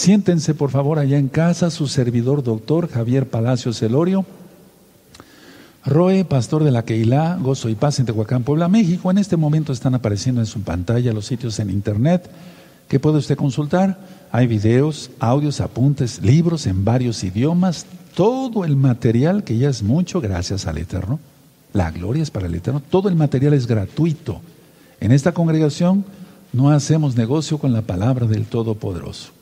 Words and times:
Siéntense 0.00 0.54
por 0.54 0.70
favor 0.70 0.98
allá 0.98 1.18
en 1.18 1.28
casa, 1.28 1.70
su 1.70 1.86
servidor 1.86 2.42
doctor 2.42 2.88
Javier 2.88 3.28
Palacio 3.28 3.74
Celorio. 3.74 4.24
Roe, 5.84 6.24
pastor 6.24 6.64
de 6.64 6.70
la 6.70 6.86
Keilah, 6.86 7.36
Gozo 7.36 7.68
y 7.68 7.74
Paz 7.74 7.98
en 7.98 8.06
Tehuacán, 8.06 8.42
Puebla, 8.42 8.68
México. 8.68 9.10
En 9.10 9.18
este 9.18 9.36
momento 9.36 9.74
están 9.74 9.94
apareciendo 9.94 10.40
en 10.40 10.46
su 10.46 10.62
pantalla 10.62 11.12
los 11.12 11.26
sitios 11.26 11.58
en 11.58 11.68
internet 11.68 12.30
que 12.88 12.98
puede 12.98 13.18
usted 13.18 13.36
consultar. 13.36 13.98
Hay 14.32 14.46
videos, 14.46 15.10
audios, 15.20 15.60
apuntes, 15.60 16.22
libros 16.22 16.66
en 16.66 16.82
varios 16.82 17.22
idiomas, 17.22 17.84
todo 18.14 18.64
el 18.64 18.76
material 18.76 19.44
que 19.44 19.58
ya 19.58 19.68
es 19.68 19.82
mucho 19.82 20.22
gracias 20.22 20.66
al 20.66 20.78
Eterno. 20.78 21.20
La 21.74 21.90
gloria 21.90 22.22
es 22.22 22.30
para 22.30 22.46
el 22.46 22.54
Eterno. 22.54 22.80
Todo 22.88 23.10
el 23.10 23.16
material 23.16 23.52
es 23.52 23.66
gratuito. 23.66 24.40
En 24.98 25.12
esta 25.12 25.32
congregación 25.32 26.06
no 26.54 26.70
hacemos 26.70 27.16
negocio 27.16 27.58
con 27.58 27.74
la 27.74 27.82
palabra 27.82 28.24
del 28.24 28.46
Todopoderoso. 28.46 29.32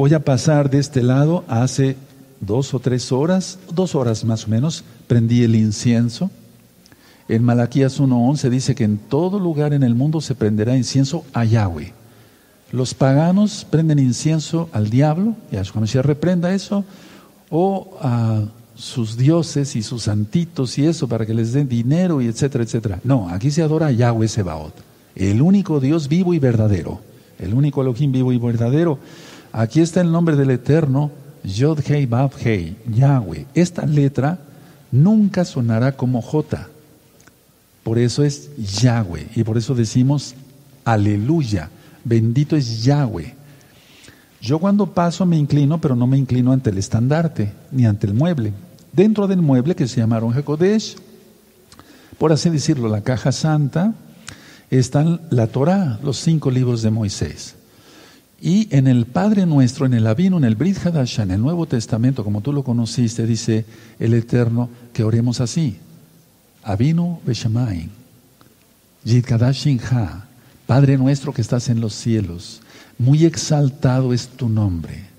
Voy 0.00 0.14
a 0.14 0.24
pasar 0.24 0.70
de 0.70 0.78
este 0.78 1.02
lado 1.02 1.44
hace 1.46 1.94
dos 2.40 2.72
o 2.72 2.78
tres 2.78 3.12
horas, 3.12 3.58
dos 3.70 3.94
horas 3.94 4.24
más 4.24 4.46
o 4.46 4.48
menos, 4.48 4.82
prendí 5.06 5.42
el 5.42 5.54
incienso. 5.54 6.30
En 7.28 7.44
Malaquías 7.44 8.00
1.11 8.00 8.48
dice 8.48 8.74
que 8.74 8.84
en 8.84 8.96
todo 8.96 9.38
lugar 9.38 9.74
en 9.74 9.82
el 9.82 9.94
mundo 9.94 10.22
se 10.22 10.34
prenderá 10.34 10.74
incienso 10.74 11.26
a 11.34 11.44
Yahweh. 11.44 11.92
Los 12.72 12.94
paganos 12.94 13.66
prenden 13.68 13.98
incienso 13.98 14.70
al 14.72 14.88
diablo, 14.88 15.34
y 15.52 15.56
a 15.56 15.64
su 15.64 15.78
reprenda 16.00 16.54
eso, 16.54 16.82
o 17.50 17.98
a 18.00 18.44
sus 18.76 19.18
dioses 19.18 19.76
y 19.76 19.82
sus 19.82 20.04
santitos 20.04 20.78
y 20.78 20.86
eso 20.86 21.08
para 21.08 21.26
que 21.26 21.34
les 21.34 21.52
den 21.52 21.68
dinero 21.68 22.22
y 22.22 22.26
etcétera, 22.26 22.64
etcétera. 22.64 23.00
No, 23.04 23.28
aquí 23.28 23.50
se 23.50 23.60
adora 23.60 23.88
a 23.88 23.92
Yahweh 23.92 24.28
Sebaot, 24.28 24.72
el 25.14 25.42
único 25.42 25.78
Dios 25.78 26.08
vivo 26.08 26.32
y 26.32 26.38
verdadero, 26.38 27.00
el 27.38 27.52
único 27.52 27.82
Elohim 27.82 28.12
vivo 28.12 28.32
y 28.32 28.38
verdadero. 28.38 28.98
Aquí 29.52 29.80
está 29.80 30.00
el 30.00 30.12
nombre 30.12 30.36
del 30.36 30.50
Eterno, 30.50 31.10
Yod 31.42 31.80
Hei 31.88 32.06
Bab 32.06 32.32
Hei, 32.42 32.76
Yahweh. 32.88 33.46
Esta 33.54 33.84
letra 33.84 34.38
nunca 34.92 35.44
sonará 35.44 35.96
como 35.96 36.22
J. 36.22 36.68
Por 37.82 37.98
eso 37.98 38.22
es 38.22 38.50
Yahweh. 38.56 39.28
Y 39.34 39.42
por 39.42 39.58
eso 39.58 39.74
decimos 39.74 40.34
aleluya. 40.84 41.70
Bendito 42.04 42.56
es 42.56 42.84
Yahweh. 42.84 43.34
Yo 44.40 44.58
cuando 44.58 44.86
paso 44.86 45.26
me 45.26 45.36
inclino, 45.36 45.80
pero 45.80 45.94
no 45.94 46.06
me 46.06 46.16
inclino 46.16 46.52
ante 46.52 46.70
el 46.70 46.78
estandarte, 46.78 47.52
ni 47.70 47.84
ante 47.84 48.06
el 48.06 48.14
mueble. 48.14 48.52
Dentro 48.92 49.26
del 49.26 49.42
mueble 49.42 49.74
que 49.74 49.86
se 49.86 50.00
llamaron 50.00 50.32
Hakodesh, 50.32 50.96
por 52.18 52.32
así 52.32 52.48
decirlo, 52.48 52.88
la 52.88 53.02
caja 53.02 53.32
santa, 53.32 53.94
están 54.70 55.20
la 55.30 55.46
Torah, 55.46 55.98
los 56.02 56.18
cinco 56.18 56.50
libros 56.50 56.82
de 56.82 56.90
Moisés. 56.90 57.56
Y 58.40 58.68
en 58.74 58.86
el 58.86 59.04
Padre 59.04 59.44
Nuestro, 59.44 59.84
en 59.84 59.92
el 59.92 60.06
Avino, 60.06 60.38
en 60.38 60.44
el 60.44 60.56
Brit 60.56 60.78
Hadasha, 60.84 61.22
en 61.22 61.30
el 61.30 61.40
Nuevo 61.40 61.66
Testamento, 61.66 62.24
como 62.24 62.40
tú 62.40 62.52
lo 62.52 62.64
conociste, 62.64 63.26
dice 63.26 63.66
el 63.98 64.14
Eterno 64.14 64.70
que 64.92 65.04
oremos 65.04 65.40
así. 65.40 65.76
Avino 66.62 67.20
Beshamayim, 67.26 67.90
Yid 69.04 69.24
Ha, 69.30 70.24
Padre 70.66 70.96
Nuestro 70.96 71.32
que 71.32 71.42
estás 71.42 71.68
en 71.68 71.80
los 71.80 71.94
cielos, 71.94 72.62
muy 72.98 73.24
exaltado 73.24 74.12
es 74.12 74.28
tu 74.28 74.48
nombre. 74.48 75.10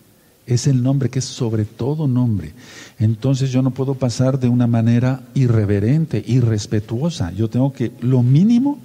Es 0.48 0.68
el 0.68 0.82
nombre 0.82 1.10
que 1.10 1.20
es 1.20 1.26
sobre 1.26 1.66
todo 1.66 2.08
nombre. 2.08 2.54
Entonces 3.00 3.52
yo 3.52 3.62
no 3.62 3.72
puedo 3.72 3.96
pasar 3.96 4.40
de 4.40 4.50
una 4.50 4.68
manera 4.68 5.22
irreverente, 5.34 6.24
irrespetuosa. 6.26 7.32
Yo 7.32 7.50
tengo 7.50 7.72
que, 7.72 7.92
lo 8.02 8.22
mínimo, 8.24 8.80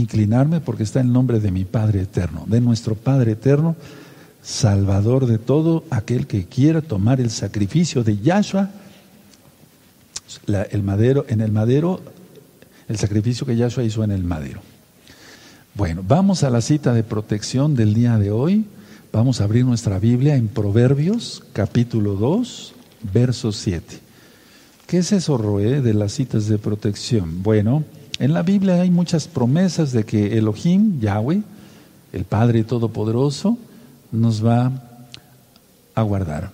inclinarme 0.00 0.60
porque 0.60 0.82
está 0.82 1.00
el 1.00 1.12
nombre 1.12 1.40
de 1.40 1.50
mi 1.50 1.64
Padre 1.64 2.02
eterno, 2.02 2.44
de 2.46 2.60
nuestro 2.60 2.94
Padre 2.94 3.32
eterno, 3.32 3.76
Salvador 4.42 5.26
de 5.26 5.38
todo 5.38 5.84
aquel 5.90 6.26
que 6.26 6.46
quiera 6.46 6.80
tomar 6.80 7.20
el 7.20 7.30
sacrificio 7.30 8.04
de 8.04 8.18
Yahshua, 8.18 8.70
el 10.70 10.82
madero, 10.82 11.26
en 11.28 11.40
el 11.40 11.50
madero, 11.50 12.00
el 12.88 12.96
sacrificio 12.96 13.46
que 13.46 13.56
Yahshua 13.56 13.84
hizo 13.84 14.04
en 14.04 14.12
el 14.12 14.22
madero. 14.22 14.60
Bueno, 15.74 16.02
vamos 16.06 16.42
a 16.42 16.50
la 16.50 16.60
cita 16.60 16.94
de 16.94 17.02
protección 17.02 17.74
del 17.74 17.92
día 17.92 18.18
de 18.18 18.30
hoy. 18.30 18.64
Vamos 19.12 19.40
a 19.40 19.44
abrir 19.44 19.64
nuestra 19.64 19.98
Biblia 19.98 20.36
en 20.36 20.48
Proverbios, 20.48 21.42
capítulo 21.52 22.14
2, 22.14 22.74
verso 23.12 23.52
7. 23.52 23.98
¿Qué 24.86 24.98
es 24.98 25.10
eso, 25.10 25.36
Roé, 25.36 25.82
de 25.82 25.94
las 25.94 26.12
citas 26.12 26.46
de 26.46 26.58
protección? 26.58 27.42
Bueno, 27.42 27.84
en 28.18 28.32
la 28.32 28.42
Biblia 28.42 28.80
hay 28.80 28.90
muchas 28.90 29.28
promesas 29.28 29.92
de 29.92 30.04
que 30.04 30.38
Elohim, 30.38 31.00
Yahweh, 31.00 31.42
el 32.12 32.24
Padre 32.24 32.64
Todopoderoso, 32.64 33.58
nos 34.12 34.44
va 34.44 34.72
a 35.94 36.02
guardar. 36.02 36.50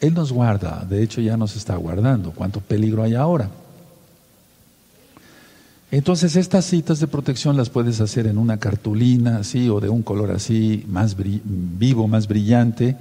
Él 0.00 0.14
nos 0.14 0.32
guarda, 0.32 0.84
de 0.88 1.02
hecho 1.02 1.20
ya 1.20 1.36
nos 1.36 1.56
está 1.56 1.76
guardando. 1.76 2.32
¿Cuánto 2.32 2.60
peligro 2.60 3.02
hay 3.02 3.14
ahora? 3.14 3.48
Entonces 5.92 6.36
estas 6.36 6.64
citas 6.64 7.00
de 7.00 7.06
protección 7.06 7.56
las 7.56 7.68
puedes 7.68 8.00
hacer 8.00 8.26
en 8.26 8.38
una 8.38 8.58
cartulina 8.58 9.36
así 9.36 9.68
o 9.68 9.78
de 9.78 9.90
un 9.90 10.02
color 10.02 10.30
así 10.30 10.84
más 10.88 11.16
vivo, 11.16 12.08
más 12.08 12.26
brillante 12.26 12.96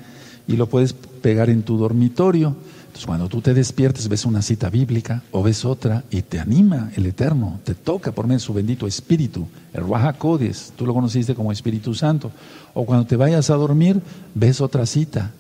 y 0.48 0.58
lo 0.58 0.68
puedes 0.68 0.94
pegar 0.94 1.50
en 1.50 1.64
tu 1.64 1.78
dormitorio. 1.78 2.56
Entonces, 2.92 3.08
cuando 3.08 3.30
tú 3.30 3.40
te 3.40 3.54
despiertes, 3.54 4.10
ves 4.10 4.26
una 4.26 4.42
cita 4.42 4.70
bíblica 4.70 5.24
o 5.32 5.42
ves 5.42 5.64
otra 5.64 6.04
y 6.12 6.24
te 6.24 6.42
anima 6.42 6.92
el 6.98 7.06
Eterno, 7.06 7.62
te 7.64 7.74
toca 7.74 8.12
por 8.12 8.28
medio 8.28 8.40
de 8.40 8.44
su 8.44 8.54
bendito 8.54 8.86
Espíritu, 8.86 9.48
el 9.72 9.84
Ruajacodes, 9.84 10.74
tú 10.76 10.86
lo 10.86 10.94
conociste 10.94 11.34
como 11.34 11.54
Espíritu 11.54 11.94
Santo. 11.94 12.34
O 12.74 12.86
cuando 12.86 13.08
te 13.08 13.16
vayas 13.16 13.50
a 13.50 13.56
dormir, 13.56 14.02
ves 14.36 14.60
otra 14.60 14.86
cita. 14.86 15.32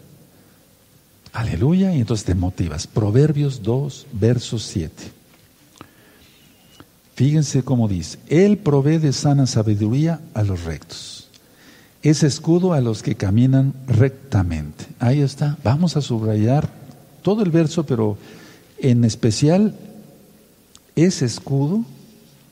Aleluya, 1.33 1.93
y 1.93 1.99
entonces 1.99 2.25
te 2.25 2.35
motivas. 2.35 2.87
Proverbios 2.87 3.61
2, 3.61 4.07
verso 4.13 4.57
7. 4.57 5.11
Fíjense 7.15 7.63
cómo 7.63 7.89
dice, 7.89 8.17
Él 8.29 8.59
provee 8.59 8.97
de 8.97 9.11
sana 9.11 9.45
sabiduría 9.45 10.21
a 10.33 10.43
los 10.43 10.63
rectos. 10.63 11.27
Es 12.01 12.23
escudo 12.23 12.71
a 12.71 12.79
los 12.79 13.03
que 13.03 13.15
caminan 13.15 13.73
rectamente. 13.87 14.85
Ahí 14.99 15.19
está. 15.19 15.57
Vamos 15.65 15.97
a 15.97 16.01
subrayar 16.01 16.80
todo 17.21 17.43
el 17.43 17.51
verso, 17.51 17.85
pero 17.85 18.17
en 18.79 19.03
especial 19.03 19.75
es 20.95 21.21
escudo 21.21 21.85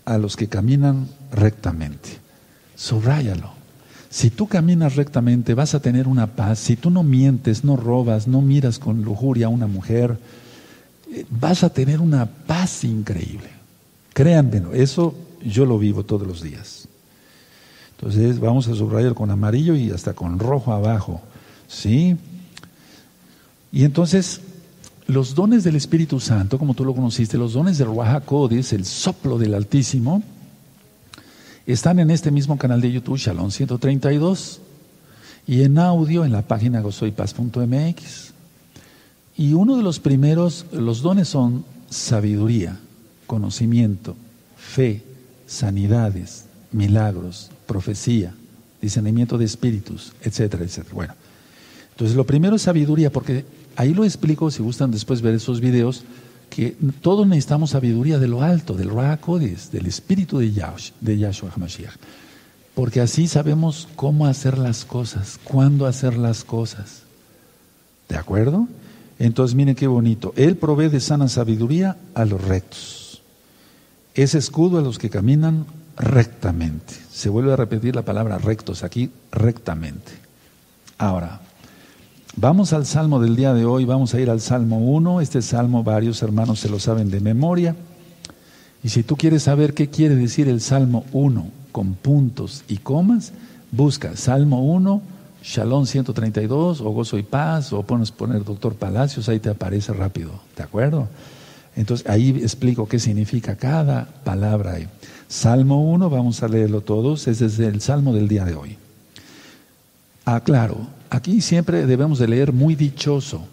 a 0.06 0.18
los 0.18 0.36
que 0.36 0.48
caminan 0.48 1.08
rectamente. 1.32 2.10
Subráyalo. 2.76 3.52
Si 4.10 4.32
tú 4.32 4.48
caminas 4.48 4.96
rectamente, 4.96 5.54
vas 5.54 5.76
a 5.76 5.82
tener 5.82 6.08
una 6.08 6.28
paz. 6.28 6.60
Si 6.60 6.76
tú 6.76 6.90
no 6.90 7.04
mientes, 7.04 7.64
no 7.64 7.76
robas, 7.76 8.28
no 8.28 8.42
miras 8.42 8.80
con 8.80 9.04
lujuria 9.04 9.46
a 9.46 9.50
una 9.50 9.68
mujer, 9.68 10.18
eh, 11.12 11.26
vas 11.30 11.64
a 11.64 11.70
tener 11.70 12.02
una 12.02 12.26
paz 12.26 12.84
increíble. 12.84 13.50
Créanme, 14.14 14.64
eso 14.74 15.14
yo 15.44 15.66
lo 15.66 15.78
vivo 15.78 16.04
todos 16.04 16.28
los 16.28 16.42
días. 16.42 16.88
Entonces 17.92 18.40
vamos 18.40 18.68
a 18.68 18.76
subrayar 18.76 19.14
con 19.14 19.30
amarillo 19.30 19.76
y 19.76 19.92
hasta 19.92 20.14
con 20.14 20.40
rojo 20.40 20.74
abajo. 20.74 21.22
¿Sí? 21.68 22.18
Y 23.72 23.84
entonces 23.84 24.42
los 25.10 25.34
dones 25.34 25.64
del 25.64 25.76
Espíritu 25.76 26.20
Santo, 26.20 26.60
como 26.60 26.76
tú 26.76 26.86
lo 26.86 26.94
conociste, 26.94 27.38
los 27.38 27.54
dones 27.54 27.80
del 27.80 27.88
Ruajacodes, 27.88 28.74
el 28.74 28.86
soplo 28.86 29.40
del 29.40 29.56
Altísimo, 29.56 30.22
están 31.66 31.98
en 31.98 32.12
este 32.12 32.30
mismo 32.30 32.60
canal 32.60 32.80
de 32.80 32.92
YouTube, 32.92 33.18
Shalom 33.18 33.50
132, 33.50 34.62
y 35.48 35.64
en 35.64 35.80
audio 35.80 36.26
en 36.26 36.32
la 36.32 36.44
página 36.44 36.82
gozoypaz.mx. 36.82 38.34
Y 39.36 39.54
uno 39.54 39.78
de 39.78 39.84
los 39.84 40.00
primeros, 40.00 40.68
los 40.72 41.02
dones 41.02 41.28
son 41.28 41.66
sabiduría, 41.90 42.78
conocimiento, 43.26 44.16
fe, 44.58 45.02
sanidades, 45.48 46.46
milagros, 46.72 47.50
profecía, 47.66 48.36
discernimiento 48.80 49.40
de 49.40 49.46
espíritus, 49.46 50.14
etcétera, 50.22 50.64
etcétera. 50.66 50.94
Bueno, 50.94 51.14
entonces 51.94 52.16
lo 52.16 52.28
primero 52.28 52.58
es 52.58 52.62
sabiduría, 52.62 53.12
porque 53.12 53.44
Ahí 53.76 53.94
lo 53.94 54.04
explico, 54.04 54.52
si 54.52 54.62
gustan 54.62 54.92
después 54.92 55.22
ver 55.22 55.36
esos 55.36 55.62
videos, 55.62 56.04
que 56.50 56.76
todos 57.02 57.28
necesitamos 57.28 57.72
sabiduría 57.72 58.20
de 58.20 58.28
lo 58.28 58.42
alto, 58.42 58.74
del 58.74 58.90
Rahakodis, 58.90 59.72
del 59.72 59.86
espíritu 59.86 60.40
de 60.40 60.52
Yahshua, 60.52 60.96
de 61.00 61.18
Yahshua 61.18 61.52
HaMashiach. 61.56 61.96
Porque 62.76 63.02
así 63.02 63.28
sabemos 63.28 63.88
cómo 63.96 64.26
hacer 64.26 64.58
las 64.58 64.86
cosas, 64.86 65.40
cuándo 65.44 65.86
hacer 65.86 66.18
las 66.18 66.44
cosas. 66.44 67.04
¿De 68.08 68.18
acuerdo? 68.18 68.68
Entonces 69.20 69.56
miren 69.56 69.76
qué 69.76 69.88
bonito. 69.88 70.34
Él 70.36 70.56
provee 70.56 70.90
de 70.90 71.00
sana 71.00 71.28
sabiduría 71.28 71.98
a 72.16 72.26
los 72.26 72.42
rectos. 72.42 73.22
Es 74.16 74.34
escudo 74.34 74.80
a 74.80 74.82
los 74.82 74.98
que 74.98 75.10
caminan 75.10 75.66
rectamente. 75.98 76.96
Se 77.12 77.30
vuelve 77.30 77.54
a 77.54 77.58
repetir 77.58 77.96
la 77.96 78.04
palabra 78.06 78.38
rectos 78.38 78.84
aquí, 78.84 79.12
rectamente. 79.32 80.12
Ahora, 80.98 81.42
Vamos 82.42 82.72
al 82.72 82.86
salmo 82.86 83.20
del 83.20 83.36
día 83.36 83.54
de 83.54 83.66
hoy, 83.66 83.84
vamos 83.84 84.14
a 84.14 84.22
ir 84.22 84.30
al 84.30 84.40
salmo 84.40 84.78
1. 84.78 85.20
Este 85.20 85.42
salmo 85.42 85.84
varios 85.84 86.24
hermanos 86.24 86.62
se 86.62 86.70
lo 86.70 86.80
saben 86.80 87.12
de 87.12 87.20
memoria. 87.20 87.76
Y 88.82 88.88
si 88.88 89.04
tú 89.04 89.18
quieres 89.18 89.44
saber 89.44 89.74
qué 89.74 89.90
quiere 89.90 90.16
decir 90.16 90.48
el 90.48 90.62
salmo 90.62 91.04
1 91.12 91.48
con 91.74 91.96
puntos 91.96 92.64
y 92.70 92.78
comas, 92.78 93.34
busca 93.74 94.16
salmo 94.16 94.64
1, 94.64 95.02
Shalom 95.44 95.86
132 95.86 96.80
o 96.80 96.90
Gozo 96.92 97.18
y 97.18 97.24
Paz 97.24 97.74
o 97.74 97.84
pones 97.84 98.12
poner 98.12 98.46
Doctor 98.46 98.76
Palacios, 98.76 99.28
ahí 99.28 99.42
te 99.42 99.50
aparece 99.50 99.92
rápido, 99.92 100.32
¿de 100.56 100.64
acuerdo? 100.64 101.10
Entonces 101.76 102.08
ahí 102.08 102.30
explico 102.30 102.88
qué 102.88 103.00
significa 103.00 103.58
cada 103.58 104.08
palabra. 104.24 104.78
Salmo 105.28 105.92
1, 105.92 106.10
vamos 106.10 106.42
a 106.42 106.48
leerlo 106.48 106.80
todos, 106.80 107.28
es 107.28 107.40
desde 107.40 107.68
el 107.68 107.82
Salmo 107.82 108.14
del 108.14 108.30
día 108.30 108.46
de 108.46 108.56
hoy. 108.56 108.78
Aclaro, 110.24 110.99
aquí 111.10 111.42
siempre 111.42 111.86
debemos 111.86 112.20
de 112.20 112.28
leer 112.28 112.54
muy 112.54 112.76
dichoso, 112.76 113.46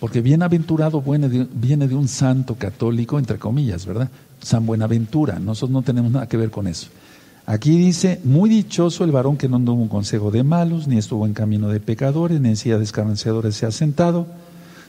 porque 0.00 0.20
bienaventurado 0.20 1.02
viene 1.02 1.88
de 1.88 1.94
un 1.94 2.08
santo 2.08 2.56
católico, 2.56 3.18
entre 3.18 3.38
comillas, 3.38 3.86
¿verdad? 3.86 4.10
San 4.40 4.66
Buenaventura, 4.66 5.38
nosotros 5.38 5.70
no 5.70 5.82
tenemos 5.82 6.12
nada 6.12 6.28
que 6.28 6.36
ver 6.36 6.50
con 6.50 6.66
eso. 6.66 6.88
Aquí 7.46 7.76
dice, 7.76 8.20
muy 8.24 8.48
dichoso 8.48 9.04
el 9.04 9.12
varón 9.12 9.36
que 9.36 9.48
no 9.48 9.56
anduvo 9.56 9.82
un 9.82 9.88
consejo 9.88 10.30
de 10.30 10.42
malos, 10.42 10.88
ni 10.88 10.96
estuvo 10.96 11.26
en 11.26 11.34
camino 11.34 11.68
de 11.68 11.80
pecadores, 11.80 12.40
ni 12.40 12.50
en 12.50 12.56
silla 12.56 12.78
de 12.78 12.84
escarnecedores 12.84 13.54
se 13.54 13.66
ha 13.66 13.70
sentado, 13.70 14.26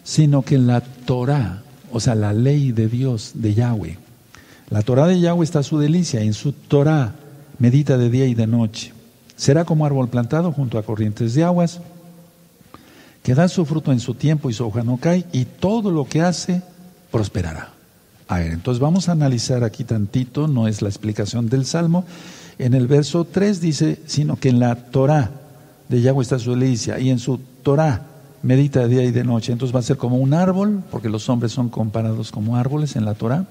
sino 0.04 0.42
que 0.42 0.56
en 0.56 0.68
la 0.68 0.82
Torah, 0.82 1.64
o 1.92 2.00
sea, 2.00 2.16
la 2.16 2.32
ley 2.32 2.72
de 2.72 2.88
Dios, 2.88 3.32
de 3.36 3.54
Yahweh, 3.54 3.98
la 4.70 4.82
Torah 4.82 5.08
de 5.08 5.20
Yahweh 5.20 5.44
está 5.44 5.64
su 5.64 5.80
delicia, 5.80 6.22
en 6.22 6.34
su 6.34 6.54
Torah 6.54 7.14
medita 7.60 7.98
de 7.98 8.10
día 8.10 8.26
y 8.26 8.36
de 8.36 8.48
noche. 8.48 8.94
Será 9.36 9.66
como 9.66 9.86
árbol 9.86 10.10
plantado 10.10 10.52
junto 10.52 10.78
a 10.78 10.84
corrientes 10.84 11.34
de 11.34 11.44
aguas, 11.44 11.82
que 13.24 13.36
da 13.36 13.48
su 13.48 13.66
fruto 13.66 13.92
en 13.92 14.00
su 14.00 14.14
tiempo 14.14 14.50
y 14.50 14.54
su 14.54 14.66
hoja 14.66 14.84
no 14.84 14.98
cae, 14.98 15.26
y 15.32 15.46
todo 15.46 15.92
lo 15.92 16.06
que 16.06 16.22
hace 16.22 16.62
prosperará. 17.12 17.70
A 18.28 18.40
ver, 18.40 18.52
entonces 18.52 18.80
vamos 18.80 19.10
a 19.10 19.14
analizar 19.14 19.64
aquí 19.64 19.84
tantito, 19.84 20.48
no 20.48 20.68
es 20.68 20.82
la 20.82 20.90
explicación 20.90 21.50
del 21.50 21.66
Salmo, 21.66 22.06
en 22.58 22.74
el 22.74 22.88
verso 22.88 23.26
3 23.26 23.60
dice, 23.60 24.00
sino 24.06 24.38
que 24.38 24.50
en 24.50 24.60
la 24.60 24.76
Torah 24.76 25.32
de 25.90 26.02
Yahweh 26.02 26.24
está 26.24 26.40
su 26.40 26.52
delicia 26.52 27.00
y 27.00 27.10
en 27.10 27.20
su 27.20 27.40
Torah 27.64 28.04
medita 28.44 28.82
de 28.82 28.88
día 28.88 29.04
y 29.04 29.12
de 29.12 29.24
noche. 29.24 29.52
Entonces 29.52 29.76
va 29.76 29.80
a 29.80 29.84
ser 29.84 29.98
como 29.98 30.18
un 30.18 30.34
árbol, 30.34 30.84
porque 30.90 31.10
los 31.10 31.28
hombres 31.30 31.52
son 31.52 31.70
comparados 31.70 32.32
como 32.32 32.56
árboles 32.56 32.96
en 32.96 33.06
la 33.06 33.16
Torah. 33.16 33.46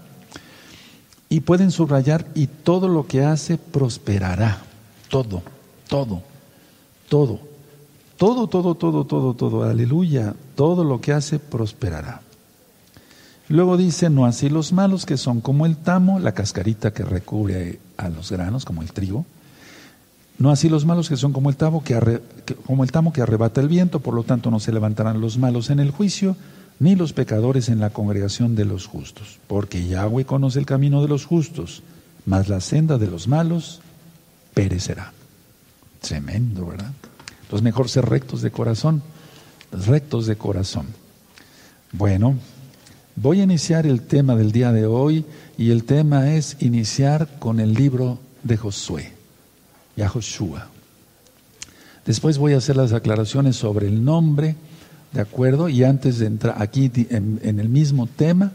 Y 1.28 1.40
pueden 1.40 1.70
subrayar, 1.70 2.26
y 2.34 2.46
todo 2.46 2.88
lo 2.88 3.06
que 3.06 3.24
hace 3.24 3.58
prosperará. 3.58 4.58
Todo, 5.08 5.42
todo, 5.94 6.22
todo. 7.08 7.38
Todo, 8.16 8.48
todo, 8.48 8.74
todo, 8.74 9.04
todo, 9.04 9.34
todo. 9.34 9.62
Aleluya. 9.62 10.34
Todo 10.56 10.82
lo 10.82 11.00
que 11.00 11.12
hace 11.12 11.38
prosperará. 11.38 12.20
Luego 13.48 13.76
dice, 13.76 14.10
no 14.10 14.26
así 14.26 14.48
los 14.48 14.72
malos 14.72 15.06
que 15.06 15.16
son 15.16 15.40
como 15.40 15.66
el 15.66 15.76
tamo, 15.76 16.18
la 16.18 16.32
cascarita 16.32 16.92
que 16.92 17.04
recubre 17.04 17.78
a 17.96 18.08
los 18.08 18.32
granos, 18.32 18.64
como 18.64 18.82
el 18.82 18.90
trigo. 18.90 19.24
No 20.36 20.50
así 20.50 20.68
los 20.68 20.84
malos 20.84 21.08
que 21.08 21.16
son 21.16 21.32
como 21.32 21.48
el, 21.48 21.54
tamo 21.54 21.84
que, 21.84 22.20
como 22.66 22.82
el 22.82 22.90
tamo 22.90 23.12
que 23.12 23.22
arrebata 23.22 23.60
el 23.60 23.68
viento, 23.68 24.00
por 24.00 24.14
lo 24.14 24.24
tanto 24.24 24.50
no 24.50 24.58
se 24.58 24.72
levantarán 24.72 25.20
los 25.20 25.38
malos 25.38 25.70
en 25.70 25.78
el 25.78 25.92
juicio, 25.92 26.34
ni 26.80 26.96
los 26.96 27.12
pecadores 27.12 27.68
en 27.68 27.78
la 27.78 27.90
congregación 27.90 28.56
de 28.56 28.64
los 28.64 28.88
justos, 28.88 29.38
porque 29.46 29.86
Yahweh 29.86 30.24
conoce 30.24 30.58
el 30.58 30.66
camino 30.66 31.02
de 31.02 31.08
los 31.08 31.24
justos, 31.24 31.84
mas 32.26 32.48
la 32.48 32.60
senda 32.60 32.98
de 32.98 33.06
los 33.06 33.28
malos 33.28 33.80
perecerá. 34.54 35.12
Tremendo, 36.06 36.66
¿verdad? 36.66 36.92
Entonces 37.42 37.62
mejor 37.62 37.88
ser 37.88 38.06
rectos 38.06 38.42
de 38.42 38.50
corazón, 38.50 39.02
rectos 39.72 40.26
de 40.26 40.36
corazón. 40.36 40.86
Bueno, 41.92 42.36
Voy 43.16 43.40
a 43.40 43.44
iniciar 43.44 43.86
el 43.86 44.02
tema 44.02 44.34
del 44.34 44.50
día 44.50 44.72
de 44.72 44.86
hoy 44.86 45.24
y 45.56 45.70
el 45.70 45.84
tema 45.84 46.34
es 46.34 46.56
iniciar 46.58 47.38
con 47.38 47.60
el 47.60 47.72
libro 47.72 48.18
de 48.42 48.56
Josué, 48.56 49.12
Yahoshua. 49.96 50.66
Después 52.04 52.38
voy 52.38 52.54
a 52.54 52.56
hacer 52.56 52.76
las 52.76 52.92
aclaraciones 52.92 53.54
sobre 53.54 53.86
el 53.86 54.04
nombre, 54.04 54.56
¿de 55.12 55.20
acuerdo? 55.20 55.68
Y 55.68 55.84
antes 55.84 56.18
de 56.18 56.26
entrar 56.26 56.60
aquí 56.60 56.90
en, 57.08 57.38
el 57.60 57.68
mismo 57.68 58.08
tema, 58.08 58.52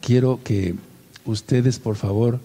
quiero 0.00 0.40
que 0.42 0.74
ustedes, 1.24 1.78
por 1.78 1.94
favor, 1.94 2.40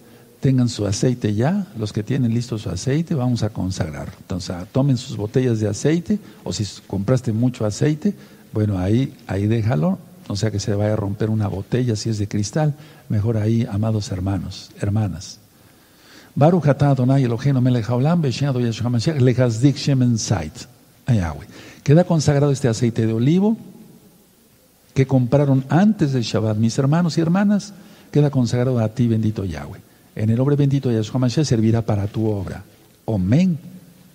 tengan 0.46 0.68
su 0.68 0.86
aceite 0.86 1.34
ya, 1.34 1.66
los 1.76 1.92
que 1.92 2.04
tienen 2.04 2.32
listo 2.32 2.56
su 2.56 2.70
aceite, 2.70 3.16
vamos 3.16 3.42
a 3.42 3.48
consagrar. 3.48 4.12
Entonces, 4.20 4.54
tomen 4.70 4.96
sus 4.96 5.16
botellas 5.16 5.58
de 5.58 5.68
aceite, 5.68 6.20
o 6.44 6.52
si 6.52 6.64
compraste 6.86 7.32
mucho 7.32 7.66
aceite, 7.66 8.14
bueno, 8.52 8.78
ahí, 8.78 9.12
ahí 9.26 9.48
déjalo, 9.48 9.98
no 10.28 10.36
sea 10.36 10.52
que 10.52 10.60
se 10.60 10.72
vaya 10.76 10.92
a 10.92 10.96
romper 10.96 11.30
una 11.30 11.48
botella 11.48 11.96
si 11.96 12.10
es 12.10 12.18
de 12.18 12.28
cristal. 12.28 12.74
Mejor 13.08 13.38
ahí, 13.38 13.66
amados 13.68 14.12
hermanos, 14.12 14.70
hermanas. 14.80 15.40
Baruch. 16.36 16.62
Queda 21.82 22.04
consagrado 22.04 22.52
este 22.52 22.68
aceite 22.68 23.04
de 23.04 23.12
olivo 23.12 23.56
que 24.94 25.08
compraron 25.08 25.64
antes 25.68 26.12
del 26.12 26.22
Shabbat 26.22 26.56
mis 26.56 26.78
hermanos 26.78 27.18
y 27.18 27.20
hermanas. 27.20 27.74
Queda 28.12 28.30
consagrado 28.30 28.78
a 28.78 28.88
ti, 28.90 29.08
bendito 29.08 29.44
Yahweh. 29.44 29.86
En 30.16 30.30
el 30.30 30.36
nombre 30.36 30.56
bendito 30.56 30.88
de 30.88 30.96
Yeshua 30.96 31.20
Mashiach 31.20 31.46
servirá 31.46 31.82
para 31.82 32.06
tu 32.06 32.26
obra. 32.26 32.64
Omen, 33.04 33.58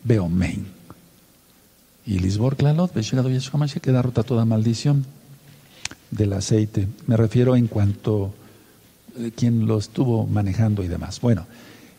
ve 0.03 0.17
omen. 0.17 0.65
Y 2.07 2.17
Lisbor 2.17 2.55
Klalot, 2.55 2.95
Yeshua 2.95 3.59
Mashiach, 3.59 3.81
queda 3.81 4.01
rota 4.01 4.23
toda 4.23 4.43
maldición 4.43 5.05
del 6.09 6.33
aceite. 6.33 6.87
Me 7.05 7.15
refiero 7.15 7.55
en 7.55 7.67
cuanto 7.67 8.33
eh, 9.17 9.31
quien 9.35 9.67
lo 9.67 9.77
estuvo 9.77 10.25
manejando 10.25 10.83
y 10.83 10.87
demás. 10.87 11.21
Bueno, 11.21 11.45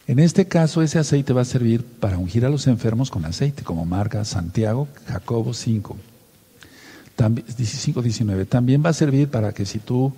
en 0.09 0.19
este 0.19 0.49
caso 0.49 0.83
ese 0.83 0.99
aceite 0.99 1.33
va 1.33 1.43
a 1.43 1.45
servir 1.45 1.85
para 1.85 2.19
ungir 2.19 2.45
a 2.45 2.49
los 2.49 2.67
enfermos 2.67 3.09
con 3.09 3.25
aceite, 3.25 3.63
como 3.63 3.85
marca 3.85 4.25
Santiago, 4.25 4.89
Jacobo 5.07 5.55
5, 5.55 5.97
5, 7.57 8.03
19. 8.03 8.47
También 8.47 8.83
va 8.85 8.91
a 8.91 8.95
servir 8.95 9.29
para 9.29 9.53
que 9.53 9.65
si 9.65 9.79
tú, 9.79 10.13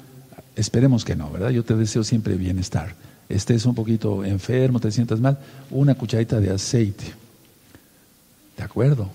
esperemos 0.56 1.04
que 1.04 1.16
no, 1.16 1.30
¿verdad? 1.30 1.50
Yo 1.50 1.64
te 1.64 1.76
deseo 1.76 2.02
siempre 2.02 2.36
bienestar. 2.36 2.94
Estés 3.28 3.64
un 3.66 3.74
poquito 3.74 4.24
enfermo, 4.24 4.80
te 4.80 4.90
sientas 4.90 5.20
mal, 5.20 5.38
una 5.70 5.94
cucharita 5.94 6.40
de 6.40 6.50
aceite. 6.50 7.04
¿De 8.56 8.62
acuerdo? 8.62 9.08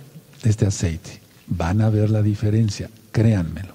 Este 0.44 0.66
aceite. 0.66 1.22
Van 1.48 1.82
a 1.82 1.90
ver 1.90 2.10
la 2.10 2.22
diferencia, 2.22 2.90
créanmelo. 3.12 3.74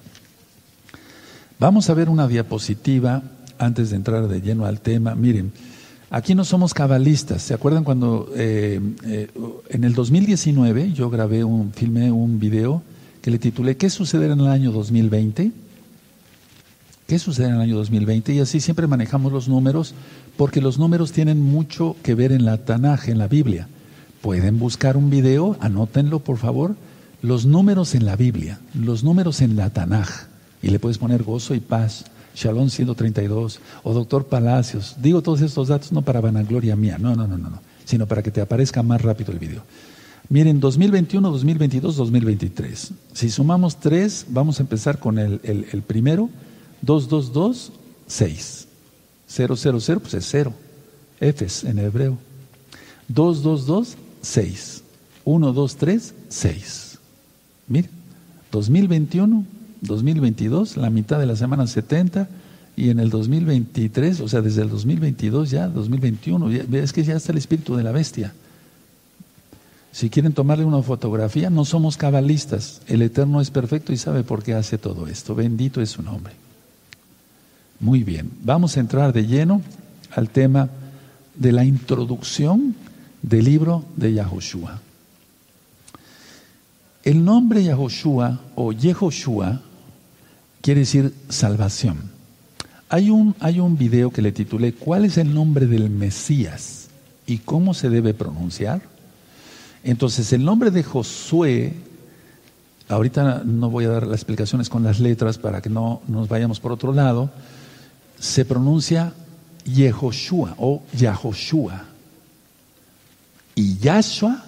Vamos 1.59 1.89
a 1.89 1.93
ver 1.93 2.09
una 2.09 2.27
diapositiva 2.27 3.23
antes 3.57 3.89
de 3.89 3.95
entrar 3.95 4.27
de 4.27 4.41
lleno 4.41 4.65
al 4.65 4.81
tema. 4.81 5.15
Miren, 5.15 5.51
aquí 6.09 6.35
no 6.35 6.43
somos 6.43 6.73
cabalistas. 6.73 7.41
¿Se 7.41 7.53
acuerdan 7.53 7.83
cuando 7.83 8.29
eh, 8.35 8.79
eh, 9.05 9.29
en 9.69 9.83
el 9.83 9.93
2019 9.93 10.91
yo 10.91 11.09
grabé 11.09 11.43
un, 11.43 11.71
filmé 11.71 12.11
un 12.11 12.39
video 12.39 12.83
que 13.21 13.31
le 13.31 13.39
titulé 13.39 13.77
¿Qué 13.77 13.89
sucederá 13.89 14.33
en 14.33 14.41
el 14.41 14.47
año 14.47 14.71
2020? 14.71 15.51
¿Qué 17.07 17.19
sucederá 17.19 17.53
en 17.53 17.55
el 17.55 17.61
año 17.61 17.75
2020? 17.77 18.33
Y 18.33 18.39
así 18.39 18.59
siempre 18.59 18.87
manejamos 18.87 19.31
los 19.31 19.47
números 19.47 19.93
porque 20.37 20.61
los 20.61 20.77
números 20.77 21.11
tienen 21.11 21.41
mucho 21.41 21.95
que 22.03 22.15
ver 22.15 22.31
en 22.31 22.45
la 22.45 22.57
Tanaj, 22.57 23.09
en 23.09 23.17
la 23.17 23.27
Biblia. 23.27 23.67
Pueden 24.21 24.59
buscar 24.59 24.97
un 24.97 25.09
video, 25.09 25.57
anótenlo 25.59 26.19
por 26.19 26.37
favor, 26.37 26.75
los 27.21 27.45
números 27.45 27.95
en 27.95 28.05
la 28.05 28.15
Biblia, 28.15 28.59
los 28.73 29.03
números 29.03 29.41
en 29.41 29.55
la 29.55 29.69
Tanaj 29.69 30.09
y 30.61 30.69
le 30.69 30.79
puedes 30.79 30.97
poner 30.97 31.23
gozo 31.23 31.53
y 31.55 31.59
paz. 31.59 32.05
Shalom 32.35 32.69
132 32.69 33.61
o 33.83 33.93
Doctor 33.93 34.25
Palacios. 34.25 34.95
Digo 35.01 35.21
todos 35.21 35.39
estos 35.41 35.69
datos 35.69 35.93
no 35.93 36.01
para 36.01 36.19
vanagloria 36.19 36.75
mía, 36.75 36.97
no, 36.99 37.15
no, 37.15 37.27
no, 37.27 37.37
no, 37.37 37.49
no, 37.49 37.61
sino 37.85 38.07
para 38.07 38.21
que 38.21 38.31
te 38.31 38.41
aparezca 38.41 38.83
más 38.83 39.01
rápido 39.01 39.31
el 39.31 39.39
video. 39.39 39.63
Miren, 40.27 40.59
2021, 40.59 41.31
2022, 41.31 41.95
2023. 41.95 42.91
Si 43.13 43.29
sumamos 43.29 43.79
tres, 43.79 44.25
vamos 44.27 44.59
a 44.59 44.63
empezar 44.63 44.97
con 44.99 45.19
el, 45.19 45.39
el, 45.43 45.81
primero, 45.83 46.29
222, 46.81 47.71
6. 48.07 48.64
000, 49.27 49.99
pues 49.99 50.13
es 50.13 50.27
cero. 50.29 50.53
Efes 51.19 51.63
en 51.63 51.79
hebreo. 51.79 52.17
222, 53.07 53.97
6. 54.21 54.83
1, 55.23 55.53
2, 55.53 55.75
3, 55.75 56.13
6. 56.29 56.99
Miren, 57.67 57.91
2021, 58.51 59.45
2022, 59.81 60.77
la 60.77 60.89
mitad 60.89 61.19
de 61.19 61.25
la 61.25 61.35
semana 61.35 61.67
70, 61.67 62.27
y 62.77 62.89
en 62.89 62.99
el 62.99 63.09
2023, 63.09 64.19
o 64.21 64.27
sea, 64.27 64.41
desde 64.41 64.61
el 64.61 64.69
2022 64.69 65.49
ya, 65.49 65.67
2021, 65.67 66.51
es 66.51 66.93
que 66.93 67.03
ya 67.03 67.15
está 67.15 67.31
el 67.31 67.37
espíritu 67.37 67.75
de 67.75 67.83
la 67.83 67.91
bestia. 67.91 68.33
Si 69.91 70.09
quieren 70.09 70.33
tomarle 70.33 70.65
una 70.65 70.81
fotografía, 70.81 71.49
no 71.49 71.63
somos 71.63 71.95
cabalistas. 71.95 72.81
El 72.87 73.01
Eterno 73.01 73.39
es 73.39 73.49
perfecto 73.49 73.93
y 73.93 73.97
sabe 73.97 74.23
por 74.23 74.43
qué 74.43 74.53
hace 74.53 74.77
todo 74.77 75.07
esto. 75.07 75.35
Bendito 75.35 75.81
es 75.81 75.91
su 75.91 76.01
nombre. 76.03 76.33
Muy 77.79 78.03
bien, 78.03 78.31
vamos 78.43 78.77
a 78.77 78.79
entrar 78.79 79.11
de 79.11 79.27
lleno 79.27 79.61
al 80.11 80.29
tema 80.29 80.69
de 81.35 81.51
la 81.51 81.65
introducción 81.65 82.75
del 83.21 83.45
libro 83.45 83.83
de 83.95 84.13
Yahoshua. 84.13 84.79
El 87.03 87.23
nombre 87.23 87.63
Yahoshua 87.63 88.39
o 88.55 88.71
Yehoshua 88.71 89.61
quiere 90.61 90.81
decir 90.81 91.13
salvación. 91.29 92.11
Hay 92.89 93.09
un, 93.09 93.35
hay 93.39 93.59
un 93.59 93.77
video 93.77 94.09
que 94.09 94.21
le 94.21 94.31
titulé 94.31 94.73
¿Cuál 94.73 95.05
es 95.05 95.17
el 95.17 95.33
nombre 95.33 95.65
del 95.65 95.89
Mesías 95.89 96.87
y 97.27 97.39
cómo 97.39 97.73
se 97.73 97.89
debe 97.89 98.13
pronunciar? 98.13 98.81
Entonces 99.83 100.31
el 100.33 100.45
nombre 100.45 100.71
de 100.71 100.81
Josué 100.81 101.73
ahorita 102.87 103.43
no 103.45 103.69
voy 103.69 103.85
a 103.85 103.89
dar 103.89 104.07
las 104.07 104.15
explicaciones 104.15 104.69
con 104.69 104.83
las 104.83 104.99
letras 104.99 105.37
para 105.37 105.61
que 105.61 105.69
no 105.69 106.01
nos 106.07 106.27
vayamos 106.27 106.59
por 106.59 106.71
otro 106.71 106.93
lado, 106.93 107.29
se 108.19 108.45
pronuncia 108.45 109.13
Yehoshua 109.65 110.55
o 110.57 110.83
Yahoshua. 110.93 111.85
Y 113.55 113.77
Yahshua 113.77 114.43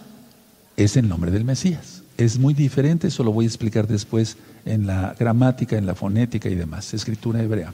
es 0.76 0.98
el 0.98 1.08
nombre 1.08 1.32
del 1.32 1.44
Mesías. 1.44 2.04
Es 2.18 2.40
muy 2.40 2.54
diferente, 2.54 3.08
eso 3.08 3.24
lo 3.24 3.32
voy 3.32 3.46
a 3.46 3.48
explicar 3.48 3.88
después 3.88 4.38
en 4.66 4.88
la 4.88 5.16
gramática, 5.18 5.78
en 5.78 5.86
la 5.86 5.96
fonética 5.96 6.50
y 6.50 6.56
demás, 6.56 6.94
escritura 6.94 7.42
hebrea. 7.42 7.74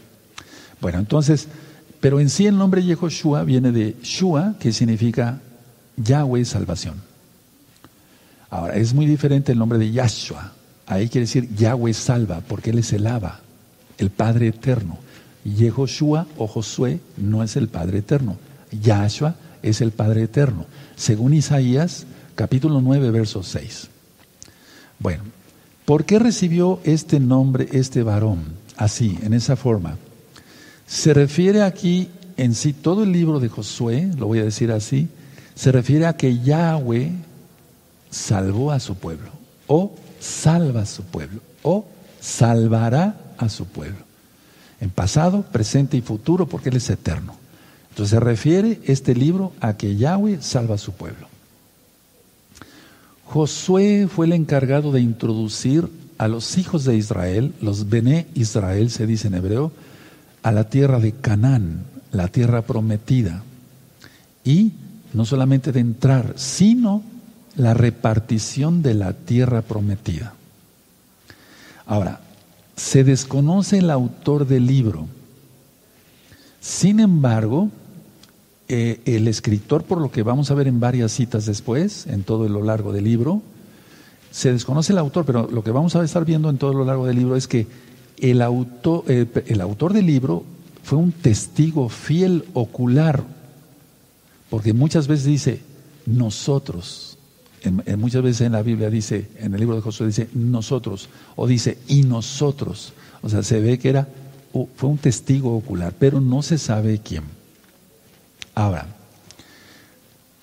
Bueno, 0.81 1.00
entonces, 1.00 1.47
pero 2.00 2.19
en 2.19 2.29
sí 2.29 2.45
el 2.45 2.57
nombre 2.57 2.83
Yehoshua 2.83 3.43
viene 3.43 3.71
de 3.71 3.97
Shua, 4.03 4.55
que 4.59 4.73
significa 4.73 5.39
Yahweh 5.97 6.45
salvación. 6.45 6.95
Ahora, 8.50 8.75
es 8.75 8.93
muy 8.93 9.05
diferente 9.05 9.51
el 9.51 9.57
nombre 9.57 9.79
de 9.79 9.91
Yahshua. 9.91 10.51
Ahí 10.85 11.09
quiere 11.09 11.25
decir 11.25 11.55
Yahweh 11.55 11.93
salva, 11.93 12.41
porque 12.41 12.69
Él 12.71 12.79
es 12.79 12.93
el 12.93 13.07
Abba, 13.07 13.39
el 13.97 14.09
Padre 14.09 14.50
eterno. 14.50 15.00
Yehoshua 15.45 16.27
o 16.38 16.47
Josué 16.47 17.00
no 17.17 17.43
es 17.43 17.55
el 17.55 17.67
Padre 17.67 18.00
eterno. 18.00 18.38
Yahshua 18.71 19.35
es 19.62 19.81
el 19.81 19.91
Padre 19.91 20.23
eterno. 20.23 20.65
Según 20.95 21.33
Isaías, 21.33 22.05
capítulo 22.35 22.81
9, 22.81 23.12
verso 23.12 23.43
6. 23.43 23.89
Bueno, 25.00 25.23
¿por 25.85 26.05
qué 26.05 26.19
recibió 26.19 26.79
este 26.83 27.19
nombre 27.19 27.67
este 27.71 28.03
varón 28.03 28.43
así, 28.77 29.17
en 29.23 29.33
esa 29.33 29.55
forma? 29.55 29.97
Se 30.88 31.13
refiere 31.13 31.62
aquí 31.62 32.09
en 32.38 32.55
sí, 32.55 32.73
todo 32.73 33.03
el 33.03 33.12
libro 33.12 33.39
de 33.39 33.50
Josué, 33.50 34.09
lo 34.17 34.27
voy 34.27 34.39
a 34.39 34.43
decir 34.43 34.71
así, 34.71 35.07
se 35.55 35.71
refiere 35.71 36.05
a 36.05 36.17
que 36.17 36.39
Yahweh 36.39 37.12
salvó 38.09 38.71
a 38.71 38.79
su 38.79 38.95
pueblo, 38.95 39.29
o 39.67 39.93
salva 40.19 40.81
a 40.81 40.85
su 40.85 41.03
pueblo, 41.03 41.41
o 41.62 41.85
salvará 42.19 43.15
a 43.38 43.50
su 43.50 43.65
pueblo. 43.65 44.12
En 44.83 44.89
pasado, 44.89 45.43
presente 45.43 45.95
y 45.95 46.01
futuro, 46.01 46.45
porque 46.45 46.67
Él 46.67 46.75
es 46.75 46.89
eterno. 46.89 47.35
Entonces 47.91 48.09
se 48.09 48.19
refiere 48.19 48.81
este 48.83 49.15
libro 49.15 49.53
a 49.61 49.77
que 49.77 49.95
Yahweh 49.95 50.41
salva 50.41 50.75
a 50.75 50.77
su 50.77 50.91
pueblo. 50.91 51.29
Josué 53.23 54.09
fue 54.13 54.25
el 54.25 54.33
encargado 54.33 54.91
de 54.91 54.99
introducir 54.99 55.87
a 56.17 56.27
los 56.27 56.57
hijos 56.57 56.83
de 56.83 56.97
Israel, 56.97 57.53
los 57.61 57.87
Bené 57.87 58.27
Israel 58.33 58.91
se 58.91 59.07
dice 59.07 59.29
en 59.29 59.35
hebreo, 59.35 59.71
a 60.41 60.51
la 60.51 60.65
tierra 60.65 60.99
de 60.99 61.13
Canaán, 61.13 61.85
la 62.11 62.27
tierra 62.27 62.61
prometida. 62.63 63.41
Y 64.43 64.73
no 65.13 65.23
solamente 65.23 65.71
de 65.71 65.79
entrar, 65.79 66.33
sino 66.35 67.03
la 67.55 67.73
repartición 67.73 68.81
de 68.81 68.95
la 68.95 69.13
tierra 69.13 69.61
prometida. 69.61 70.33
Ahora, 71.85 72.19
se 72.75 73.03
desconoce 73.03 73.79
el 73.79 73.89
autor 73.89 74.47
del 74.47 74.65
libro. 74.67 75.07
Sin 76.59 76.99
embargo, 76.99 77.69
eh, 78.67 79.01
el 79.05 79.27
escritor, 79.27 79.83
por 79.83 79.99
lo 79.99 80.11
que 80.11 80.23
vamos 80.23 80.49
a 80.49 80.55
ver 80.55 80.67
en 80.67 80.79
varias 80.79 81.11
citas 81.11 81.45
después, 81.45 82.07
en 82.07 82.23
todo 82.23 82.47
lo 82.47 82.63
largo 82.63 82.93
del 82.93 83.03
libro, 83.03 83.41
se 84.31 84.51
desconoce 84.51 84.93
el 84.93 84.97
autor, 84.97 85.25
pero 85.25 85.47
lo 85.51 85.63
que 85.63 85.71
vamos 85.71 85.95
a 85.95 86.03
estar 86.03 86.25
viendo 86.25 86.49
en 86.49 86.57
todo 86.57 86.73
lo 86.73 86.85
largo 86.85 87.05
del 87.05 87.17
libro 87.17 87.35
es 87.35 87.47
que 87.47 87.67
el 88.17 88.41
autor, 88.41 89.03
eh, 89.07 89.27
el 89.47 89.61
autor 89.61 89.93
del 89.93 90.05
libro 90.05 90.43
fue 90.81 90.97
un 90.97 91.11
testigo 91.11 91.89
fiel 91.89 92.45
ocular, 92.53 93.23
porque 94.49 94.73
muchas 94.73 95.07
veces 95.07 95.25
dice 95.25 95.61
nosotros, 96.05 97.12
muchas 97.98 98.22
veces 98.22 98.41
en 98.41 98.51
la 98.51 98.62
Biblia 98.62 98.89
dice, 98.89 99.29
en 99.39 99.53
el 99.53 99.60
libro 99.60 99.75
de 99.75 99.82
Josué 99.82 100.08
dice 100.08 100.29
nosotros, 100.34 101.10
o 101.36 101.48
dice 101.48 101.77
y 101.88 102.03
nosotros, 102.03 102.93
o 103.22 103.29
sea, 103.29 103.43
se 103.43 103.60
ve 103.60 103.79
que 103.79 103.89
era, 103.89 104.08
fue 104.75 104.89
un 104.89 104.98
testigo 104.98 105.55
ocular, 105.55 105.93
pero 105.98 106.20
no 106.20 106.41
se 106.41 106.58
sabe 106.58 107.00
quién. 107.03 107.24
Ahora, 108.55 108.88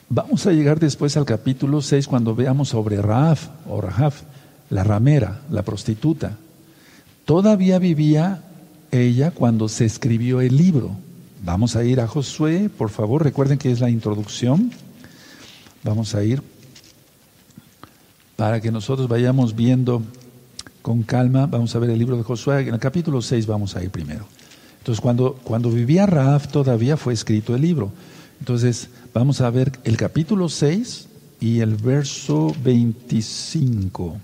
vamos 0.08 0.46
a 0.46 0.52
llegar 0.52 0.80
después 0.80 1.16
al 1.16 1.24
capítulo 1.24 1.82
6 1.82 2.08
cuando 2.08 2.34
veamos 2.34 2.70
sobre 2.70 3.00
Raaf 3.00 3.48
o 3.68 3.80
Rahaf, 3.80 4.22
la 4.70 4.84
ramera, 4.84 5.42
la 5.50 5.62
prostituta. 5.62 6.38
Todavía 7.24 7.78
vivía 7.78 8.42
ella 8.90 9.30
cuando 9.30 9.68
se 9.68 9.84
escribió 9.84 10.40
el 10.40 10.56
libro. 10.56 10.96
Vamos 11.44 11.76
a 11.76 11.84
ir 11.84 12.00
a 12.00 12.08
Josué, 12.08 12.70
por 12.76 12.90
favor, 12.90 13.22
recuerden 13.22 13.58
que 13.58 13.70
es 13.70 13.80
la 13.80 13.90
introducción. 13.90 14.72
Vamos 15.82 16.14
a 16.14 16.22
ir 16.24 16.42
para 18.40 18.58
que 18.58 18.72
nosotros 18.72 19.06
vayamos 19.06 19.54
viendo 19.54 20.02
con 20.80 21.02
calma. 21.02 21.46
Vamos 21.46 21.76
a 21.76 21.78
ver 21.78 21.90
el 21.90 21.98
libro 21.98 22.16
de 22.16 22.22
Josué. 22.22 22.60
En 22.60 22.72
el 22.72 22.80
capítulo 22.80 23.20
6 23.20 23.46
vamos 23.46 23.76
a 23.76 23.84
ir 23.84 23.90
primero. 23.90 24.24
Entonces, 24.78 24.98
cuando, 24.98 25.34
cuando 25.44 25.70
vivía 25.70 26.06
Raaf 26.06 26.48
todavía 26.48 26.96
fue 26.96 27.12
escrito 27.12 27.54
el 27.54 27.60
libro. 27.60 27.92
Entonces, 28.38 28.88
vamos 29.12 29.42
a 29.42 29.50
ver 29.50 29.72
el 29.84 29.98
capítulo 29.98 30.48
6 30.48 31.06
y 31.38 31.60
el 31.60 31.76
verso 31.76 32.56
25. 32.64 34.16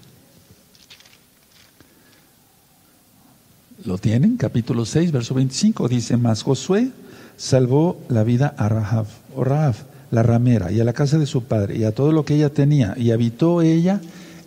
¿Lo 3.85 3.99
tienen? 3.99 4.39
Capítulo 4.39 4.87
6, 4.87 5.13
verso 5.13 5.35
25. 5.35 5.89
Dice, 5.89 6.17
más 6.17 6.43
Josué 6.43 6.91
salvó 7.37 8.01
la 8.09 8.25
vida 8.25 8.55
a 8.57 8.71
Rahab, 8.71 9.09
o 9.35 9.45
Rahab, 9.45 9.75
la 10.17 10.25
ramera, 10.25 10.73
y 10.73 10.81
a 10.81 10.85
la 10.85 10.93
casa 10.93 11.19
de 11.19 11.27
su 11.27 11.45
padre, 11.45 11.79
y 11.79 11.85
a 11.85 11.93
todo 11.93 12.11
lo 12.11 12.25
que 12.25 12.35
ella 12.35 12.51
tenía, 12.51 12.95
y 12.97 13.13
habitó 13.13 13.63
ella 13.63 14.01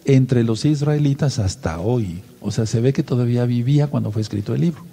entre 0.03 0.43
los 0.43 0.65
israelitas 0.65 1.39
hasta 1.39 1.79
hoy. 1.79 2.21
O 2.41 2.51
sea, 2.51 2.65
se 2.65 2.81
ve 2.81 2.91
que 2.91 3.03
todavía 3.03 3.45
vivía 3.45 3.87
cuando 3.87 4.11
fue 4.11 4.21
escrito 4.21 4.53
el 4.53 4.61
libro. 4.61 4.83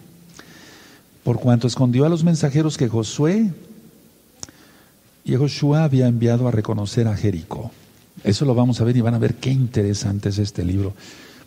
Por 1.24 1.40
cuanto 1.40 1.66
escondió 1.66 2.04
a 2.04 2.08
los 2.08 2.22
mensajeros 2.22 2.76
que 2.76 2.88
Josué 2.88 3.50
y 5.24 5.34
Joshua 5.34 5.82
había 5.82 6.06
enviado 6.06 6.46
a 6.46 6.52
reconocer 6.52 7.08
a 7.08 7.16
Jericó. 7.16 7.72
Eso 8.22 8.44
lo 8.44 8.54
vamos 8.54 8.80
a 8.80 8.84
ver 8.84 8.96
y 8.96 9.00
van 9.00 9.14
a 9.14 9.18
ver 9.18 9.34
qué 9.34 9.50
interesante 9.50 10.28
es 10.28 10.38
este 10.38 10.64
libro 10.64 10.94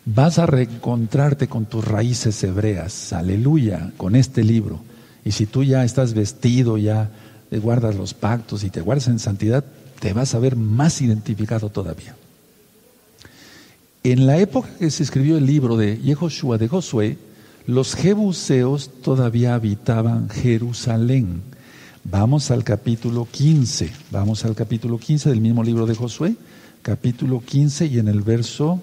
vas 0.04 0.38
a 0.38 0.46
reencontrarte 0.46 1.48
con 1.48 1.66
tus 1.66 1.84
raíces 1.84 2.42
hebreas, 2.42 3.12
aleluya, 3.12 3.92
con 3.96 4.16
este 4.16 4.42
libro. 4.42 4.80
Y 5.24 5.32
si 5.32 5.46
tú 5.46 5.62
ya 5.62 5.84
estás 5.84 6.14
vestido, 6.14 6.78
ya 6.78 7.10
te 7.50 7.58
guardas 7.58 7.96
los 7.96 8.14
pactos 8.14 8.62
y 8.62 8.70
te 8.70 8.80
guardas 8.80 9.08
en 9.08 9.18
santidad, 9.18 9.64
te 9.98 10.12
vas 10.12 10.34
a 10.34 10.38
ver 10.38 10.56
más 10.56 11.02
identificado 11.02 11.68
todavía. 11.68 12.16
En 14.02 14.26
la 14.26 14.38
época 14.38 14.70
que 14.78 14.90
se 14.90 15.02
escribió 15.02 15.36
el 15.36 15.46
libro 15.46 15.76
de 15.76 15.98
Yehoshua 15.98 16.56
de 16.56 16.68
Josué, 16.68 17.18
los 17.66 17.94
jebuseos 17.94 18.90
todavía 19.02 19.54
habitaban 19.54 20.30
Jerusalén. 20.30 21.42
Vamos 22.04 22.50
al 22.50 22.64
capítulo 22.64 23.28
15, 23.30 23.92
vamos 24.10 24.44
al 24.44 24.54
capítulo 24.54 24.96
15 24.98 25.28
del 25.28 25.40
mismo 25.40 25.62
libro 25.62 25.84
de 25.86 25.94
Josué, 25.94 26.36
capítulo 26.80 27.42
15 27.44 27.86
y 27.86 27.98
en 27.98 28.08
el 28.08 28.22
verso 28.22 28.80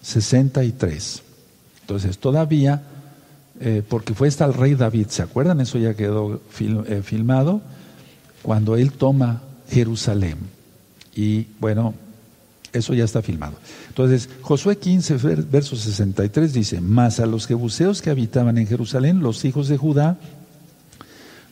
63. 0.00 1.22
Entonces, 1.82 2.18
todavía, 2.18 2.82
eh, 3.64 3.82
porque 3.88 4.12
fue 4.12 4.26
hasta 4.26 4.44
el 4.44 4.54
rey 4.54 4.74
David, 4.74 5.06
¿se 5.08 5.22
acuerdan? 5.22 5.60
Eso 5.60 5.78
ya 5.78 5.94
quedó 5.94 6.40
eh, 6.58 7.02
filmado, 7.04 7.60
cuando 8.42 8.76
él 8.76 8.90
toma 8.90 9.42
Jerusalén. 9.70 10.38
Y 11.14 11.46
bueno, 11.60 11.94
eso 12.72 12.92
ya 12.92 13.04
está 13.04 13.22
filmado. 13.22 13.54
Entonces, 13.86 14.28
Josué 14.40 14.78
15, 14.78 15.16
verso 15.48 15.76
63 15.76 16.52
dice, 16.52 16.80
mas 16.80 17.20
a 17.20 17.26
los 17.26 17.46
jebuseos 17.46 18.02
que 18.02 18.10
habitaban 18.10 18.58
en 18.58 18.66
Jerusalén, 18.66 19.20
los 19.20 19.44
hijos 19.44 19.68
de 19.68 19.76
Judá, 19.76 20.18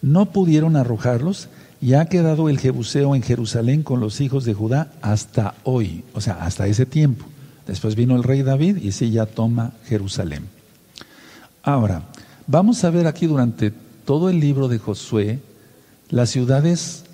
no 0.03 0.33
pudieron 0.33 0.75
arrojarlos, 0.75 1.49
y 1.81 1.95
ha 1.95 2.07
quedado 2.07 2.49
el 2.49 2.59
jebuseo 2.59 3.15
en 3.15 3.23
Jerusalén 3.23 3.83
con 3.83 4.01
los 4.01 4.21
hijos 4.21 4.45
de 4.45 4.53
Judá 4.53 4.93
hasta 5.01 5.55
hoy, 5.63 6.05
o 6.13 6.21
sea, 6.21 6.35
hasta 6.35 6.67
ese 6.67 6.87
tiempo. 6.87 7.25
Después 7.67 7.95
vino 7.95 8.17
el 8.17 8.25
rey 8.25 8.43
David 8.43 8.79
y 8.79 8.93
sí 8.93 9.11
ya 9.13 9.27
toma 9.27 9.73
Jerusalén. 9.87 10.60
Ahora, 11.63 12.03
vamos 12.47 12.85
a 12.85 12.91
ver 12.91 13.07
aquí 13.07 13.27
durante 13.27 13.71
todo 14.05 14.31
el 14.31 14.41
libro 14.41 14.69
de 14.69 14.79
Josué 14.79 15.41
las 16.09 16.31
ciudades 16.31 17.05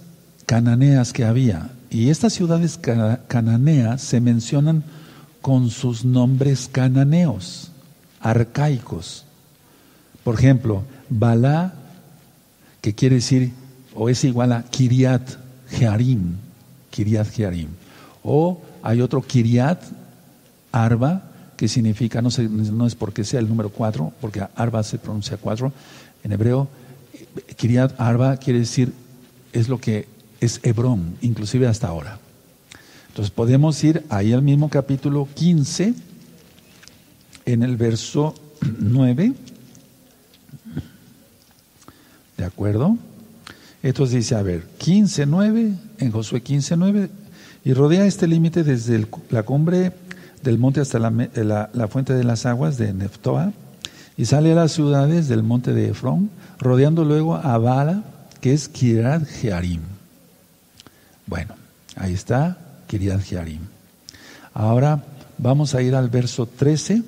cananeas 0.47 1.13
que 1.13 1.25
había. 1.25 1.71
Y 1.91 2.11
estas 2.11 2.33
ciudades 2.33 2.79
cananeas 2.79 4.03
se 4.03 4.21
mencionan 4.21 4.85
con 5.41 5.71
sus 5.71 6.05
nombres 6.05 6.69
cananeos, 6.71 7.71
arcaicos. 8.21 9.25
Por 10.25 10.35
ejemplo, 10.35 10.83
Balá, 11.09 11.75
que 12.81 12.95
quiere 12.95 13.17
decir, 13.17 13.53
o 13.95 14.09
es 14.09 14.25
igual 14.25 14.53
a 14.53 14.63
Kiriat 14.65 15.29
Jearim, 15.71 16.37
Kiriat 16.91 17.31
Jearim. 17.31 17.69
O 18.23 18.61
hay 18.83 19.01
otro 19.01 19.23
Kiriat 19.23 19.83
Arba, 20.73 21.31
que 21.57 21.69
significa, 21.69 22.23
no, 22.23 22.29
es 22.87 22.95
porque 22.95 23.25
sea 23.25 23.41
el 23.41 23.49
número 23.49 23.71
cuatro, 23.71 24.13
porque 24.21 24.47
Arba 24.55 24.83
se 24.83 24.99
pronuncia 24.99 25.37
cuatro, 25.37 25.73
en 26.23 26.33
hebreo, 26.33 26.69
Kiriat 27.57 27.99
Arba 28.01 28.37
quiere 28.37 28.61
decir, 28.61 28.93
es 29.53 29.69
lo 29.69 29.81
que 29.81 30.07
es 30.41 30.61
Hebrón, 30.63 31.17
inclusive 31.23 31.67
hasta 31.67 31.89
ahora. 31.89 32.19
Entonces 33.09 33.31
podemos 33.31 33.83
ir 33.83 34.05
ahí 34.11 34.33
al 34.33 34.43
mismo 34.43 34.69
capítulo 34.69 35.27
15 35.35 35.95
en 37.47 37.63
el 37.63 37.77
verso 37.77 38.35
9. 38.79 39.33
¿De 42.37 42.45
acuerdo? 42.45 42.99
Entonces 43.83 44.17
dice, 44.17 44.35
a 44.35 44.43
ver, 44.43 44.67
15.9, 44.79 45.75
en 45.99 46.11
Josué 46.11 46.43
15.9, 46.43 47.09
y 47.65 47.73
rodea 47.73 48.05
este 48.05 48.27
límite 48.27 48.63
desde 48.65 49.07
la 49.31 49.45
cumbre 49.45 49.93
del 50.47 50.59
monte 50.59 50.81
hasta 50.81 50.99
la, 50.99 51.11
la, 51.73 51.89
fuente 51.89 52.15
de 52.15 52.25
las 52.25 52.47
aguas 52.47 52.79
de 52.79 52.95
Neftoa, 52.95 53.53
y 54.17 54.25
sale 54.25 54.53
a 54.53 54.55
las 54.55 54.73
ciudades 54.73 55.29
del 55.29 55.43
monte 55.43 55.73
de 55.73 55.89
Efrón, 55.89 56.31
rodeando 56.59 57.05
luego 57.05 57.35
a 57.35 57.59
Bala, 57.59 58.05
que 58.41 58.53
es 58.53 58.69
Kirat 58.69 59.27
Jearim. 59.27 59.81
Bueno, 61.27 61.55
ahí 61.97 62.15
está 62.15 62.59
Kirat 62.87 63.23
Jearim. 63.23 63.61
Ahora 64.55 65.03
vamos 65.37 65.75
a 65.75 65.83
ir 65.83 65.95
al 65.95 66.09
verso 66.09 66.47
13. 66.47 67.03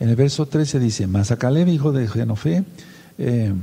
En 0.00 0.08
el 0.08 0.16
verso 0.16 0.46
13 0.46 0.80
dice, 0.80 1.06
Mas 1.06 1.32
hijo 1.68 1.92
de 1.92 2.08
Genofe, 2.08 2.64
eh, 3.18 3.54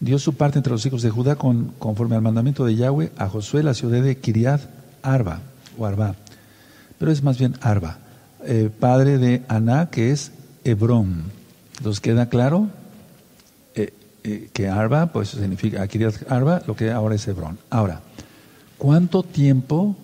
dio 0.00 0.18
su 0.18 0.34
parte 0.34 0.58
entre 0.58 0.72
los 0.72 0.84
hijos 0.86 1.02
de 1.02 1.10
Judá 1.10 1.36
con, 1.36 1.74
conforme 1.78 2.16
al 2.16 2.22
mandamiento 2.22 2.64
de 2.64 2.76
Yahweh 2.76 3.12
a 3.18 3.28
Josué, 3.28 3.62
la 3.62 3.74
ciudad 3.74 4.02
de 4.02 4.16
Kiriat 4.16 4.62
Arba, 5.02 5.40
o 5.78 5.84
Arba, 5.84 6.16
pero 6.98 7.10
es 7.10 7.22
más 7.22 7.38
bien 7.38 7.56
Arba, 7.60 7.98
eh, 8.44 8.70
padre 8.78 9.18
de 9.18 9.42
Aná, 9.48 9.90
que 9.90 10.10
es 10.10 10.32
Hebrón. 10.64 11.24
¿Nos 11.84 12.00
queda 12.00 12.28
claro? 12.28 12.68
Eh, 13.74 13.92
eh, 14.24 14.50
que 14.52 14.68
Arba, 14.68 15.12
pues 15.12 15.30
significa 15.30 15.86
Kiriat 15.86 16.30
Arba, 16.30 16.62
lo 16.66 16.74
que 16.76 16.90
ahora 16.90 17.14
es 17.14 17.26
Hebrón. 17.28 17.58
Ahora, 17.70 18.00
¿cuánto 18.78 19.22
tiempo 19.22 19.96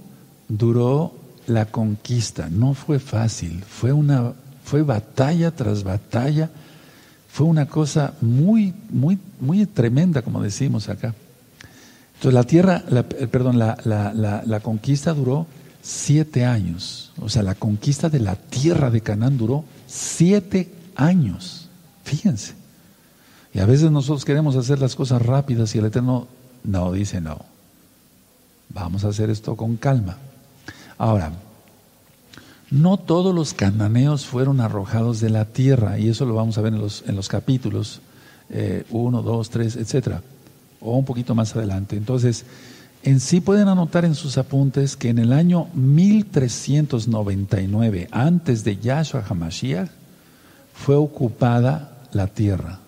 duró 0.48 1.14
la 1.46 1.66
conquista? 1.66 2.48
No 2.50 2.74
fue 2.74 2.98
fácil, 2.98 3.64
fue 3.64 3.92
una 3.92 4.32
fue 4.64 4.82
batalla 4.82 5.50
tras 5.50 5.82
batalla 5.82 6.50
fue 7.32 7.46
una 7.46 7.64
cosa 7.64 8.12
muy, 8.20 8.74
muy, 8.90 9.18
muy 9.40 9.64
tremenda, 9.64 10.20
como 10.20 10.42
decimos 10.42 10.90
acá. 10.90 11.14
Entonces 12.16 12.34
la 12.34 12.44
tierra, 12.44 12.82
eh, 12.90 13.26
perdón, 13.26 13.58
la, 13.58 13.78
la, 13.84 14.42
la, 14.44 14.60
conquista 14.60 15.14
duró 15.14 15.46
siete 15.82 16.46
años. 16.46 17.12
O 17.20 17.28
sea, 17.28 17.42
la 17.42 17.54
conquista 17.54 18.08
de 18.08 18.20
la 18.20 18.36
tierra 18.36 18.90
de 18.90 19.02
Canaán 19.02 19.36
duró 19.36 19.64
siete 19.86 20.72
años. 20.94 21.68
Fíjense. 22.04 22.54
Y 23.52 23.58
a 23.58 23.66
veces 23.66 23.90
nosotros 23.90 24.24
queremos 24.24 24.56
hacer 24.56 24.78
las 24.78 24.94
cosas 24.96 25.20
rápidas 25.20 25.74
y 25.74 25.78
el 25.78 25.86
Eterno 25.86 26.28
no 26.64 26.92
dice 26.92 27.20
no. 27.20 27.44
Vamos 28.70 29.04
a 29.04 29.08
hacer 29.08 29.28
esto 29.28 29.56
con 29.56 29.76
calma. 29.76 30.16
Ahora, 30.96 31.32
no 32.70 32.96
todos 32.96 33.34
los 33.34 33.52
cananeos 33.52 34.24
fueron 34.24 34.60
arrojados 34.60 35.20
de 35.20 35.28
la 35.28 35.44
tierra, 35.44 35.98
y 35.98 36.08
eso 36.08 36.24
lo 36.24 36.34
vamos 36.34 36.56
a 36.56 36.62
ver 36.62 36.72
en 36.72 36.80
los, 36.80 37.04
en 37.06 37.16
los 37.16 37.28
capítulos 37.28 38.00
1, 38.90 39.22
2, 39.22 39.50
3, 39.50 39.76
etcétera, 39.76 40.22
o 40.80 40.96
un 40.96 41.04
poquito 41.04 41.34
más 41.34 41.54
adelante. 41.54 41.96
Entonces, 41.96 42.46
en 43.02 43.20
sí 43.20 43.40
pueden 43.40 43.68
anotar 43.68 44.04
en 44.04 44.14
sus 44.14 44.38
apuntes 44.38 44.96
que 44.96 45.08
en 45.08 45.18
el 45.18 45.32
año 45.32 45.66
1399, 45.74 48.08
antes 48.12 48.64
de 48.64 48.76
Yahshua 48.76 49.24
HaMashiach, 49.28 49.90
fue 50.72 50.94
ocupada 50.94 51.92
la 52.12 52.28
tierra 52.28 52.78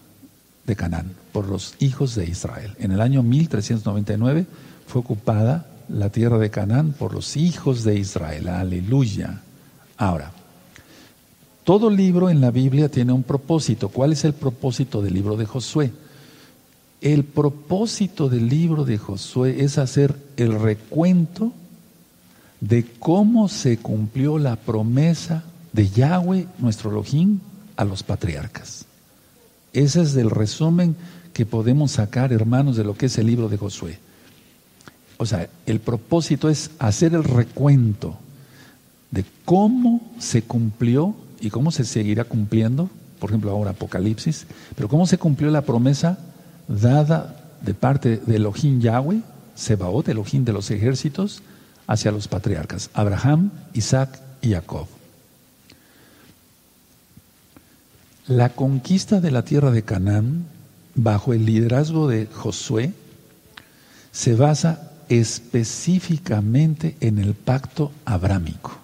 de 0.66 0.76
Canaán 0.76 1.12
por 1.32 1.48
los 1.48 1.74
hijos 1.80 2.14
de 2.14 2.26
Israel. 2.26 2.74
En 2.78 2.92
el 2.92 3.00
año 3.00 3.22
1399 3.22 4.46
fue 4.86 5.00
ocupada 5.00 5.66
la 5.88 6.10
tierra 6.10 6.38
de 6.38 6.50
Canaán 6.50 6.92
por 6.92 7.12
los 7.12 7.36
hijos 7.36 7.84
de 7.84 7.98
Israel. 7.98 8.48
Aleluya. 8.48 9.42
Ahora, 9.96 10.32
todo 11.64 11.90
libro 11.90 12.30
en 12.30 12.40
la 12.40 12.50
Biblia 12.50 12.88
tiene 12.88 13.12
un 13.12 13.22
propósito. 13.22 13.88
¿Cuál 13.88 14.12
es 14.12 14.24
el 14.24 14.34
propósito 14.34 15.02
del 15.02 15.14
libro 15.14 15.36
de 15.36 15.46
Josué? 15.46 15.92
El 17.04 17.24
propósito 17.24 18.30
del 18.30 18.48
libro 18.48 18.86
de 18.86 18.96
Josué 18.96 19.62
es 19.62 19.76
hacer 19.76 20.16
el 20.38 20.58
recuento 20.58 21.52
de 22.62 22.86
cómo 22.98 23.50
se 23.50 23.76
cumplió 23.76 24.38
la 24.38 24.56
promesa 24.56 25.44
de 25.74 25.90
Yahweh, 25.90 26.46
nuestro 26.60 26.90
Elohim, 26.90 27.40
a 27.76 27.84
los 27.84 28.02
patriarcas. 28.02 28.86
Ese 29.74 30.00
es 30.00 30.16
el 30.16 30.30
resumen 30.30 30.96
que 31.34 31.44
podemos 31.44 31.92
sacar, 31.92 32.32
hermanos, 32.32 32.74
de 32.74 32.84
lo 32.84 32.96
que 32.96 33.04
es 33.06 33.18
el 33.18 33.26
libro 33.26 33.50
de 33.50 33.58
Josué. 33.58 33.98
O 35.18 35.26
sea, 35.26 35.50
el 35.66 35.80
propósito 35.80 36.48
es 36.48 36.70
hacer 36.78 37.12
el 37.12 37.24
recuento 37.24 38.16
de 39.10 39.26
cómo 39.44 40.00
se 40.18 40.40
cumplió 40.40 41.14
y 41.38 41.50
cómo 41.50 41.70
se 41.70 41.84
seguirá 41.84 42.24
cumpliendo, 42.24 42.88
por 43.18 43.28
ejemplo 43.28 43.50
ahora 43.50 43.72
Apocalipsis, 43.72 44.46
pero 44.74 44.88
cómo 44.88 45.06
se 45.06 45.18
cumplió 45.18 45.50
la 45.50 45.66
promesa 45.66 46.18
dada 46.68 47.56
de 47.60 47.74
parte 47.74 48.18
de 48.18 48.36
Elohim 48.36 48.80
Yahweh, 48.80 49.20
Sebaot, 49.54 50.08
Elohim 50.08 50.44
de 50.44 50.52
los 50.52 50.70
ejércitos, 50.70 51.42
hacia 51.86 52.12
los 52.12 52.28
patriarcas, 52.28 52.90
Abraham, 52.94 53.50
Isaac 53.72 54.20
y 54.40 54.52
Jacob. 54.52 54.86
La 58.26 58.50
conquista 58.50 59.20
de 59.20 59.30
la 59.30 59.44
tierra 59.44 59.70
de 59.70 59.82
Canaán, 59.82 60.46
bajo 60.94 61.34
el 61.34 61.44
liderazgo 61.44 62.08
de 62.08 62.26
Josué, 62.26 62.92
se 64.12 64.34
basa 64.34 64.92
específicamente 65.08 66.96
en 67.00 67.18
el 67.18 67.34
pacto 67.34 67.92
abrámico. 68.04 68.78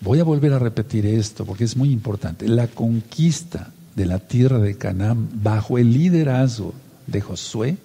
Voy 0.00 0.18
a 0.18 0.24
volver 0.24 0.52
a 0.52 0.58
repetir 0.58 1.06
esto 1.06 1.46
porque 1.46 1.64
es 1.64 1.76
muy 1.76 1.90
importante. 1.90 2.48
La 2.48 2.66
conquista 2.66 3.70
de 3.94 4.06
la 4.06 4.18
tierra 4.18 4.58
de 4.58 4.76
Canaán 4.76 5.28
bajo 5.42 5.78
el 5.78 5.92
liderazgo 5.92 6.74
de 7.06 7.20
Josué 7.20 7.76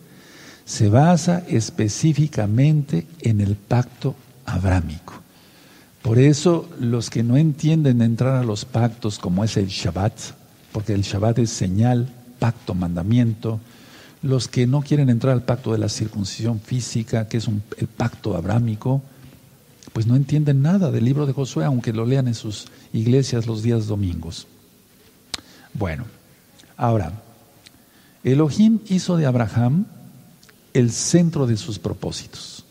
se 0.65 0.89
basa 0.89 1.43
específicamente 1.47 3.07
en 3.21 3.41
el 3.41 3.55
pacto 3.55 4.15
abrámico. 4.45 5.13
Por 6.01 6.19
eso 6.19 6.69
los 6.79 7.09
que 7.09 7.23
no 7.23 7.37
entienden 7.37 8.01
entrar 8.01 8.35
a 8.35 8.43
los 8.43 8.65
pactos 8.65 9.19
como 9.19 9.43
es 9.43 9.57
el 9.57 9.67
Shabbat, 9.67 10.13
porque 10.71 10.93
el 10.93 11.01
Shabbat 11.01 11.39
es 11.39 11.49
señal, 11.49 12.09
pacto, 12.39 12.73
mandamiento, 12.73 13.59
los 14.21 14.47
que 14.47 14.67
no 14.67 14.81
quieren 14.81 15.09
entrar 15.09 15.33
al 15.33 15.43
pacto 15.43 15.71
de 15.71 15.77
la 15.77 15.89
circuncisión 15.89 16.59
física, 16.59 17.27
que 17.27 17.37
es 17.37 17.47
el 17.77 17.87
pacto 17.87 18.35
abrámico, 18.35 19.01
pues 19.93 20.05
no 20.05 20.15
entienden 20.15 20.61
nada 20.61 20.91
del 20.91 21.05
libro 21.05 21.25
de 21.25 21.33
Josué, 21.33 21.65
aunque 21.65 21.93
lo 21.93 22.05
lean 22.05 22.27
en 22.27 22.35
sus 22.35 22.67
iglesias 22.93 23.47
los 23.47 23.63
días 23.63 23.87
domingos. 23.87 24.47
Bueno, 25.77 26.05
ahora, 26.75 27.11
Elohim 28.23 28.79
hizo 28.89 29.15
de 29.15 29.27
Abraham 29.27 29.85
el 30.73 30.91
centro 30.91 31.45
de 31.45 31.55
sus 31.55 31.77
propósitos. 31.77 32.65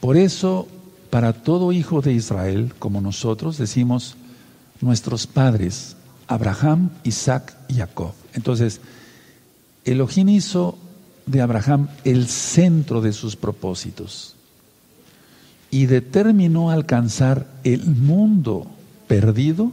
Por 0.00 0.16
eso, 0.16 0.68
para 1.10 1.32
todo 1.32 1.72
hijo 1.72 2.02
de 2.02 2.12
Israel, 2.12 2.74
como 2.78 3.00
nosotros, 3.00 3.56
decimos 3.56 4.16
nuestros 4.80 5.26
padres, 5.26 5.96
Abraham, 6.26 6.90
Isaac 7.02 7.56
y 7.66 7.74
Jacob. 7.74 8.12
Entonces, 8.34 8.80
Elohim 9.84 10.28
hizo 10.28 10.76
de 11.24 11.40
Abraham 11.40 11.88
el 12.04 12.28
centro 12.28 13.00
de 13.00 13.12
sus 13.14 13.36
propósitos 13.36 14.36
y 15.70 15.86
determinó 15.86 16.70
alcanzar 16.70 17.46
el 17.64 17.86
mundo 17.86 18.66
perdido 19.06 19.72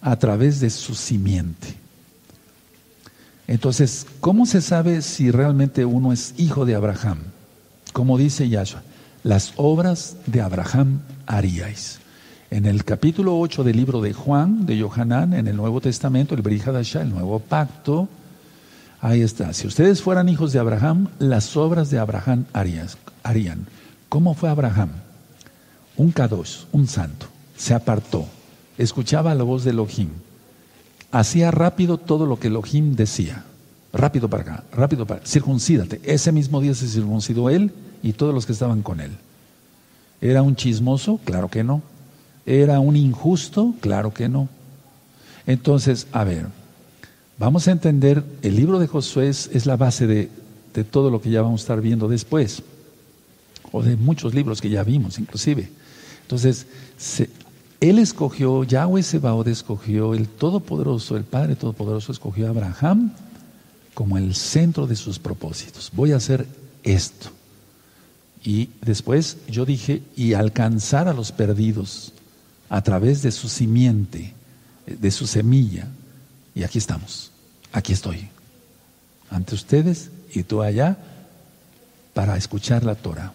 a 0.00 0.16
través 0.16 0.60
de 0.60 0.70
su 0.70 0.94
simiente. 0.94 1.79
Entonces, 3.50 4.06
¿cómo 4.20 4.46
se 4.46 4.60
sabe 4.60 5.02
si 5.02 5.32
realmente 5.32 5.84
uno 5.84 6.12
es 6.12 6.34
hijo 6.36 6.64
de 6.66 6.76
Abraham? 6.76 7.18
Como 7.92 8.16
dice 8.16 8.48
Yahshua, 8.48 8.84
las 9.24 9.54
obras 9.56 10.18
de 10.26 10.40
Abraham 10.40 11.00
haríais. 11.26 11.98
En 12.52 12.64
el 12.64 12.84
capítulo 12.84 13.40
8 13.40 13.64
del 13.64 13.76
libro 13.76 14.00
de 14.00 14.12
Juan, 14.12 14.66
de 14.66 14.76
Yohanan, 14.76 15.34
en 15.34 15.48
el 15.48 15.56
Nuevo 15.56 15.80
Testamento, 15.80 16.36
el 16.36 16.42
Brihadashah, 16.42 17.02
el 17.02 17.10
Nuevo 17.10 17.40
Pacto, 17.40 18.08
ahí 19.00 19.20
está. 19.20 19.52
Si 19.52 19.66
ustedes 19.66 20.00
fueran 20.00 20.28
hijos 20.28 20.52
de 20.52 20.60
Abraham, 20.60 21.08
las 21.18 21.56
obras 21.56 21.90
de 21.90 21.98
Abraham 21.98 22.44
harían. 22.52 23.66
¿Cómo 24.08 24.34
fue 24.34 24.48
Abraham? 24.48 24.90
un 25.96 26.12
Kadosh, 26.12 26.66
un 26.70 26.86
santo, 26.86 27.26
se 27.56 27.74
apartó, 27.74 28.26
escuchaba 28.78 29.34
la 29.34 29.42
voz 29.42 29.64
de 29.64 29.72
Elohim, 29.72 30.10
hacía 31.10 31.50
rápido 31.50 31.98
todo 31.98 32.26
lo 32.26 32.38
que 32.38 32.48
Elohim 32.48 32.94
decía, 32.94 33.44
rápido 33.92 34.28
para 34.28 34.42
acá, 34.42 34.64
rápido 34.72 35.06
para 35.06 35.24
circuncídate. 35.26 36.00
Ese 36.04 36.32
mismo 36.32 36.60
día 36.60 36.74
se 36.74 36.88
circuncidó 36.88 37.50
él 37.50 37.72
y 38.02 38.12
todos 38.12 38.34
los 38.34 38.46
que 38.46 38.52
estaban 38.52 38.82
con 38.82 39.00
él. 39.00 39.12
¿Era 40.20 40.42
un 40.42 40.56
chismoso? 40.56 41.18
Claro 41.24 41.48
que 41.48 41.64
no. 41.64 41.82
¿Era 42.46 42.80
un 42.80 42.96
injusto? 42.96 43.74
Claro 43.80 44.12
que 44.12 44.28
no. 44.28 44.48
Entonces, 45.46 46.06
a 46.12 46.24
ver, 46.24 46.46
vamos 47.38 47.66
a 47.68 47.72
entender, 47.72 48.22
el 48.42 48.56
libro 48.56 48.78
de 48.78 48.86
Josué 48.86 49.28
es, 49.28 49.66
la 49.66 49.76
base 49.76 50.06
de, 50.06 50.30
de 50.74 50.84
todo 50.84 51.10
lo 51.10 51.20
que 51.20 51.30
ya 51.30 51.42
vamos 51.42 51.62
a 51.62 51.64
estar 51.64 51.80
viendo 51.80 52.08
después, 52.08 52.62
o 53.72 53.82
de 53.82 53.96
muchos 53.96 54.34
libros 54.34 54.60
que 54.60 54.70
ya 54.70 54.84
vimos 54.84 55.18
inclusive. 55.18 55.70
Entonces, 56.22 56.66
Él 57.80 57.98
escogió, 57.98 58.62
Yahweh 58.62 59.02
Sebaod 59.02 59.48
escogió, 59.48 60.12
el 60.14 60.28
Todopoderoso, 60.28 61.16
el 61.16 61.24
Padre 61.24 61.56
Todopoderoso 61.56 62.12
escogió 62.12 62.46
a 62.46 62.50
Abraham 62.50 63.12
como 63.94 64.18
el 64.18 64.34
centro 64.34 64.86
de 64.86 64.96
sus 64.96 65.18
propósitos. 65.18 65.90
Voy 65.94 66.12
a 66.12 66.16
hacer 66.16 66.46
esto. 66.82 67.30
Y 68.44 68.70
después 68.82 69.38
yo 69.48 69.64
dije, 69.64 70.02
y 70.14 70.34
alcanzar 70.34 71.08
a 71.08 71.14
los 71.14 71.32
perdidos 71.32 72.12
a 72.68 72.82
través 72.82 73.22
de 73.22 73.30
su 73.30 73.48
simiente, 73.48 74.34
de 74.86 75.10
su 75.10 75.26
semilla. 75.26 75.88
Y 76.54 76.64
aquí 76.64 76.78
estamos, 76.78 77.30
aquí 77.72 77.92
estoy, 77.92 78.28
ante 79.30 79.54
ustedes 79.54 80.10
y 80.34 80.42
tú 80.42 80.62
allá, 80.62 80.98
para 82.12 82.36
escuchar 82.36 82.84
la 82.84 82.94
Torah. 82.94 83.32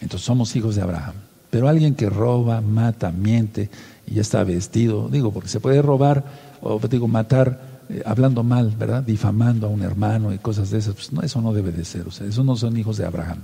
Entonces 0.00 0.26
somos 0.26 0.54
hijos 0.54 0.76
de 0.76 0.82
Abraham. 0.82 1.27
Pero 1.50 1.68
alguien 1.68 1.94
que 1.94 2.10
roba, 2.10 2.60
mata, 2.60 3.10
miente 3.10 3.70
y 4.06 4.14
ya 4.14 4.20
está 4.20 4.44
vestido, 4.44 5.08
digo, 5.08 5.32
porque 5.32 5.48
se 5.48 5.60
puede 5.60 5.82
robar 5.82 6.24
o 6.60 6.78
digo 6.88 7.08
matar 7.08 7.60
eh, 7.88 8.02
hablando 8.04 8.42
mal, 8.42 8.74
¿verdad? 8.78 9.02
Difamando 9.02 9.66
a 9.66 9.70
un 9.70 9.82
hermano 9.82 10.32
y 10.32 10.38
cosas 10.38 10.70
de 10.70 10.78
esas, 10.78 10.94
pues 10.94 11.12
no, 11.12 11.22
eso 11.22 11.40
no 11.40 11.52
debe 11.52 11.72
de 11.72 11.84
ser, 11.84 12.06
o 12.06 12.10
sea, 12.10 12.26
esos 12.26 12.44
no 12.44 12.56
son 12.56 12.76
hijos 12.76 12.98
de 12.98 13.06
Abraham, 13.06 13.38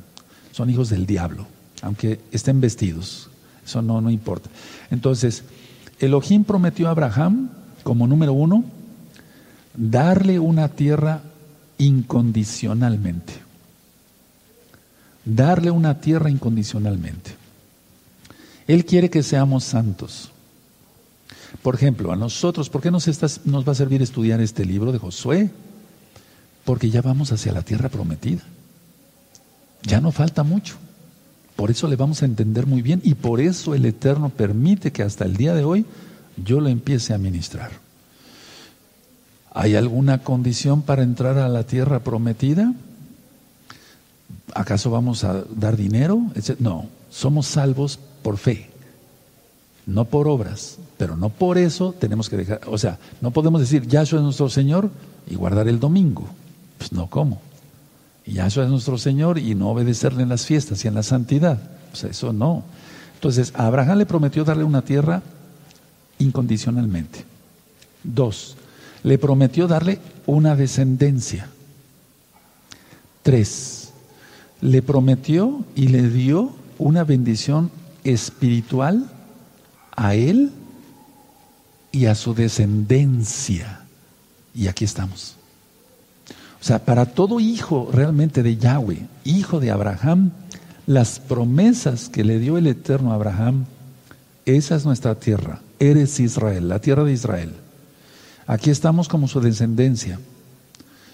son 0.53 0.69
hijos 0.69 0.91
del 0.91 1.07
diablo, 1.07 1.47
aunque 1.83 2.21
estén 2.31 2.61
vestidos, 2.61 3.31
eso 3.65 3.81
no, 3.81 4.01
no 4.01 4.11
importa. 4.11 4.51
Entonces, 4.91 5.45
Elohim 5.99 6.45
prometió 6.45 6.89
a 6.89 6.91
Abraham, 6.91 7.49
como 7.83 8.07
número 8.07 8.33
uno, 8.35 8.65
darle 9.75 10.39
una 10.39 10.69
tierra 10.69 11.23
incondicionalmente. 11.79 13.33
Darle 15.25 15.71
una 15.71 16.01
tierra 16.01 16.31
incondicionalmente. 16.31 17.44
Él 18.67 18.85
quiere 18.85 19.11
que 19.11 19.23
seamos 19.23 19.65
santos. 19.65 20.31
Por 21.63 21.75
ejemplo, 21.75 22.13
a 22.13 22.17
nosotros, 22.17 22.69
¿por 22.69 22.83
qué 22.83 22.91
nos, 22.91 23.07
va 23.09 23.73
a 23.73 23.75
servir 23.75 24.03
estudiar 24.03 24.41
este 24.41 24.65
libro 24.65 24.93
de 24.93 24.99
Josué? 24.99 25.51
Porque 26.65 26.91
ya 26.91 27.03
vamos 27.03 27.33
hacia 27.33 27.53
la 27.53 27.63
tierra 27.63 27.89
prometida. 27.89 28.43
Ya 29.83 30.01
no 30.01 30.13
falta 30.13 30.43
mucho. 30.43 30.77
Por 31.57 31.71
eso 31.71 31.87
le 31.87 31.97
vamos 31.97 32.23
a 32.23 32.25
entender 32.27 32.67
muy 32.67 32.83
bien 32.83 33.01
y 33.05 33.15
por 33.15 33.41
eso 33.41 33.75
el 33.75 33.85
Eterno 33.85 34.31
permite 34.31 34.93
que 34.93 35.03
hasta 35.03 35.25
el 35.25 35.37
día 35.37 35.55
de 35.55 35.65
hoy 35.65 35.87
yo 36.43 36.61
lo 36.61 36.69
empiece 36.69 37.15
a 37.15 37.19
ministrar. 37.19 37.71
¿Hay 39.53 39.77
alguna 39.77 40.19
condición 40.19 40.83
para 40.83 41.05
entrar 41.05 41.39
a 41.39 41.49
la 41.49 41.65
tierra 41.65 42.01
prometida? 42.01 42.75
¿Acaso 44.53 44.91
vamos 44.91 45.23
a 45.23 45.45
dar 45.55 45.77
dinero? 45.77 46.21
No, 46.59 46.89
somos 47.09 47.47
salvos 47.47 48.01
por 48.25 48.39
fe, 48.39 48.71
no 49.87 50.07
por 50.07 50.27
obras, 50.27 50.79
pero 50.97 51.15
no 51.15 51.29
por 51.29 51.59
eso 51.59 51.95
tenemos 51.97 52.31
que 52.31 52.39
dejar, 52.39 52.63
o 52.67 52.79
sea, 52.79 52.99
no 53.21 53.31
podemos 53.31 53.61
decir, 53.61 53.87
Yahshua 53.87 54.19
es 54.19 54.25
nuestro 54.25 54.49
Señor 54.49 54.91
y 55.29 55.35
guardar 55.35 55.69
el 55.69 55.79
domingo. 55.79 56.27
Pues 56.79 56.91
no, 56.91 57.09
¿cómo? 57.09 57.41
Yahshua 58.27 58.65
es 58.65 58.71
nuestro 58.71 58.97
Señor 58.97 59.39
y 59.39 59.55
no 59.55 59.69
obedecerle 59.69 60.23
en 60.23 60.31
las 60.31 60.47
fiestas 60.47 60.83
y 60.85 60.89
en 60.89 60.95
la 60.95 61.03
santidad. 61.03 61.61
O 61.93 61.97
sea, 61.97 62.11
eso 62.11 62.33
no. 62.33 62.65
Entonces, 63.17 63.53
a 63.55 63.67
Abraham 63.67 63.99
le 63.99 64.07
prometió 64.07 64.43
darle 64.43 64.65
una 64.65 64.83
tierra 64.83 65.23
incondicionalmente. 66.19 67.25
Dos, 68.03 68.57
le 69.03 69.19
prometió 69.19 69.69
darle 69.69 69.99
una 70.25 70.57
descendencia. 70.57 71.51
Tres, 73.23 73.93
le 74.63 74.81
prometió 74.81 75.63
y 75.75 75.89
le 75.89 76.09
dio 76.09 76.53
una 76.79 77.05
bendición 77.05 77.71
espiritual 78.05 79.11
a 79.97 80.15
él 80.15 80.53
y 81.91 82.07
a 82.07 82.15
su 82.15 82.35
descendencia. 82.35 83.81
Y 84.55 84.69
aquí 84.69 84.85
estamos. 84.85 85.37
O 86.61 86.65
sea, 86.65 86.85
para 86.85 87.07
todo 87.07 87.41
hijo 87.41 87.91
realmente 87.93 88.43
de 88.43 88.57
Yahweh, 88.57 89.07
hijo 89.25 89.61
de 89.61 89.71
Abraham, 89.71 90.31
las 90.87 91.19
promesas 91.19 92.09
que 92.09 92.25
le 92.25 92.39
dio 92.39 92.57
el 92.59 92.67
Eterno 92.67 93.13
a 93.13 93.17
Abraham, 93.17 93.67
esa 94.47 94.77
es 94.77 94.85
nuestra 94.85 95.15
tierra. 95.15 95.61
Eres 95.79 96.21
Israel, 96.21 96.69
la 96.69 96.79
tierra 96.79 97.05
de 97.05 97.13
Israel. 97.13 97.53
Aquí 98.47 98.71
estamos 98.71 99.09
como 99.09 99.29
su 99.29 99.41
descendencia 99.41 100.21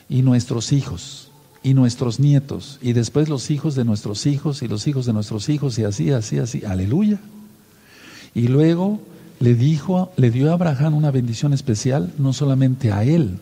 y 0.09 0.23
nuestros 0.23 0.73
hijos 0.73 1.30
y 1.63 1.75
nuestros 1.75 2.21
nietos 2.21 2.79
y 2.81 2.95
después 2.95 3.29
los 3.29 3.51
hijos 3.51 3.75
de 3.75 3.85
nuestros 3.85 4.27
hijos 4.27 4.63
y 4.63 4.69
los 4.69 4.87
hijos 4.87 5.07
de 5.07 5.13
nuestros 5.13 5.49
hijos 5.49 5.79
y 5.79 5.85
así, 5.85 6.11
así, 6.11 6.39
así. 6.39 6.65
Aleluya. 6.65 7.19
Y 8.35 8.49
luego 8.49 9.01
le 9.41 9.55
dijo, 9.55 10.13
le 10.17 10.31
dio 10.31 10.51
a 10.51 10.55
Abraham 10.55 10.95
una 10.95 11.11
bendición 11.11 11.53
especial, 11.53 12.13
no 12.19 12.33
solamente 12.33 12.93
a 12.93 13.05
él, 13.05 13.39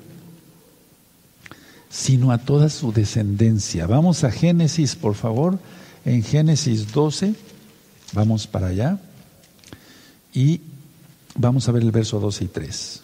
sino 1.91 2.33
a 2.33 2.39
toda 2.39 2.71
su 2.71 2.93
descendencia. 2.93 3.87
Vamos 3.87 4.25
a 4.25 4.31
Génesis, 4.31 4.95
por 4.95 5.15
favor, 5.15 5.59
en 6.05 6.23
Génesis 6.23 6.93
12, 6.93 7.35
vamos 8.13 8.47
para 8.47 8.69
allá, 8.69 8.99
y 10.33 10.61
vamos 11.35 11.69
a 11.69 11.73
ver 11.73 11.83
el 11.83 11.91
verso 11.91 12.21
2 12.21 12.43
y 12.43 12.47
3. 12.47 13.03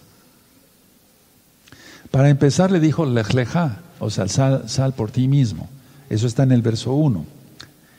Para 2.11 2.29
empezar 2.29 2.71
le 2.71 2.79
dijo 2.79 3.05
lejleja, 3.07 3.81
o 3.99 4.11
sea, 4.11 4.29
sal, 4.29 4.95
por 4.95 5.11
ti 5.11 5.29
mismo. 5.29 5.69
Eso 6.11 6.27
está 6.27 6.43
en 6.43 6.53
el 6.53 6.63
verso 6.63 6.93
1. 6.95 7.25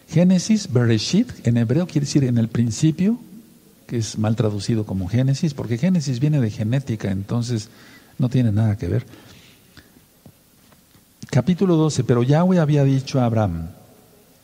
Génesis, 0.10 0.72
Bereshit, 0.72 1.48
en 1.48 1.58
hebreo 1.58 1.88
quiere 1.88 2.06
decir 2.06 2.24
en 2.24 2.38
el 2.38 2.48
principio, 2.48 3.20
que 3.88 3.98
es 3.98 4.18
mal 4.18 4.36
traducido 4.36 4.86
como 4.86 5.08
Génesis, 5.08 5.54
porque 5.54 5.78
Génesis 5.78 6.20
viene 6.20 6.40
de 6.40 6.52
genética, 6.52 7.12
entonces 7.12 7.70
no 8.18 8.30
tiene 8.30 8.52
nada 8.52 8.78
que 8.78 8.88
ver. 8.88 9.06
Capítulo 11.30 11.76
12, 11.76 12.04
pero 12.04 12.24
Yahweh 12.24 12.60
había 12.60 12.84
dicho 12.84 13.20
a 13.20 13.26
Abraham, 13.26 13.70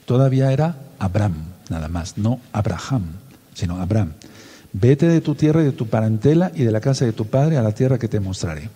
todavía 0.05 0.51
era 0.51 0.75
Abraham, 0.99 1.35
nada 1.69 1.87
más, 1.87 2.17
no 2.17 2.39
Abraham, 2.51 3.03
sino 3.53 3.77
Abraham. 3.79 4.13
Vete 4.73 5.07
de 5.07 5.21
tu 5.21 5.35
tierra 5.35 5.61
y 5.61 5.65
de 5.65 5.71
tu 5.71 5.87
parentela 5.87 6.51
y 6.55 6.63
de 6.63 6.71
la 6.71 6.81
casa 6.81 7.05
de 7.05 7.13
tu 7.13 7.27
padre 7.27 7.57
a 7.57 7.61
la 7.61 7.73
tierra 7.73 7.99
que 7.99 8.07
te 8.07 8.19
mostraré. 8.19 8.69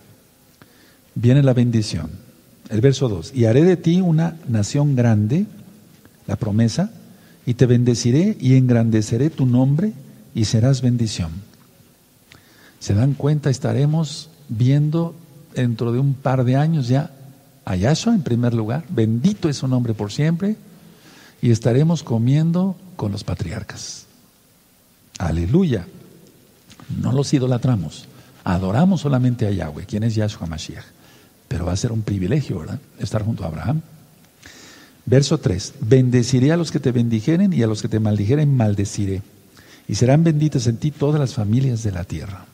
Viene 1.14 1.42
la 1.42 1.54
bendición. 1.54 2.25
El 2.68 2.80
verso 2.80 3.08
2, 3.08 3.32
y 3.34 3.44
haré 3.44 3.62
de 3.62 3.76
ti 3.76 4.00
una 4.00 4.36
nación 4.48 4.96
grande, 4.96 5.46
la 6.26 6.36
promesa, 6.36 6.90
y 7.44 7.54
te 7.54 7.66
bendeciré 7.66 8.36
y 8.40 8.56
engrandeceré 8.56 9.30
tu 9.30 9.46
nombre 9.46 9.92
y 10.34 10.46
serás 10.46 10.82
bendición. 10.82 11.30
¿Se 12.80 12.94
dan 12.94 13.14
cuenta? 13.14 13.50
Estaremos 13.50 14.30
viendo 14.48 15.14
dentro 15.54 15.92
de 15.92 16.00
un 16.00 16.14
par 16.14 16.44
de 16.44 16.56
años 16.56 16.88
ya 16.88 17.10
a 17.64 17.76
Yahshua 17.76 18.14
en 18.14 18.22
primer 18.22 18.54
lugar, 18.54 18.84
bendito 18.88 19.48
es 19.48 19.56
su 19.56 19.68
nombre 19.68 19.94
por 19.94 20.12
siempre, 20.12 20.56
y 21.40 21.50
estaremos 21.50 22.02
comiendo 22.02 22.76
con 22.96 23.12
los 23.12 23.24
patriarcas. 23.24 24.06
Aleluya. 25.18 25.86
No 27.00 27.12
los 27.12 27.32
idolatramos, 27.34 28.06
adoramos 28.44 29.00
solamente 29.00 29.46
a 29.46 29.50
Yahweh, 29.50 29.86
quien 29.86 30.04
es 30.04 30.14
Yahshua 30.14 30.46
Mashiach. 30.46 30.84
Pero 31.48 31.66
va 31.66 31.72
a 31.72 31.76
ser 31.76 31.92
un 31.92 32.02
privilegio, 32.02 32.58
¿verdad? 32.58 32.80
Estar 32.98 33.24
junto 33.24 33.44
a 33.44 33.48
Abraham. 33.48 33.82
Verso 35.04 35.38
3. 35.38 35.74
Bendeciré 35.80 36.52
a 36.52 36.56
los 36.56 36.72
que 36.72 36.80
te 36.80 36.92
bendijeren 36.92 37.52
y 37.52 37.62
a 37.62 37.66
los 37.66 37.82
que 37.82 37.88
te 37.88 38.00
maldijeren 38.00 38.56
maldeciré 38.56 39.22
y 39.88 39.94
serán 39.94 40.24
benditas 40.24 40.66
en 40.66 40.78
ti 40.78 40.90
todas 40.90 41.20
las 41.20 41.34
familias 41.34 41.82
de 41.82 41.92
la 41.92 42.04
tierra. 42.04 42.46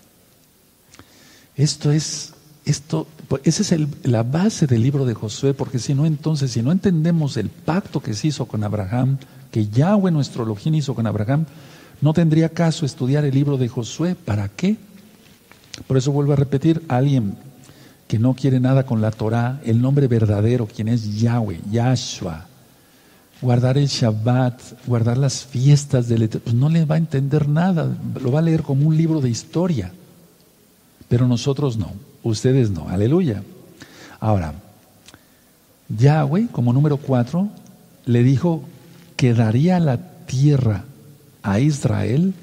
Esto 1.57 1.91
es, 1.91 2.35
esto, 2.65 3.07
esa 3.45 3.63
es 3.63 3.89
la 4.05 4.23
base 4.23 4.67
del 4.67 4.83
libro 4.83 5.05
de 5.05 5.15
Josué, 5.15 5.55
porque 5.55 5.79
si 5.79 5.95
no, 5.95 6.07
entonces, 6.07 6.53
si 6.53 6.63
no 6.63 6.73
entendemos 6.73 7.37
el 7.37 7.49
pacto 7.49 8.01
que 8.01 8.15
se 8.15 8.29
hizo 8.29 8.47
con 8.47 8.65
Abraham, 8.65 9.19
que 9.51 9.69
Yahweh 9.69 10.11
nuestro 10.11 10.45
Elohim 10.45 10.75
hizo 10.75 10.95
con 10.95 11.07
Abraham, 11.07 11.47
no 12.01 12.13
tendría 12.13 12.49
caso 12.49 12.85
estudiar 12.85 13.25
el 13.25 13.35
libro 13.35 13.57
de 13.57 13.69
Josué. 13.69 14.15
¿Para 14.15 14.49
qué? 14.49 14.77
Por 15.87 15.97
eso 15.97 16.13
vuelvo 16.13 16.33
a 16.33 16.37
repetir, 16.37 16.83
alguien 16.89 17.37
que 18.13 18.19
no 18.19 18.35
quiere 18.35 18.61
nada 18.61 18.85
con 18.85 19.01
la 19.01 19.11
Torah, 19.11 19.59
el 19.65 19.81
nombre 19.81 20.07
verdadero, 20.07 20.67
quien 20.67 20.89
es 20.89 21.19
Yahweh, 21.19 21.63
Yahshua, 21.71 22.45
guardar 23.41 23.79
el 23.79 23.87
Shabbat, 23.87 24.61
guardar 24.87 25.17
las 25.17 25.47
fiestas 25.47 26.09
del 26.09 26.25
Eterno, 26.25 26.45
pues 26.45 26.55
no 26.55 26.69
le 26.69 26.85
va 26.85 26.97
a 26.97 26.99
entender 26.99 27.49
nada, 27.49 27.91
lo 28.21 28.31
va 28.31 28.41
a 28.41 28.43
leer 28.43 28.65
como 28.65 28.87
un 28.87 28.99
libro 28.99 29.23
de 29.23 29.31
historia. 29.31 29.95
Pero 31.09 31.27
nosotros 31.27 31.79
no, 31.79 31.91
ustedes 32.23 32.71
no, 32.71 32.87
aleluya. 32.91 33.43
Ahora, 34.21 34.57
Yahweh, 35.89 36.49
como 36.53 36.75
número 36.75 36.99
cuatro, 36.99 37.49
le 38.05 38.23
dijo 38.23 38.63
que 39.17 39.33
daría 39.33 39.81
la 39.81 39.97
tierra 40.27 40.85
a 41.43 41.61
Israel 41.61 42.35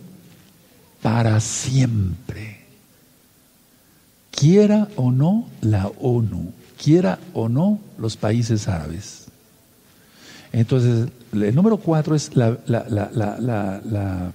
para 1.04 1.40
siempre. 1.40 2.59
Quiera 4.40 4.88
o 4.96 5.12
no 5.12 5.50
la 5.62 5.92
ONU, 6.00 6.54
quiera 6.82 7.20
o 7.34 7.50
no 7.50 7.80
los 7.98 8.16
países 8.16 8.70
árabes. 8.70 9.26
Entonces, 10.54 11.10
el 11.34 11.54
número 11.54 11.78
cuatro 11.78 12.16
es 12.16 12.32
la, 12.36 12.58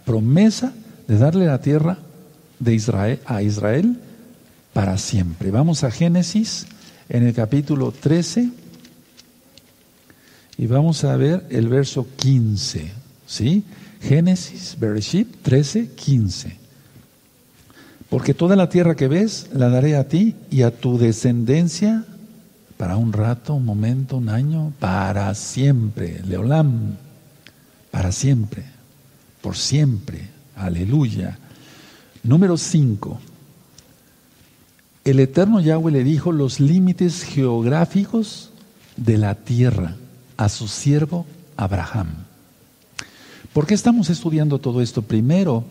promesa 0.04 0.72
de 1.08 1.18
darle 1.18 1.46
la 1.46 1.60
tierra 1.60 1.98
de 2.58 2.74
Israel 2.74 3.20
a 3.24 3.42
Israel 3.42 3.98
para 4.72 4.98
siempre. 4.98 5.50
Vamos 5.50 5.84
a 5.84 5.90
Génesis 5.90 6.66
en 7.08 7.26
el 7.26 7.34
capítulo 7.34 7.90
13 7.90 8.50
y 10.58 10.66
vamos 10.66 11.02
a 11.04 11.16
ver 11.16 11.46
el 11.50 11.68
verso 11.68 12.06
15, 12.16 12.92
¿sí? 13.26 13.64
Génesis, 14.02 14.76
Bereshit 14.78 15.42
13, 15.42 15.92
15. 15.94 16.63
Porque 18.14 18.32
toda 18.32 18.54
la 18.54 18.68
tierra 18.68 18.94
que 18.94 19.08
ves 19.08 19.48
la 19.52 19.68
daré 19.70 19.96
a 19.96 20.06
ti 20.06 20.36
y 20.48 20.62
a 20.62 20.70
tu 20.70 20.98
descendencia 20.98 22.04
para 22.76 22.96
un 22.96 23.12
rato, 23.12 23.54
un 23.54 23.64
momento, 23.64 24.18
un 24.18 24.28
año, 24.28 24.72
para 24.78 25.34
siempre. 25.34 26.22
Leolam, 26.24 26.94
para 27.90 28.12
siempre, 28.12 28.62
por 29.40 29.56
siempre. 29.56 30.28
Aleluya. 30.54 31.38
Número 32.22 32.56
5. 32.56 33.18
El 35.04 35.18
eterno 35.18 35.58
Yahweh 35.58 35.90
le 35.90 36.04
dijo 36.04 36.30
los 36.30 36.60
límites 36.60 37.24
geográficos 37.24 38.52
de 38.96 39.18
la 39.18 39.34
tierra 39.34 39.96
a 40.36 40.48
su 40.48 40.68
siervo 40.68 41.26
Abraham. 41.56 42.10
¿Por 43.52 43.66
qué 43.66 43.74
estamos 43.74 44.08
estudiando 44.08 44.60
todo 44.60 44.82
esto? 44.82 45.02
Primero, 45.02 45.64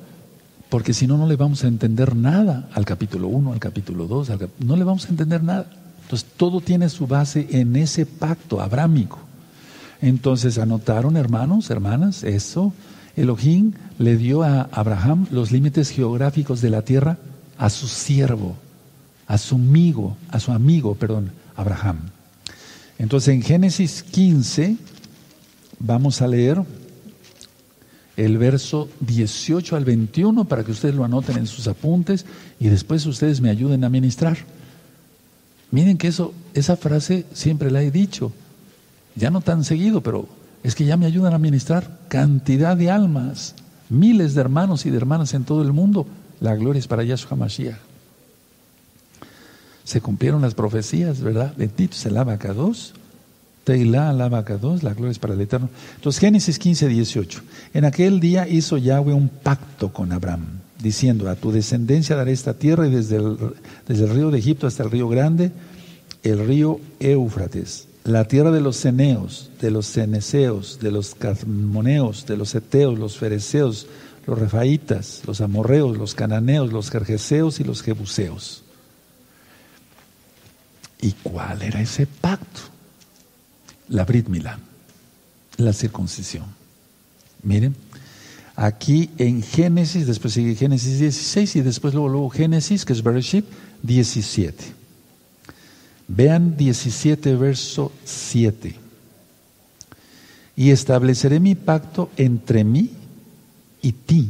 porque 0.74 0.96
si 0.96 1.06
no, 1.06 1.20
no 1.20 1.28
le 1.28 1.36
vamos 1.36 1.64
a 1.64 1.68
entender 1.68 2.16
nada 2.16 2.68
al 2.74 2.84
capítulo 2.84 3.28
1, 3.28 3.54
al 3.54 3.60
capítulo 3.60 4.08
2, 4.08 4.32
no 4.58 4.76
le 4.76 4.84
vamos 4.84 5.06
a 5.06 5.10
entender 5.10 5.44
nada. 5.44 5.68
Entonces, 6.02 6.28
todo 6.36 6.62
tiene 6.62 6.90
su 6.90 7.06
base 7.06 7.48
en 7.52 7.76
ese 7.76 8.08
pacto 8.08 8.60
abrámico. 8.60 9.20
Entonces, 10.02 10.58
anotaron, 10.58 11.16
hermanos, 11.16 11.70
hermanas, 11.70 12.24
eso. 12.24 12.74
Elohim 13.16 13.74
le 14.00 14.18
dio 14.18 14.42
a 14.42 14.64
Abraham 14.72 15.28
los 15.30 15.52
límites 15.52 15.92
geográficos 15.92 16.60
de 16.60 16.72
la 16.72 16.82
tierra 16.82 17.20
a 17.60 17.70
su 17.70 17.88
siervo, 17.88 18.56
a 19.28 19.38
su 19.38 19.54
amigo, 19.54 20.18
a 20.30 20.40
su 20.40 20.54
amigo, 20.54 20.96
perdón, 20.96 21.34
Abraham. 21.56 22.00
Entonces, 22.98 23.36
en 23.36 23.44
Génesis 23.44 24.02
15 24.02 24.78
vamos 25.78 26.24
a 26.24 26.28
leer 26.28 26.64
el 28.16 28.38
verso 28.38 28.90
18 29.00 29.76
al 29.76 29.86
21 29.86 30.46
para 30.46 30.64
que 30.64 30.72
ustedes 30.72 30.96
lo 30.96 31.04
anoten 31.04 31.38
en 31.38 31.48
sus 31.48 31.68
apuntes 31.68 32.26
y 32.60 32.68
después 32.68 33.06
ustedes 33.06 33.42
me 33.42 33.50
ayuden 33.50 33.84
a 33.84 33.90
ministrar. 33.90 34.38
Miren 35.72 35.98
que 35.98 36.08
eso, 36.08 36.34
esa 36.54 36.78
frase 36.78 37.26
siempre 37.34 37.72
la 37.72 37.82
he 37.82 37.90
dicho, 37.90 38.32
ya 39.16 39.32
no 39.32 39.42
tan 39.42 39.64
seguido, 39.64 40.02
pero 40.02 40.28
es 40.64 40.76
que 40.76 40.86
ya 40.86 40.98
me 40.98 41.08
ayudan 41.08 41.34
a 41.34 41.40
ministrar 41.40 42.00
cantidad 42.08 42.78
de 42.78 42.92
almas, 42.92 43.56
miles 43.90 44.36
de 44.36 44.42
hermanos 44.42 44.86
y 44.86 44.92
de 44.92 44.98
hermanas 44.98 45.34
en 45.34 45.44
todo 45.44 45.64
el 45.64 45.74
mundo. 45.74 46.06
La 46.40 46.56
gloria 46.56 46.80
es 46.80 46.88
para 46.88 47.04
Yahshua 47.04 47.36
Mashiach. 47.38 47.78
Se 49.84 50.00
cumplieron 50.00 50.42
las 50.42 50.54
profecías, 50.54 51.20
¿verdad? 51.22 51.54
Bendito 51.58 51.96
es 51.96 52.06
el. 52.06 52.18
Teilá 53.64 54.10
al 54.10 54.22
abacados, 54.22 54.84
la 54.84 54.94
gloria 54.94 55.12
es 55.12 55.20
para 55.20 55.34
el 55.34 55.42
Eterno. 55.42 55.70
Entonces, 55.96 56.20
Génesis 56.20 56.60
15, 56.60 56.88
18. 56.88 57.42
En 57.74 57.86
aquel 57.86 58.20
día 58.20 58.48
hizo 58.48 58.78
Yahweh 58.78 59.14
un 59.14 59.30
pacto 59.30 59.94
con 59.94 60.12
Abraham 60.12 60.64
diciendo, 60.84 61.30
a 61.30 61.36
tu 61.36 61.52
descendencia 61.52 62.16
daré 62.16 62.34
esta 62.34 62.54
tierra 62.54 62.86
y 62.86 62.92
desde 62.92 63.16
el, 63.16 63.38
desde 63.88 64.04
el 64.04 64.10
río 64.10 64.32
de 64.32 64.40
Egipto 64.40 64.68
hasta 64.68 64.84
el 64.84 64.92
río 64.92 65.08
grande, 65.08 65.52
el 66.24 66.46
río 66.46 66.80
Éufrates, 67.00 67.88
la 68.04 68.28
tierra 68.28 68.52
de 68.52 68.60
los 68.60 68.76
ceneos, 68.76 69.50
de 69.62 69.72
los 69.72 69.88
ceneseos, 69.88 70.80
de 70.82 70.92
los 70.92 71.16
carmoneos, 71.16 72.26
de 72.26 72.36
los 72.36 72.54
eteos, 72.54 73.00
los 73.00 73.18
fereceos, 73.18 73.88
los 74.28 74.38
refaitas, 74.38 75.22
los 75.26 75.40
amorreos, 75.40 75.98
los 75.98 76.14
cananeos, 76.16 76.74
los 76.74 76.92
jerjeseos 76.92 77.62
y 77.62 77.64
los 77.64 77.82
jebuseos. 77.82 78.64
¿Y 81.02 81.12
cuál 81.24 81.62
era 81.62 81.82
ese 81.82 82.06
pacto? 82.08 82.73
La 83.90 84.06
Brit 84.06 84.28
Milá, 84.28 84.60
la 85.58 85.74
circuncisión. 85.74 86.46
Miren, 87.44 87.76
Aquí 88.56 89.10
en 89.18 89.42
Génesis, 89.42 90.06
después 90.06 90.34
sigue 90.34 90.56
Génesis 90.56 91.00
16 91.00 91.56
y 91.56 91.62
después 91.62 91.94
luego, 91.94 92.10
luego 92.10 92.30
Génesis, 92.30 92.86
que 92.86 92.94
es 92.94 93.02
Bereshit, 93.02 93.46
17. 93.82 94.64
Vean 96.08 96.56
17, 96.56 97.36
verso 97.36 97.92
7. 98.04 98.76
Y 100.56 100.70
estableceré 100.70 101.40
mi 101.40 101.56
pacto 101.56 102.12
entre 102.16 102.64
mí 102.64 102.92
y 103.82 103.92
ti, 103.94 104.30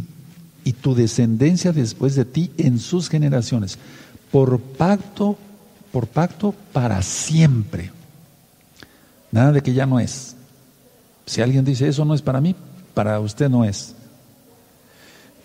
y 0.63 0.71
tu 0.71 0.95
descendencia 0.95 1.73
después 1.73 2.15
de 2.15 2.23
ti 2.23 2.49
en 2.57 2.79
sus 2.79 3.09
generaciones, 3.09 3.77
por 4.31 4.57
pacto, 4.61 5.37
por 5.91 6.07
pacto 6.07 6.55
para 6.71 7.01
siempre. 7.01 7.91
Nada 9.33 9.51
de 9.51 9.61
que 9.61 9.73
ya 9.73 9.85
no 9.85 9.99
es. 9.99 10.37
Si 11.25 11.41
alguien 11.41 11.65
dice 11.65 11.89
eso 11.89 12.05
no 12.05 12.13
es 12.13 12.21
para 12.21 12.39
mí, 12.39 12.55
para 12.93 13.19
usted 13.19 13.49
no 13.49 13.65
es 13.65 13.95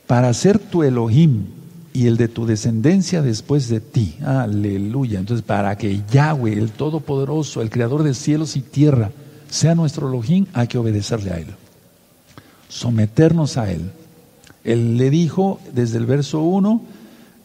para 0.09 0.33
ser 0.33 0.59
tu 0.59 0.83
Elohim 0.83 1.45
y 1.93 2.07
el 2.07 2.17
de 2.17 2.29
tu 2.29 2.47
descendencia 2.47 3.21
después 3.23 3.69
de 3.69 3.81
ti. 3.81 4.17
Aleluya. 4.25 5.21
Entonces, 5.21 5.45
para 5.45 5.77
que 5.77 6.03
Yahweh, 6.11 6.55
el 6.55 6.71
Todopoderoso, 6.71 7.61
el 7.61 7.69
Creador 7.69 8.03
de 8.03 8.15
cielos 8.15 8.57
y 8.57 8.63
tierra, 8.63 9.11
sea 9.51 9.75
nuestro 9.75 10.09
Elohim, 10.09 10.47
hay 10.55 10.67
que 10.67 10.79
obedecerle 10.79 11.31
a 11.31 11.37
Él. 11.37 11.49
Someternos 12.71 13.59
a 13.59 13.71
Él. 13.71 13.91
Él 14.65 14.97
le 14.97 15.11
dijo 15.11 15.61
desde 15.75 15.99
el 15.99 16.07
verso 16.07 16.41
1, 16.41 16.81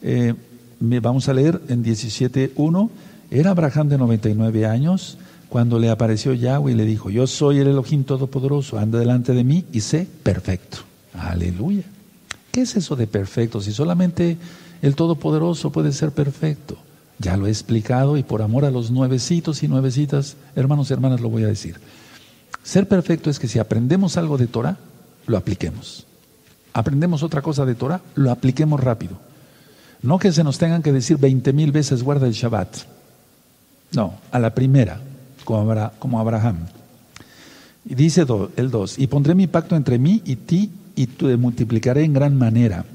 eh, 0.02 0.34
vamos 0.80 1.28
a 1.28 1.34
leer 1.34 1.62
en 1.68 1.84
17.1, 1.84 2.90
era 3.30 3.52
Abraham 3.52 3.90
de 3.90 3.98
99 3.98 4.66
años 4.66 5.18
cuando 5.54 5.78
le 5.78 5.92
apareció 5.92 6.34
Yahweh 6.34 6.72
y 6.72 6.76
le 6.76 6.84
dijo, 6.84 7.12
yo 7.12 7.28
soy 7.28 7.60
el 7.60 7.68
Elohim 7.68 8.06
Todopoderoso, 8.06 8.80
anda 8.80 8.98
delante 8.98 9.34
de 9.34 9.44
mí 9.44 9.66
y 9.72 9.82
sé 9.82 10.08
perfecto. 10.24 10.80
Aleluya. 11.14 11.84
¿Qué 12.52 12.62
es 12.62 12.76
eso 12.76 12.96
de 12.96 13.06
perfecto? 13.06 13.62
Si 13.62 13.72
solamente 13.72 14.38
el 14.82 14.96
Todopoderoso 14.96 15.72
puede 15.72 15.92
ser 15.92 16.10
perfecto. 16.10 16.76
Ya 17.20 17.38
lo 17.38 17.46
he 17.46 17.52
explicado 17.52 18.18
y 18.18 18.24
por 18.24 18.42
amor 18.42 18.66
a 18.66 18.72
los 18.72 18.90
nuevecitos 18.90 19.62
y 19.62 19.68
nuevecitas, 19.68 20.38
hermanos 20.56 20.90
y 20.90 20.94
hermanas, 20.94 21.22
lo 21.22 21.30
voy 21.30 21.44
a 21.44 21.50
decir. 21.50 21.76
Ser 22.64 22.88
perfecto 22.88 23.30
es 23.30 23.38
que 23.38 23.48
si 23.48 23.60
aprendemos 23.60 24.18
algo 24.18 24.40
de 24.40 24.48
Torah, 24.48 24.80
lo 25.28 25.38
apliquemos. 25.38 26.08
Aprendemos 26.74 27.22
otra 27.22 27.44
cosa 27.44 27.64
de 27.64 27.76
Torah, 27.76 28.02
lo 28.16 28.32
apliquemos 28.32 28.80
rápido. 28.80 29.20
No 30.02 30.18
que 30.18 30.32
se 30.32 30.44
nos 30.44 30.58
tengan 30.58 30.82
que 30.82 30.92
decir 30.92 31.18
veinte 31.18 31.54
mil 31.54 31.72
veces 31.72 32.02
guarda 32.02 32.26
el 32.26 32.34
Shabbat. 32.34 32.76
No, 33.92 34.16
a 34.32 34.40
la 34.40 34.56
primera, 34.56 35.00
como 35.44 36.20
Abraham. 36.20 36.68
Y 37.86 37.96
dice 37.96 38.26
el 38.56 38.72
2, 38.72 39.00
y 39.00 39.08
pondré 39.08 39.36
mi 39.36 39.48
pacto 39.48 39.76
entre 39.76 40.00
mí 40.00 40.22
y 40.26 40.38
ti 40.38 40.72
y 40.96 41.08
te 41.08 41.36
multiplicaré 41.38 42.04
en 42.04 42.14
gran 42.14 42.38
manera. 42.38 42.86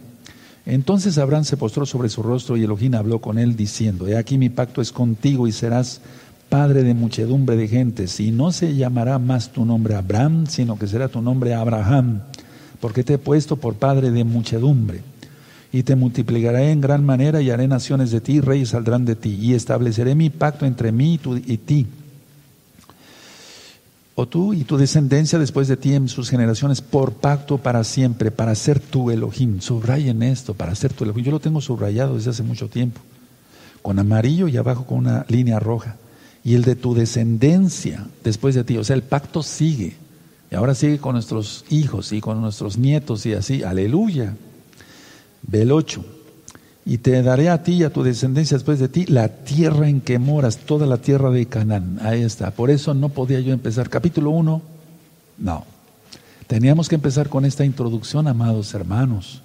Entonces 0.65 1.19
Abraham 1.19 1.45
se 1.45 1.57
postró 1.57 1.87
sobre 1.87 2.09
su 2.09 2.23
rostro 2.23 2.57
y 2.57 2.65
Elohim 2.65 2.95
habló 2.95 3.21
con 3.21 3.39
él 3.39 3.57
diciendo, 3.57 4.07
He 4.07 4.17
aquí 4.17 4.39
mi 4.39 4.49
pacto 4.49 4.81
es 4.81 4.93
contigo 4.93 5.47
y 5.47 5.53
serás 5.53 6.01
padre 6.49 6.83
de 6.83 6.95
muchedumbre 6.95 7.57
de 7.57 7.69
gentes, 7.69 8.21
y 8.21 8.31
no 8.31 8.53
se 8.53 8.75
llamará 8.75 9.19
más 9.19 9.51
tu 9.51 9.67
nombre 9.67 9.95
Abraham, 9.95 10.47
sino 10.47 10.79
que 10.79 10.87
será 10.87 11.09
tu 11.09 11.21
nombre 11.21 11.53
Abraham, 11.53 12.23
porque 12.81 13.05
te 13.05 13.15
he 13.15 13.19
puesto 13.19 13.57
por 13.57 13.75
padre 13.75 14.11
de 14.11 14.25
muchedumbre. 14.25 15.03
Y 15.71 15.83
te 15.83 15.97
multiplicaré 15.97 16.71
en 16.71 16.81
gran 16.81 17.05
manera 17.05 17.43
y 17.43 17.51
haré 17.51 17.69
naciones 17.69 18.11
de 18.11 18.23
ti, 18.23 18.41
reyes 18.41 18.71
saldrán 18.71 19.05
de 19.05 19.17
ti, 19.17 19.39
y 19.39 19.53
estableceré 19.53 20.15
mi 20.15 20.31
pacto 20.31 20.65
entre 20.65 20.93
mí 20.93 21.21
y, 21.23 21.53
y 21.53 21.59
ti 21.59 21.87
o 24.21 24.27
tú 24.27 24.53
y 24.53 24.65
tu 24.65 24.77
descendencia 24.77 25.39
después 25.39 25.69
de 25.69 25.77
ti 25.77 25.95
en 25.95 26.09
sus 26.09 26.29
generaciones 26.29 26.81
por 26.81 27.13
pacto 27.13 27.59
para 27.59 27.85
siempre, 27.85 28.33
para 28.33 28.53
ser 28.57 28.81
tu 28.81 29.13
Elohim. 29.13 29.61
Subrayen 29.61 30.25
esto, 30.25 30.55
para 30.55 30.75
ser 30.75 30.93
tu 30.93 31.05
Elohim. 31.05 31.25
Yo 31.25 31.31
lo 31.31 31.39
tengo 31.39 31.61
subrayado 31.61 32.17
desde 32.17 32.31
hace 32.31 32.43
mucho 32.43 32.67
tiempo, 32.69 33.01
con 33.81 33.97
amarillo 34.01 34.49
y 34.49 34.57
abajo 34.57 34.87
con 34.87 34.99
una 34.99 35.25
línea 35.29 35.61
roja. 35.61 35.99
Y 36.43 36.57
el 36.57 36.65
de 36.65 36.75
tu 36.75 36.95
descendencia 36.95 38.09
después 38.25 38.57
de 38.57 38.65
ti, 38.65 38.77
o 38.77 38.83
sea, 38.83 38.97
el 38.97 39.05
pacto 39.05 39.45
sigue. 39.45 39.95
Y 40.51 40.57
ahora 40.57 40.75
sigue 40.75 40.99
con 40.99 41.13
nuestros 41.13 41.65
hijos 41.71 42.11
y 42.11 42.21
con 42.21 42.41
nuestros 42.41 42.77
nietos 42.77 43.25
y 43.25 43.35
así. 43.35 43.63
Aleluya. 43.63 44.35
Del 45.43 45.71
8 45.71 46.18
y 46.89 46.97
te 46.97 47.23
daré 47.23 47.51
a 47.51 47.63
ti 47.63 47.75
y 47.75 47.85
a 47.85 47.91
tu 47.91 48.03
descendencia 48.03 48.57
después 48.57 48.79
de 48.79 48.89
ti 48.89 49.05
la 49.05 49.29
tierra 49.29 49.91
en 49.91 50.01
que 50.01 50.19
moras, 50.19 50.57
toda 50.57 50.87
la 50.87 50.97
tierra 50.97 51.31
de 51.31 51.45
Canaán. 51.45 51.99
Ahí 52.01 52.23
está. 52.23 52.51
Por 52.51 52.71
eso 52.71 52.95
no 52.95 53.11
podía 53.11 53.41
yo 53.41 53.53
empezar. 53.53 53.91
Capítulo 53.91 54.31
1, 54.31 54.63
no. 55.37 55.65
Teníamos 56.47 56.89
que 56.89 56.95
empezar 56.95 57.29
con 57.29 57.45
esta 57.45 57.63
introducción, 57.63 58.27
amados 58.27 58.73
hermanos. 58.73 59.43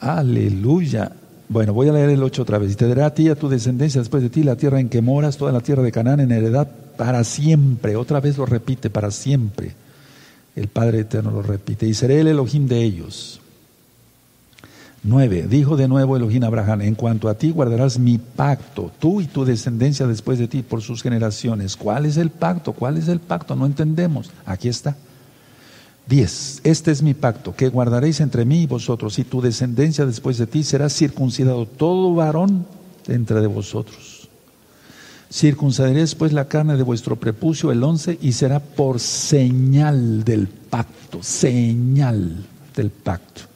Aleluya. 0.00 1.12
Bueno, 1.48 1.72
voy 1.72 1.88
a 1.88 1.92
leer 1.92 2.10
el 2.10 2.22
8 2.24 2.42
otra 2.42 2.58
vez. 2.58 2.72
Y 2.72 2.74
te 2.74 2.88
daré 2.88 3.04
a 3.04 3.14
ti 3.14 3.26
y 3.26 3.28
a 3.28 3.36
tu 3.36 3.48
descendencia 3.48 4.00
después 4.00 4.24
de 4.24 4.28
ti 4.30 4.42
la 4.42 4.56
tierra 4.56 4.80
en 4.80 4.88
que 4.88 5.02
moras, 5.02 5.36
toda 5.36 5.52
la 5.52 5.60
tierra 5.60 5.84
de 5.84 5.92
Canaán 5.92 6.18
en 6.18 6.32
heredad 6.32 6.66
para 6.96 7.22
siempre. 7.22 7.94
Otra 7.94 8.18
vez 8.18 8.38
lo 8.38 8.44
repite, 8.44 8.90
para 8.90 9.12
siempre. 9.12 9.76
El 10.56 10.66
Padre 10.66 10.98
Eterno 10.98 11.30
lo 11.30 11.42
repite. 11.42 11.86
Y 11.86 11.94
seré 11.94 12.18
el 12.18 12.26
Elohim 12.26 12.66
de 12.66 12.82
ellos. 12.82 13.41
9. 15.04 15.48
Dijo 15.48 15.76
de 15.76 15.88
nuevo 15.88 16.16
Elohim 16.16 16.44
Abraham, 16.44 16.82
en 16.82 16.94
cuanto 16.94 17.28
a 17.28 17.34
ti 17.34 17.50
guardarás 17.50 17.98
mi 17.98 18.18
pacto, 18.18 18.92
tú 19.00 19.20
y 19.20 19.26
tu 19.26 19.44
descendencia 19.44 20.06
después 20.06 20.38
de 20.38 20.46
ti 20.46 20.62
por 20.62 20.80
sus 20.80 21.02
generaciones. 21.02 21.76
¿Cuál 21.76 22.06
es 22.06 22.16
el 22.16 22.30
pacto? 22.30 22.72
¿Cuál 22.72 22.98
es 22.98 23.08
el 23.08 23.18
pacto? 23.18 23.56
No 23.56 23.66
entendemos. 23.66 24.30
Aquí 24.46 24.68
está. 24.68 24.96
10. 26.06 26.60
Este 26.64 26.90
es 26.92 27.02
mi 27.02 27.14
pacto, 27.14 27.54
que 27.54 27.68
guardaréis 27.68 28.20
entre 28.20 28.44
mí 28.44 28.62
y 28.62 28.66
vosotros, 28.66 29.18
y 29.18 29.24
tu 29.24 29.40
descendencia 29.40 30.06
después 30.06 30.38
de 30.38 30.46
ti 30.46 30.62
será 30.62 30.88
circuncidado 30.88 31.66
todo 31.66 32.14
varón 32.14 32.66
entre 33.08 33.40
de 33.40 33.46
vosotros. 33.48 34.28
Circuncidaréis 35.32 36.14
pues 36.14 36.32
la 36.32 36.46
carne 36.46 36.76
de 36.76 36.82
vuestro 36.82 37.16
prepucio 37.16 37.72
el 37.72 37.82
11 37.82 38.18
y 38.20 38.32
será 38.32 38.60
por 38.60 39.00
señal 39.00 40.22
del 40.24 40.46
pacto, 40.46 41.22
señal 41.22 42.44
del 42.74 42.90
pacto 42.90 43.51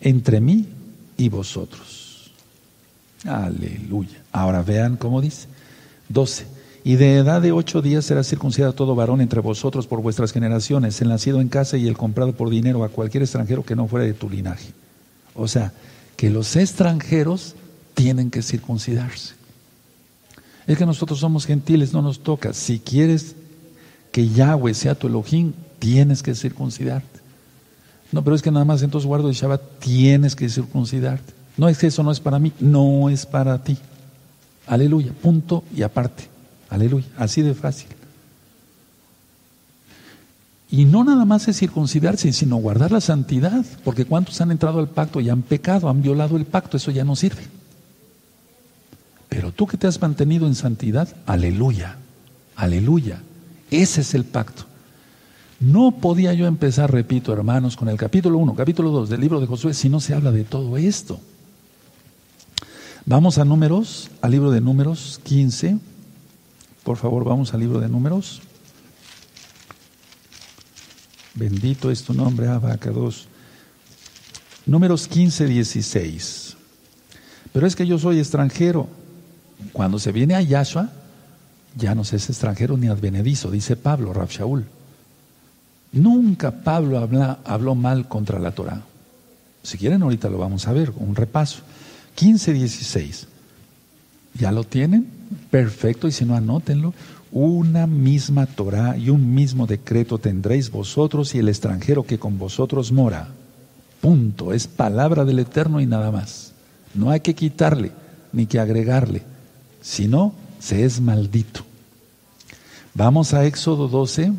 entre 0.00 0.40
mí 0.40 0.66
y 1.16 1.28
vosotros. 1.28 2.30
Aleluya. 3.24 4.22
Ahora 4.32 4.62
vean 4.62 4.96
cómo 4.96 5.20
dice. 5.20 5.46
12. 6.08 6.46
Y 6.82 6.96
de 6.96 7.18
edad 7.18 7.42
de 7.42 7.52
ocho 7.52 7.82
días 7.82 8.06
será 8.06 8.24
circuncidado 8.24 8.72
todo 8.72 8.94
varón 8.94 9.20
entre 9.20 9.40
vosotros 9.40 9.86
por 9.86 10.00
vuestras 10.00 10.32
generaciones, 10.32 11.00
el 11.02 11.10
nacido 11.10 11.40
en 11.40 11.48
casa 11.48 11.76
y 11.76 11.86
el 11.86 11.96
comprado 11.96 12.32
por 12.32 12.48
dinero 12.48 12.84
a 12.84 12.88
cualquier 12.88 13.22
extranjero 13.22 13.64
que 13.64 13.76
no 13.76 13.86
fuera 13.86 14.06
de 14.06 14.14
tu 14.14 14.30
linaje. 14.30 14.72
O 15.34 15.46
sea, 15.46 15.72
que 16.16 16.30
los 16.30 16.56
extranjeros 16.56 17.54
tienen 17.94 18.30
que 18.30 18.42
circuncidarse. 18.42 19.34
Es 20.66 20.78
que 20.78 20.86
nosotros 20.86 21.18
somos 21.18 21.46
gentiles, 21.46 21.92
no 21.92 22.00
nos 22.00 22.20
toca. 22.20 22.54
Si 22.54 22.78
quieres 22.78 23.34
que 24.10 24.28
Yahweh 24.28 24.72
sea 24.72 24.94
tu 24.94 25.06
Elohim, 25.08 25.52
tienes 25.78 26.22
que 26.22 26.34
circuncidarte. 26.34 27.19
No, 28.12 28.24
pero 28.24 28.34
es 28.34 28.42
que 28.42 28.50
nada 28.50 28.64
más 28.64 28.82
entonces 28.82 29.06
guardo 29.06 29.28
el 29.28 29.34
Shabbat, 29.34 29.78
tienes 29.78 30.34
que 30.34 30.48
circuncidarte. 30.48 31.32
No 31.56 31.68
es 31.68 31.78
que 31.78 31.88
eso 31.88 32.02
no 32.02 32.10
es 32.10 32.20
para 32.20 32.38
mí, 32.38 32.52
no 32.60 33.08
es 33.08 33.26
para 33.26 33.62
ti. 33.62 33.76
Aleluya, 34.66 35.12
punto 35.12 35.64
y 35.74 35.82
aparte. 35.82 36.28
Aleluya, 36.68 37.06
así 37.16 37.42
de 37.42 37.54
fácil. 37.54 37.88
Y 40.70 40.84
no 40.84 41.02
nada 41.02 41.24
más 41.24 41.48
es 41.48 41.58
circuncidarse, 41.58 42.32
sino 42.32 42.56
guardar 42.56 42.92
la 42.92 43.00
santidad, 43.00 43.64
porque 43.84 44.04
¿cuántos 44.04 44.40
han 44.40 44.52
entrado 44.52 44.78
al 44.78 44.88
pacto 44.88 45.20
y 45.20 45.28
han 45.28 45.42
pecado, 45.42 45.88
han 45.88 46.00
violado 46.00 46.36
el 46.36 46.46
pacto? 46.46 46.76
Eso 46.76 46.92
ya 46.92 47.04
no 47.04 47.16
sirve. 47.16 47.42
Pero 49.28 49.52
tú 49.52 49.66
que 49.66 49.76
te 49.76 49.88
has 49.88 50.00
mantenido 50.00 50.46
en 50.46 50.54
santidad, 50.54 51.08
aleluya, 51.26 51.96
aleluya. 52.54 53.20
Ese 53.70 54.02
es 54.02 54.14
el 54.14 54.24
pacto. 54.24 54.69
No 55.60 55.90
podía 55.92 56.32
yo 56.32 56.46
empezar, 56.46 56.90
repito, 56.90 57.34
hermanos, 57.34 57.76
con 57.76 57.90
el 57.90 57.98
capítulo 57.98 58.38
1, 58.38 58.54
capítulo 58.54 58.90
2 58.90 59.10
del 59.10 59.20
libro 59.20 59.40
de 59.40 59.46
Josué 59.46 59.74
si 59.74 59.90
no 59.90 60.00
se 60.00 60.14
habla 60.14 60.32
de 60.32 60.44
todo 60.44 60.78
esto. 60.78 61.20
Vamos 63.04 63.36
a 63.36 63.44
números, 63.44 64.10
al 64.22 64.30
libro 64.30 64.50
de 64.50 64.62
números 64.62 65.20
15. 65.22 65.78
Por 66.82 66.96
favor, 66.96 67.24
vamos 67.24 67.52
al 67.52 67.60
libro 67.60 67.78
de 67.78 67.90
números. 67.90 68.40
Bendito 71.34 71.90
es 71.90 72.04
tu 72.04 72.14
nombre, 72.14 72.48
Abacados. 72.48 73.28
Números 74.64 75.08
15, 75.08 75.44
16. 75.44 76.56
Pero 77.52 77.66
es 77.66 77.76
que 77.76 77.86
yo 77.86 77.98
soy 77.98 78.18
extranjero. 78.18 78.88
Cuando 79.74 79.98
se 79.98 80.10
viene 80.10 80.36
a 80.36 80.40
Yahshua, 80.40 80.90
ya 81.76 81.94
no 81.94 82.04
se 82.04 82.16
es 82.16 82.30
extranjero 82.30 82.78
ni 82.78 82.88
advenedizo, 82.88 83.50
dice 83.50 83.76
Pablo, 83.76 84.14
Rab 84.14 84.30
Shaul. 84.30 84.79
Nunca 85.92 86.50
Pablo 86.62 87.08
habló 87.44 87.74
mal 87.74 88.06
contra 88.08 88.38
la 88.38 88.52
Torah. 88.52 88.82
Si 89.62 89.76
quieren, 89.76 90.02
ahorita 90.02 90.28
lo 90.28 90.38
vamos 90.38 90.66
a 90.68 90.72
ver, 90.72 90.92
un 90.96 91.14
repaso. 91.14 91.60
15, 92.14 92.52
16. 92.52 93.26
¿Ya 94.34 94.52
lo 94.52 94.64
tienen? 94.64 95.06
Perfecto, 95.50 96.08
y 96.08 96.12
si 96.12 96.24
no, 96.24 96.36
anótenlo. 96.36 96.94
Una 97.32 97.86
misma 97.86 98.46
Torah 98.46 98.96
y 98.96 99.10
un 99.10 99.34
mismo 99.34 99.66
decreto 99.66 100.18
tendréis 100.18 100.70
vosotros 100.70 101.34
y 101.34 101.38
el 101.38 101.48
extranjero 101.48 102.04
que 102.04 102.18
con 102.18 102.38
vosotros 102.38 102.90
mora. 102.90 103.28
Punto. 104.00 104.52
Es 104.52 104.66
palabra 104.66 105.24
del 105.24 105.38
Eterno 105.38 105.80
y 105.80 105.86
nada 105.86 106.10
más. 106.10 106.52
No 106.94 107.10
hay 107.10 107.20
que 107.20 107.34
quitarle 107.34 107.92
ni 108.32 108.46
que 108.46 108.58
agregarle. 108.58 109.22
Si 109.80 110.08
no, 110.08 110.32
se 110.58 110.84
es 110.84 111.00
maldito. 111.00 111.60
Vamos 112.94 113.32
a 113.34 113.44
Éxodo 113.44 113.88
12, 113.88 114.32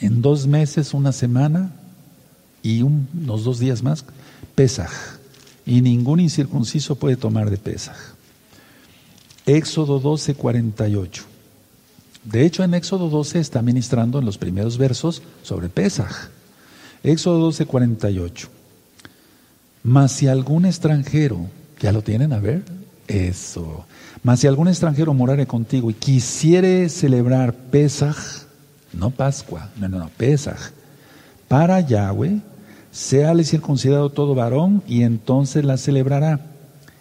en 0.00 0.22
dos 0.22 0.46
meses, 0.46 0.94
una 0.94 1.12
semana 1.12 1.72
y 2.62 2.82
unos 2.82 3.44
dos 3.44 3.58
días 3.58 3.82
más, 3.82 4.04
Pesaj. 4.54 4.90
Y 5.66 5.80
ningún 5.82 6.20
incircunciso 6.20 6.96
puede 6.96 7.16
tomar 7.16 7.50
de 7.50 7.58
Pesaj. 7.58 7.96
Éxodo 9.46 9.98
12, 9.98 10.34
48. 10.34 11.24
De 12.24 12.44
hecho, 12.44 12.62
en 12.62 12.74
Éxodo 12.74 13.08
12 13.08 13.38
está 13.38 13.62
ministrando 13.62 14.18
en 14.18 14.24
los 14.24 14.38
primeros 14.38 14.78
versos 14.78 15.22
sobre 15.42 15.68
Pesaj. 15.68 16.28
Éxodo 17.02 17.38
12, 17.38 17.66
48. 17.66 18.48
Mas 19.82 20.12
si 20.12 20.28
algún 20.28 20.66
extranjero, 20.66 21.46
ya 21.80 21.92
lo 21.92 22.02
tienen, 22.02 22.32
a 22.32 22.38
ver, 22.38 22.62
eso. 23.08 23.86
Mas 24.22 24.40
si 24.40 24.46
algún 24.46 24.68
extranjero 24.68 25.14
morare 25.14 25.46
contigo 25.46 25.90
y 25.90 25.94
quisiere 25.94 26.88
celebrar 26.90 27.54
Pesaj, 27.54 28.16
no 28.92 29.10
Pascua, 29.10 29.70
no, 29.78 29.88
no, 29.88 29.98
no, 29.98 30.08
Pesaj. 30.16 30.70
Para 31.48 31.80
Yahweh, 31.80 32.40
séale 32.90 33.44
circuncidado 33.44 34.10
todo 34.10 34.34
varón 34.34 34.82
y 34.86 35.02
entonces 35.02 35.64
la 35.64 35.76
celebrará 35.76 36.40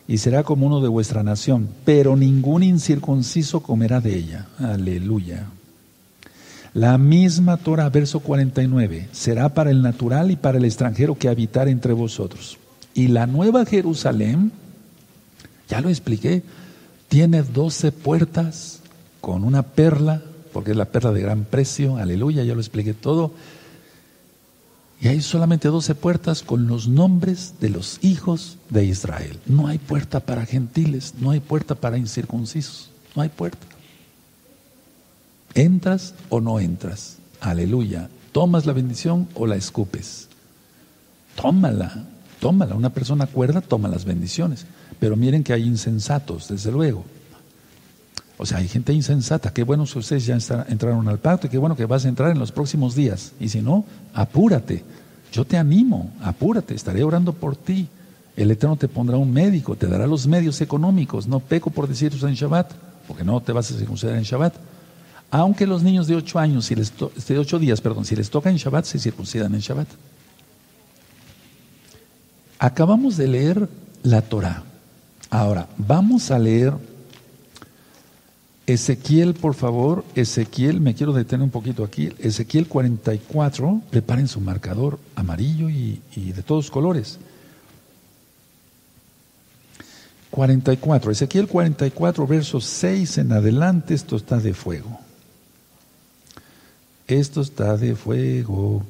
y 0.08 0.18
será 0.18 0.44
como 0.44 0.66
uno 0.66 0.82
de 0.82 0.88
vuestra 0.88 1.22
nación, 1.22 1.70
pero 1.86 2.16
ningún 2.16 2.64
incircunciso 2.64 3.62
comerá 3.62 4.02
de 4.02 4.18
ella. 4.18 4.48
Aleluya. 4.58 5.46
La 6.74 6.98
misma 6.98 7.58
Torah, 7.58 7.90
verso 7.90 8.20
49, 8.20 9.10
será 9.12 9.50
para 9.50 9.72
el 9.72 9.82
natural 9.82 10.32
y 10.32 10.36
para 10.36 10.58
el 10.58 10.66
extranjero 10.66 11.16
que 11.16 11.30
habitar 11.30 11.68
entre 11.68 11.94
vosotros. 11.94 12.58
Y 12.94 13.08
la 13.08 13.28
nueva 13.28 13.66
Jerusalén, 13.66 14.52
ya 15.68 15.82
lo 15.82 15.90
expliqué, 15.90 16.44
tiene 17.08 17.44
doce 17.44 17.92
puertas 17.92 18.82
con 19.22 19.44
una 19.44 19.64
perla 19.64 20.24
porque 20.52 20.72
es 20.72 20.78
la 20.78 20.86
perla 20.86 21.12
de 21.12 21.22
gran 21.22 21.46
precio, 21.46 21.98
aleluya, 21.98 22.44
ya 22.44 22.54
lo 22.54 22.62
expliqué 22.62 22.94
todo. 22.94 23.32
Y 25.02 25.08
hay 25.08 25.22
solamente 25.22 25.70
doce 25.70 25.96
puertas 25.96 26.44
con 26.44 26.68
los 26.68 26.88
nombres 26.88 27.56
de 27.62 27.70
los 27.70 28.00
hijos 28.02 28.58
de 28.70 28.84
Israel. 28.84 29.40
No 29.46 29.68
hay 29.68 29.78
puerta 29.78 30.20
para 30.20 30.46
gentiles, 30.46 31.14
no 31.20 31.32
hay 31.32 31.40
puerta 31.40 31.76
para 31.76 31.98
incircuncisos, 31.98 32.90
no 33.16 33.22
hay 33.22 33.30
puerta. 33.30 33.66
¿Entras 35.54 36.14
o 36.30 36.42
no 36.42 36.60
entras? 36.60 37.18
Aleluya. 37.40 38.10
¿Tomas 38.34 38.66
la 38.66 38.74
bendición 38.74 39.28
o 39.36 39.48
la 39.48 39.56
escupes? 39.56 40.28
Tómala, 41.36 42.06
tómala. 42.40 42.76
Una 42.76 42.90
persona 42.90 43.26
cuerda 43.26 43.62
toma 43.62 43.88
las 43.88 44.04
bendiciones. 44.04 44.66
Pero 45.00 45.16
miren 45.16 45.44
que 45.44 45.54
hay 45.54 45.64
insensatos, 45.64 46.50
desde 46.50 46.72
luego. 46.72 47.06
O 48.42 48.46
sea, 48.46 48.60
hay 48.60 48.70
gente 48.70 48.94
insensata. 48.94 49.52
Qué 49.52 49.64
bueno 49.64 49.84
que 49.86 50.00
ustedes 50.00 50.26
ya 50.26 50.36
entraron 50.70 51.10
al 51.10 51.20
pacto 51.20 51.48
y 51.48 51.50
qué 51.50 51.58
bueno 51.58 51.76
que 51.76 51.86
vas 51.86 52.06
a 52.06 52.08
entrar 52.08 52.32
en 52.32 52.40
los 52.40 52.54
próximos 52.54 52.96
días. 52.96 53.34
Y 53.38 53.50
si 53.50 53.62
no, 53.62 53.84
apúrate. 54.14 54.82
Yo 55.34 55.44
te 55.44 55.58
animo, 55.58 56.14
apúrate, 56.22 56.74
estaré 56.74 57.04
orando 57.04 57.34
por 57.34 57.58
ti. 57.58 57.90
El 58.38 58.50
Eterno 58.50 58.78
te 58.78 58.88
pondrá 58.88 59.18
un 59.18 59.34
médico, 59.34 59.76
te 59.76 59.88
dará 59.88 60.08
los 60.08 60.26
medios 60.26 60.62
económicos. 60.62 61.28
No 61.28 61.42
peco 61.42 61.70
por 61.70 61.90
decir 61.90 62.14
en 62.22 62.34
Shabbat, 62.34 62.72
porque 63.10 63.26
no 63.26 63.42
te 63.42 63.52
vas 63.52 63.70
a 63.72 63.78
circuncidar 63.78 64.16
en 64.16 64.24
Shabbat. 64.24 64.54
Aunque 65.32 65.68
los 65.68 65.84
niños 65.84 66.08
de 66.08 66.16
ocho 66.16 66.40
años, 66.40 66.68
si 66.68 66.76
les 66.76 66.94
de 67.28 67.38
ocho 67.38 67.60
días, 67.60 67.82
perdón, 67.82 68.06
si 68.06 68.16
les 68.16 68.30
toca 68.30 68.50
en 68.50 68.56
Shabbat, 68.56 68.86
se 68.86 69.00
circuncidan 69.00 69.54
en 69.54 69.60
Shabbat. 69.60 69.90
Acabamos 72.58 73.18
de 73.18 73.28
leer 73.28 73.70
la 74.02 74.22
Torah. 74.22 74.64
Ahora, 75.30 75.68
vamos 75.78 76.32
a 76.32 76.40
leer 76.40 76.74
Ezequiel, 78.70 79.34
por 79.34 79.56
favor, 79.56 80.06
Ezequiel, 80.14 80.80
me 80.80 80.94
quiero 80.94 81.12
detener 81.12 81.44
un 81.44 81.50
poquito 81.50 81.84
aquí, 81.84 82.14
Ezequiel 82.20 82.68
44, 82.68 83.82
preparen 83.90 84.28
su 84.28 84.40
marcador 84.42 85.00
amarillo 85.16 85.72
y, 85.72 86.00
de 86.16 86.44
todos 86.44 86.70
colores. 86.70 87.18
44, 90.30 91.12
Ezequiel 91.12 91.48
44, 91.48 92.28
versos 92.28 92.66
6 92.66 93.18
en 93.18 93.32
adelante, 93.32 93.96
esto 93.96 94.16
está 94.16 94.38
de 94.38 94.54
fuego. 94.54 95.00
Esto 97.08 97.42
está 97.42 97.76
de 97.76 97.96
fuego. 97.96 98.84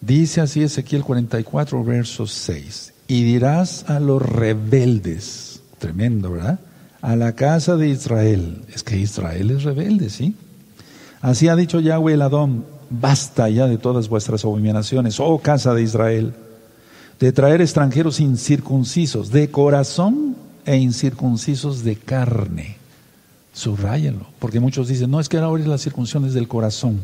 Dice 0.00 0.40
así 0.40 0.64
Ezequiel 0.64 1.04
44, 1.04 1.84
versos 1.84 2.32
6. 2.32 2.94
Y 3.06 3.22
dirás 3.22 3.88
a 3.88 4.00
los 4.00 4.20
rebeldes, 4.20 5.62
tremendo, 5.78 6.32
¿verdad? 6.32 6.58
A 7.02 7.16
la 7.16 7.34
casa 7.34 7.76
de 7.76 7.88
Israel. 7.88 8.62
Es 8.72 8.82
que 8.82 8.96
Israel 8.96 9.50
es 9.50 9.64
rebelde, 9.64 10.10
¿sí? 10.10 10.34
Así 11.20 11.48
ha 11.48 11.56
dicho 11.56 11.80
Yahweh 11.80 12.14
el 12.14 12.22
Adón, 12.22 12.64
basta 12.88 13.48
ya 13.48 13.66
de 13.66 13.78
todas 13.78 14.08
vuestras 14.08 14.44
abominaciones, 14.44 15.20
oh 15.20 15.38
casa 15.38 15.74
de 15.74 15.82
Israel. 15.82 16.34
de 17.20 17.32
traer 17.32 17.60
extranjeros 17.60 18.18
incircuncisos 18.18 19.30
de 19.30 19.50
corazón 19.50 20.36
e 20.64 20.76
incircuncisos 20.76 21.84
de 21.84 21.96
carne. 21.96 22.76
Subrayenlo, 23.52 24.26
porque 24.38 24.58
muchos 24.58 24.88
dicen, 24.88 25.10
no, 25.10 25.20
es 25.20 25.28
que 25.28 25.36
ahora 25.36 25.62
es 25.62 25.68
la 25.68 25.76
circuncisión 25.76 26.24
es 26.24 26.32
del 26.32 26.48
corazón. 26.48 27.00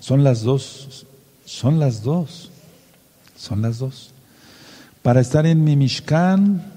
Son 0.00 0.22
las 0.22 0.42
dos, 0.42 1.06
son 1.46 1.78
las 1.78 2.02
dos, 2.02 2.50
son 3.38 3.62
las 3.62 3.78
dos. 3.78 4.10
Para 5.02 5.20
estar 5.20 5.46
en 5.46 5.64
mi 5.64 5.76
Mishkan, 5.76 6.75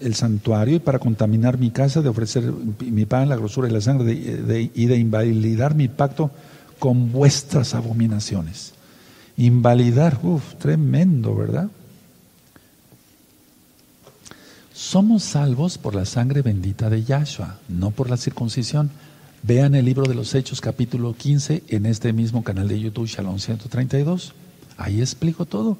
el 0.00 0.14
santuario, 0.14 0.76
y 0.76 0.80
para 0.80 0.98
contaminar 0.98 1.58
mi 1.58 1.70
casa, 1.70 2.02
de 2.02 2.08
ofrecer 2.08 2.52
mi 2.80 3.06
pan, 3.06 3.28
la 3.28 3.36
grosura 3.36 3.68
y 3.68 3.72
la 3.72 3.80
sangre, 3.80 4.12
y 4.12 4.86
de 4.86 4.96
invalidar 4.96 5.74
mi 5.74 5.88
pacto 5.88 6.30
con 6.78 7.12
vuestras 7.12 7.74
abominaciones. 7.74 8.72
Invalidar, 9.36 10.18
uff, 10.22 10.54
tremendo, 10.56 11.34
¿verdad? 11.34 11.68
Somos 14.72 15.22
salvos 15.22 15.76
por 15.76 15.94
la 15.94 16.06
sangre 16.06 16.42
bendita 16.42 16.88
de 16.88 17.04
Yahshua, 17.04 17.58
no 17.68 17.90
por 17.90 18.08
la 18.08 18.16
circuncisión. 18.16 18.90
Vean 19.42 19.74
el 19.74 19.84
libro 19.84 20.04
de 20.04 20.14
los 20.14 20.34
Hechos 20.34 20.60
capítulo 20.60 21.14
15 21.14 21.64
en 21.68 21.86
este 21.86 22.12
mismo 22.12 22.42
canal 22.44 22.68
de 22.68 22.80
YouTube, 22.80 23.06
Shalom 23.06 23.38
132. 23.38 24.32
Ahí 24.78 25.00
explico 25.00 25.44
todo. 25.44 25.76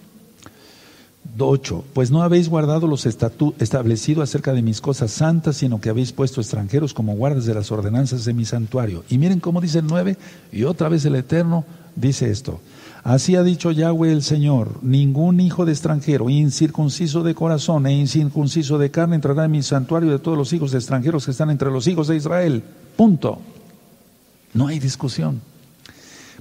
8. 1.38 1.84
Pues 1.94 2.10
no 2.10 2.22
habéis 2.22 2.48
guardado 2.48 2.86
los 2.86 3.06
estatutos 3.06 3.60
establecidos 3.60 4.28
acerca 4.28 4.52
de 4.52 4.62
mis 4.62 4.80
cosas 4.80 5.10
santas, 5.10 5.56
sino 5.56 5.80
que 5.80 5.90
habéis 5.90 6.12
puesto 6.12 6.40
extranjeros 6.40 6.94
como 6.94 7.14
guardas 7.14 7.46
de 7.46 7.54
las 7.54 7.70
ordenanzas 7.72 8.24
de 8.24 8.34
mi 8.34 8.44
santuario. 8.44 9.04
Y 9.08 9.18
miren 9.18 9.40
cómo 9.40 9.60
dice 9.60 9.78
el 9.78 9.86
9, 9.86 10.16
y 10.52 10.64
otra 10.64 10.88
vez 10.88 11.04
el 11.04 11.16
Eterno 11.16 11.64
dice 11.96 12.30
esto. 12.30 12.60
Así 13.02 13.34
ha 13.34 13.42
dicho 13.42 13.70
Yahweh 13.70 14.12
el 14.12 14.22
Señor, 14.22 14.82
ningún 14.82 15.40
hijo 15.40 15.64
de 15.64 15.72
extranjero, 15.72 16.28
incircunciso 16.28 17.22
de 17.22 17.34
corazón 17.34 17.86
e 17.86 17.92
incircunciso 17.92 18.76
de 18.76 18.90
carne 18.90 19.16
entrará 19.16 19.46
en 19.46 19.52
mi 19.52 19.62
santuario 19.62 20.10
de 20.10 20.18
todos 20.18 20.36
los 20.36 20.52
hijos 20.52 20.72
de 20.72 20.78
extranjeros 20.78 21.24
que 21.24 21.30
están 21.30 21.50
entre 21.50 21.70
los 21.70 21.86
hijos 21.86 22.08
de 22.08 22.16
Israel. 22.16 22.62
Punto. 22.96 23.38
No 24.52 24.66
hay 24.66 24.78
discusión. 24.78 25.40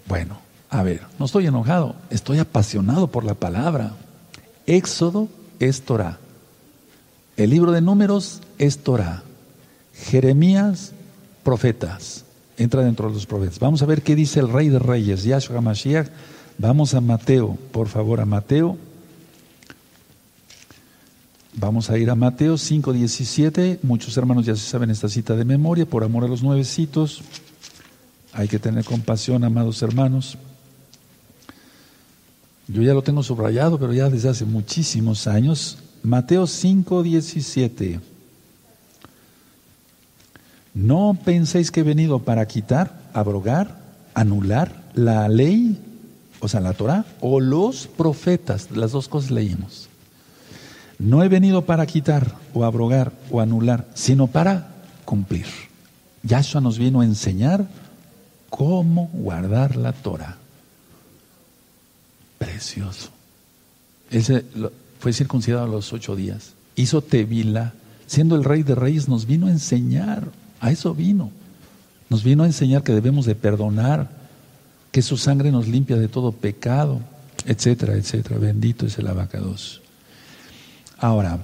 Bueno, 0.07 0.39
a 0.69 0.83
ver, 0.83 1.01
no 1.17 1.25
estoy 1.25 1.47
enojado, 1.47 1.95
estoy 2.09 2.39
apasionado 2.39 3.07
por 3.07 3.23
la 3.23 3.35
palabra. 3.35 3.93
Éxodo 4.69 5.27
es 5.59 5.81
Torah. 5.81 6.19
El 7.37 7.49
libro 7.49 7.71
de 7.71 7.81
números 7.81 8.39
es 8.59 8.77
Torah. 8.77 9.23
Jeremías, 9.95 10.91
profetas. 11.43 12.23
Entra 12.55 12.83
dentro 12.83 13.07
de 13.07 13.15
los 13.15 13.25
profetas. 13.25 13.57
Vamos 13.57 13.81
a 13.81 13.87
ver 13.87 14.03
qué 14.03 14.15
dice 14.15 14.39
el 14.39 14.47
rey 14.47 14.69
de 14.69 14.77
reyes, 14.77 15.23
Yahshua 15.23 15.61
Mashiach 15.61 16.09
Vamos 16.59 16.93
a 16.93 17.01
Mateo, 17.01 17.57
por 17.71 17.87
favor, 17.87 18.19
a 18.19 18.25
Mateo. 18.25 18.77
Vamos 21.53 21.89
a 21.89 21.97
ir 21.97 22.09
a 22.09 22.15
Mateo 22.15 22.55
5.17. 22.55 23.79
Muchos 23.81 24.17
hermanos 24.17 24.45
ya 24.45 24.55
se 24.55 24.69
saben 24.69 24.91
esta 24.91 25.09
cita 25.09 25.35
de 25.35 25.45
memoria, 25.45 25.87
por 25.87 26.03
amor 26.03 26.25
a 26.25 26.27
los 26.27 26.43
nuevecitos. 26.43 27.21
Hay 28.33 28.47
que 28.47 28.59
tener 28.59 28.83
compasión, 28.83 29.45
amados 29.45 29.81
hermanos. 29.81 30.37
Yo 32.69 32.81
ya 32.81 32.93
lo 32.93 33.01
tengo 33.01 33.23
subrayado, 33.23 33.77
pero 33.77 33.91
ya 33.91 34.09
desde 34.09 34.29
hace 34.29 34.45
muchísimos 34.45 35.27
años. 35.27 35.77
Mateo 36.03 36.43
5.17. 36.43 37.99
No 40.73 41.17
penséis 41.25 41.71
que 41.71 41.81
he 41.81 41.83
venido 41.83 42.19
para 42.19 42.47
quitar, 42.47 43.09
abrogar, 43.13 43.79
anular 44.13 44.83
la 44.93 45.27
ley 45.27 45.77
o 46.39 46.47
sea, 46.47 46.59
la 46.59 46.73
Torah, 46.73 47.05
o 47.19 47.39
los 47.39 47.87
profetas, 47.87 48.71
las 48.71 48.91
dos 48.91 49.07
cosas 49.07 49.31
leímos. 49.31 49.89
No 50.97 51.23
he 51.23 51.29
venido 51.29 51.65
para 51.65 51.85
quitar 51.85 52.35
o 52.53 52.65
abrogar 52.65 53.11
o 53.29 53.41
anular, 53.41 53.87
sino 53.93 54.27
para 54.27 54.69
cumplir. 55.05 55.45
Yahshua 56.23 56.61
nos 56.61 56.77
vino 56.77 57.01
a 57.01 57.05
enseñar 57.05 57.67
cómo 58.49 59.09
guardar 59.13 59.75
la 59.75 59.93
Torah. 59.93 60.37
Precioso. 62.59 63.09
Él 64.11 64.43
fue 64.99 65.13
circuncidado 65.13 65.63
a 65.63 65.67
los 65.67 65.93
ocho 65.93 66.17
días. 66.17 66.55
Hizo 66.75 67.01
Tevila. 67.01 67.71
Siendo 68.05 68.35
el 68.35 68.43
rey 68.43 68.63
de 68.63 68.75
reyes, 68.75 69.07
nos 69.07 69.25
vino 69.25 69.47
a 69.47 69.49
enseñar. 69.49 70.27
A 70.59 70.69
eso 70.69 70.93
vino. 70.93 71.31
Nos 72.09 72.21
vino 72.21 72.43
a 72.43 72.47
enseñar 72.47 72.83
que 72.83 72.91
debemos 72.91 73.25
de 73.25 73.35
perdonar, 73.35 74.09
que 74.91 75.01
su 75.01 75.15
sangre 75.15 75.53
nos 75.53 75.69
limpia 75.69 75.95
de 75.95 76.09
todo 76.09 76.33
pecado, 76.33 76.99
etcétera, 77.45 77.93
etcétera. 77.93 78.37
Bendito 78.37 78.85
es 78.85 78.97
el 78.97 79.07
abacados. 79.07 79.81
Ahora, 80.97 81.39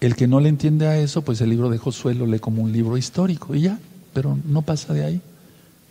el 0.00 0.16
que 0.16 0.26
no 0.26 0.40
le 0.40 0.48
entiende 0.48 0.88
a 0.88 0.98
eso, 0.98 1.22
pues 1.22 1.40
el 1.40 1.50
libro 1.50 1.70
de 1.70 1.78
Josué 1.78 2.14
lo 2.14 2.26
lee 2.26 2.40
como 2.40 2.62
un 2.62 2.72
libro 2.72 2.96
histórico 2.96 3.54
y 3.54 3.60
ya, 3.60 3.78
pero 4.12 4.36
no 4.44 4.62
pasa 4.62 4.92
de 4.92 5.04
ahí. 5.04 5.20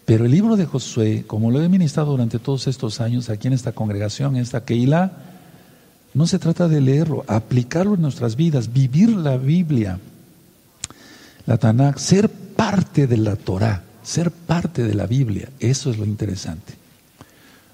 Pero 0.06 0.26
el 0.26 0.32
libro 0.32 0.58
de 0.58 0.66
Josué, 0.66 1.24
como 1.28 1.52
lo 1.52 1.62
he 1.62 1.70
ministrado 1.70 2.12
durante 2.12 2.40
todos 2.40 2.68
estos 2.68 3.02
años 3.02 3.30
aquí 3.30 3.48
en 3.48 3.54
esta 3.54 3.72
congregación, 3.72 4.36
en 4.36 4.42
esta 4.42 4.66
Keilah, 4.66 5.12
no 6.14 6.28
se 6.28 6.40
trata 6.40 6.68
de 6.68 6.82
leerlo, 6.82 7.24
aplicarlo 7.28 7.96
en 7.96 8.02
nuestras 8.02 8.36
vidas, 8.36 8.74
vivir 8.74 9.10
la 9.10 9.38
Biblia, 9.38 10.00
la 11.46 11.58
Tanakh, 11.58 11.98
ser 11.98 12.30
parte 12.30 13.08
de 13.08 13.18
la 13.18 13.36
Torah 13.36 13.84
ser 14.04 14.32
parte 14.32 14.84
de 14.84 14.94
la 14.94 15.08
Biblia. 15.08 15.50
Eso 15.60 15.92
es 15.92 15.98
lo 15.98 16.06
interesante. 16.06 16.74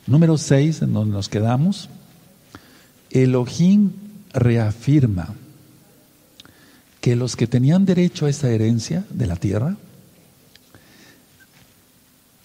Número 0.05 0.37
6, 0.37 0.83
en 0.83 0.93
donde 0.93 1.13
nos 1.13 1.29
quedamos, 1.29 1.89
Elohim 3.09 3.91
reafirma 4.33 5.33
que 7.01 7.15
los 7.15 7.35
que 7.35 7.47
tenían 7.47 7.85
derecho 7.85 8.25
a 8.25 8.29
esta 8.29 8.49
herencia 8.49 9.05
de 9.09 9.27
la 9.27 9.35
tierra, 9.35 9.77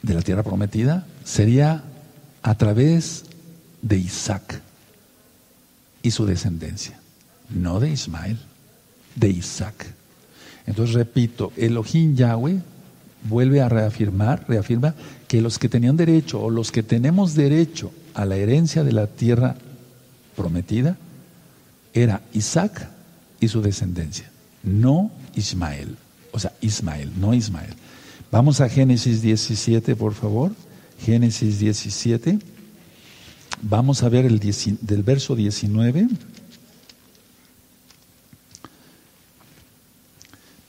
de 0.03 0.15
la 0.15 0.23
tierra 0.23 0.43
prometida, 0.43 1.07
sería 1.25 1.85
a 2.43 2.55
través 2.57 3.25
de 3.83 3.99
Isaac 3.99 4.61
y 6.03 6.11
su 6.11 6.27
descendencia, 6.27 7.01
no 7.51 7.81
de 7.81 7.91
Ismael, 7.91 8.39
de 9.15 9.29
Isaac. 9.29 9.95
Entonces 10.67 10.95
repito, 10.95 11.53
Elohim 11.57 12.15
Yahweh 12.17 12.61
vuelve 13.25 13.61
a 13.61 13.69
reafirmar, 13.69 14.45
reafirma 14.49 14.95
que 15.29 15.41
los 15.41 15.59
que 15.59 15.69
tenían 15.69 15.97
derecho 15.97 16.41
o 16.41 16.51
los 16.51 16.73
que 16.73 16.83
tenemos 16.83 17.35
derecho 17.35 17.93
a 18.15 18.25
la 18.25 18.37
herencia 18.37 18.85
de 18.85 18.93
la 18.93 19.07
tierra 19.07 19.57
prometida 20.37 20.97
era 21.95 22.23
Isaac 22.33 22.89
y 23.41 23.49
su 23.49 23.63
descendencia, 23.63 24.31
no 24.63 25.11
Ismael. 25.35 25.97
O 26.33 26.39
sea, 26.39 26.53
Ismael, 26.61 27.13
no 27.19 27.35
Ismael. 27.35 27.75
Vamos 28.33 28.63
a 28.63 28.69
Génesis 28.71 29.21
17, 29.21 29.95
por 29.95 30.15
favor. 30.15 30.53
Génesis 30.99 31.59
17. 31.59 32.39
Vamos 33.61 34.03
a 34.03 34.09
ver 34.09 34.25
el 34.25 34.41
del 34.41 35.03
verso 35.03 35.37
19. 35.37 36.09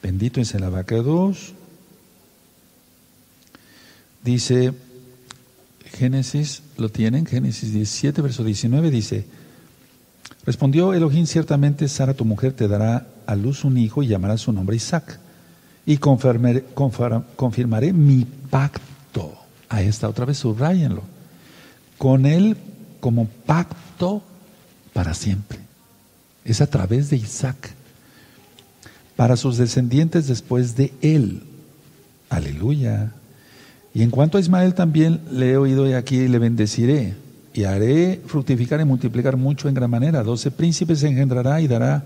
Bendito 0.04 0.42
es 0.42 0.54
el 0.54 0.64
abacados. 0.66 1.54
Dice 4.26 4.74
Génesis, 5.86 6.64
lo 6.76 6.90
tienen, 6.90 7.26
Génesis 7.26 7.72
17, 7.72 8.22
verso 8.22 8.44
19, 8.44 8.92
dice, 8.92 9.26
respondió 10.46 10.94
Elohim, 10.94 11.26
ciertamente 11.26 11.88
Sara 11.88 12.14
tu 12.14 12.26
mujer 12.26 12.52
te 12.52 12.68
dará 12.68 13.08
a 13.26 13.36
luz 13.38 13.64
un 13.64 13.78
hijo 13.78 14.04
y 14.04 14.08
llamará 14.08 14.38
su 14.38 14.52
nombre 14.52 14.76
Isaac, 14.76 15.20
y 15.86 15.98
confirmaré, 15.98 17.94
mi 17.94 18.26
pacto. 18.50 19.34
Ahí 19.70 19.88
está 19.88 20.08
otra 20.08 20.26
vez, 20.26 20.38
subrayenlo. 20.38 21.04
Con 21.98 22.26
él 22.26 22.58
como 23.00 23.28
pacto 23.28 24.24
para 24.94 25.14
siempre. 25.14 25.60
Es 26.46 26.62
a 26.62 26.68
través 26.68 27.10
de 27.10 27.18
Isaac. 27.18 27.72
Para 29.16 29.36
sus 29.36 29.58
descendientes 29.58 30.28
después 30.28 30.76
de 30.76 30.94
él. 31.02 31.44
Aleluya. 32.30 33.12
Y 33.94 34.02
en 34.02 34.10
cuanto 34.10 34.38
a 34.38 34.42
Ismael 34.42 34.74
también 34.74 35.22
le 35.32 35.52
he 35.52 35.58
oído 35.58 35.88
y 35.88 35.94
aquí 35.94 36.28
le 36.28 36.40
bendeciré 36.40 37.14
y 37.54 37.66
haré 37.66 38.22
fructificar 38.26 38.82
y 38.82 38.86
multiplicar 38.86 39.38
mucho 39.38 39.70
en 39.70 39.76
gran 39.76 39.90
manera. 39.90 40.24
Doce 40.24 40.50
príncipes 40.50 41.04
engendrará 41.04 41.62
y 41.62 41.68
dará 41.68 42.06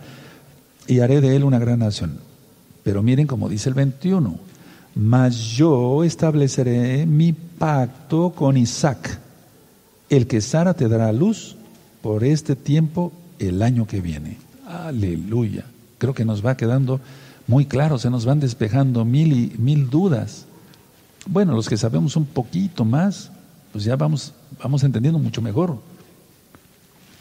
y 0.87 0.99
haré 0.99 1.21
de 1.21 1.35
él 1.35 1.43
una 1.43 1.59
gran 1.59 1.79
nación. 1.79 2.26
Pero 2.87 3.03
miren 3.03 3.27
como 3.27 3.49
dice 3.49 3.67
el 3.67 3.75
21, 3.75 4.39
mas 4.95 5.35
yo 5.35 6.05
estableceré 6.05 7.05
mi 7.05 7.33
pacto 7.33 8.31
con 8.33 8.55
Isaac, 8.55 9.19
el 10.09 10.25
que 10.25 10.39
Sara 10.39 10.73
te 10.73 10.87
dará 10.87 11.11
luz 11.11 11.57
por 12.01 12.23
este 12.23 12.55
tiempo 12.55 13.11
el 13.39 13.61
año 13.61 13.85
que 13.87 13.99
viene. 13.99 14.37
Aleluya. 14.65 15.65
Creo 15.97 16.13
que 16.13 16.23
nos 16.23 16.45
va 16.45 16.55
quedando 16.55 17.01
muy 17.45 17.65
claro, 17.65 17.99
se 17.99 18.09
nos 18.09 18.23
van 18.23 18.39
despejando 18.39 19.03
mil 19.03 19.33
y 19.33 19.53
mil 19.57 19.89
dudas. 19.89 20.45
Bueno, 21.25 21.51
los 21.55 21.67
que 21.67 21.75
sabemos 21.75 22.15
un 22.15 22.25
poquito 22.25 22.85
más, 22.85 23.31
pues 23.73 23.83
ya 23.83 23.97
vamos, 23.97 24.33
vamos 24.63 24.81
entendiendo 24.85 25.19
mucho 25.19 25.41
mejor. 25.41 25.77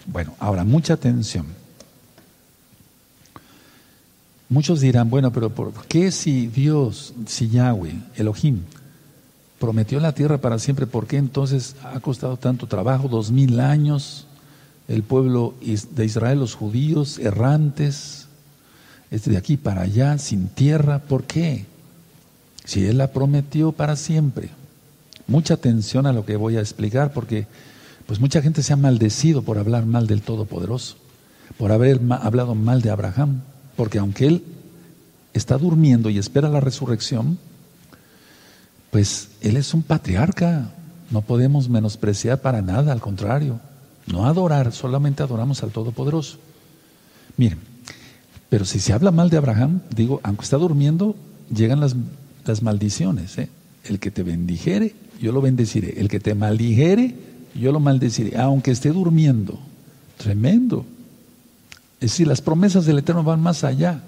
Bueno, 0.07 0.33
ahora, 0.39 0.62
mucha 0.62 0.95
atención. 0.95 1.47
Muchos 4.49 4.80
dirán, 4.80 5.11
bueno, 5.11 5.32
pero 5.32 5.51
¿por 5.51 5.72
qué 5.88 6.12
si 6.12 6.47
Dios, 6.47 7.14
si 7.26 7.49
Yahweh, 7.49 7.94
Elohim, 8.14 8.61
prometió 9.59 9.99
la 9.99 10.12
tierra 10.12 10.38
para 10.38 10.59
siempre, 10.59 10.86
¿por 10.86 11.07
qué 11.07 11.16
entonces 11.16 11.74
ha 11.82 11.99
costado 11.99 12.36
tanto 12.36 12.66
trabajo, 12.68 13.09
dos 13.09 13.32
mil 13.32 13.59
años, 13.59 14.26
el 14.86 15.03
pueblo 15.03 15.55
de 15.61 16.05
Israel, 16.05 16.38
los 16.38 16.55
judíos, 16.55 17.18
errantes, 17.18 18.28
este 19.11 19.30
de 19.30 19.36
aquí 19.36 19.57
para 19.57 19.82
allá, 19.82 20.16
sin 20.18 20.49
tierra? 20.49 21.01
¿Por 21.01 21.24
qué? 21.24 21.66
Si 22.64 22.84
Él 22.84 22.99
la 22.99 23.12
prometió 23.12 23.72
para 23.72 23.97
siempre. 23.97 24.51
Mucha 25.26 25.55
atención 25.55 26.07
a 26.07 26.12
lo 26.12 26.24
que 26.24 26.36
voy 26.36 26.57
a 26.57 26.61
explicar, 26.61 27.12
porque 27.12 27.49
pues 28.07 28.20
mucha 28.20 28.42
gente 28.42 28.62
se 28.62 28.72
ha 28.72 28.76
maldecido 28.76 29.42
por 29.42 29.59
hablar 29.59 29.86
mal 29.86 30.07
del 30.07 30.22
Todopoderoso, 30.22 30.97
por 31.59 31.72
haber 31.72 32.01
hablado 32.11 32.55
mal 32.55 32.80
de 32.80 32.90
Abraham, 32.90 33.40
porque 33.77 33.99
aunque 33.99 34.27
él 34.27 34.45
está 35.33 35.59
durmiendo 35.59 36.11
y 36.11 36.18
espera 36.18 36.49
la 36.49 36.61
resurrección, 36.61 37.39
pues 38.91 39.29
él 39.43 39.57
es 39.57 39.74
un 39.74 39.83
patriarca, 39.83 40.70
no 41.11 41.22
podemos 41.22 41.68
menospreciar 41.68 42.41
para 42.41 42.62
nada, 42.62 42.93
al 42.93 43.01
contrario, 43.01 43.61
no 44.07 44.27
adorar, 44.27 44.72
solamente 44.72 45.22
adoramos 45.22 45.62
al 45.62 45.70
Todopoderoso. 45.70 46.39
Miren, 47.37 47.59
pero 48.49 48.64
si 48.64 48.79
se 48.79 48.93
habla 48.93 49.11
mal 49.11 49.29
de 49.31 49.37
Abraham, 49.37 49.81
digo, 49.95 50.20
aunque 50.22 50.45
está 50.45 50.57
durmiendo, 50.57 51.16
llegan 51.55 51.81
las, 51.81 51.95
las 52.45 52.62
maldiciones. 52.62 53.37
¿eh? 53.39 53.49
El 53.85 53.99
que 53.99 54.11
te 54.11 54.22
bendijere, 54.22 54.95
yo 55.20 55.33
lo 55.33 55.41
bendeciré. 55.41 56.01
El 56.01 56.09
que 56.09 56.20
te 56.20 56.35
maldijere, 56.35 57.14
yo 57.55 57.72
lo 57.72 57.81
maldeciré, 57.81 58.39
aunque 58.39 58.70
esté 58.70 58.91
durmiendo. 58.91 59.59
Tremendo. 60.16 60.87
Es 62.01 62.11
decir, 62.11 62.26
las 62.26 62.40
promesas 62.40 62.84
del 62.86 62.99
Eterno 62.99 63.22
van 63.22 63.40
más 63.40 63.64
allá. 63.64 64.01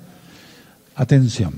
Atención, 0.94 1.54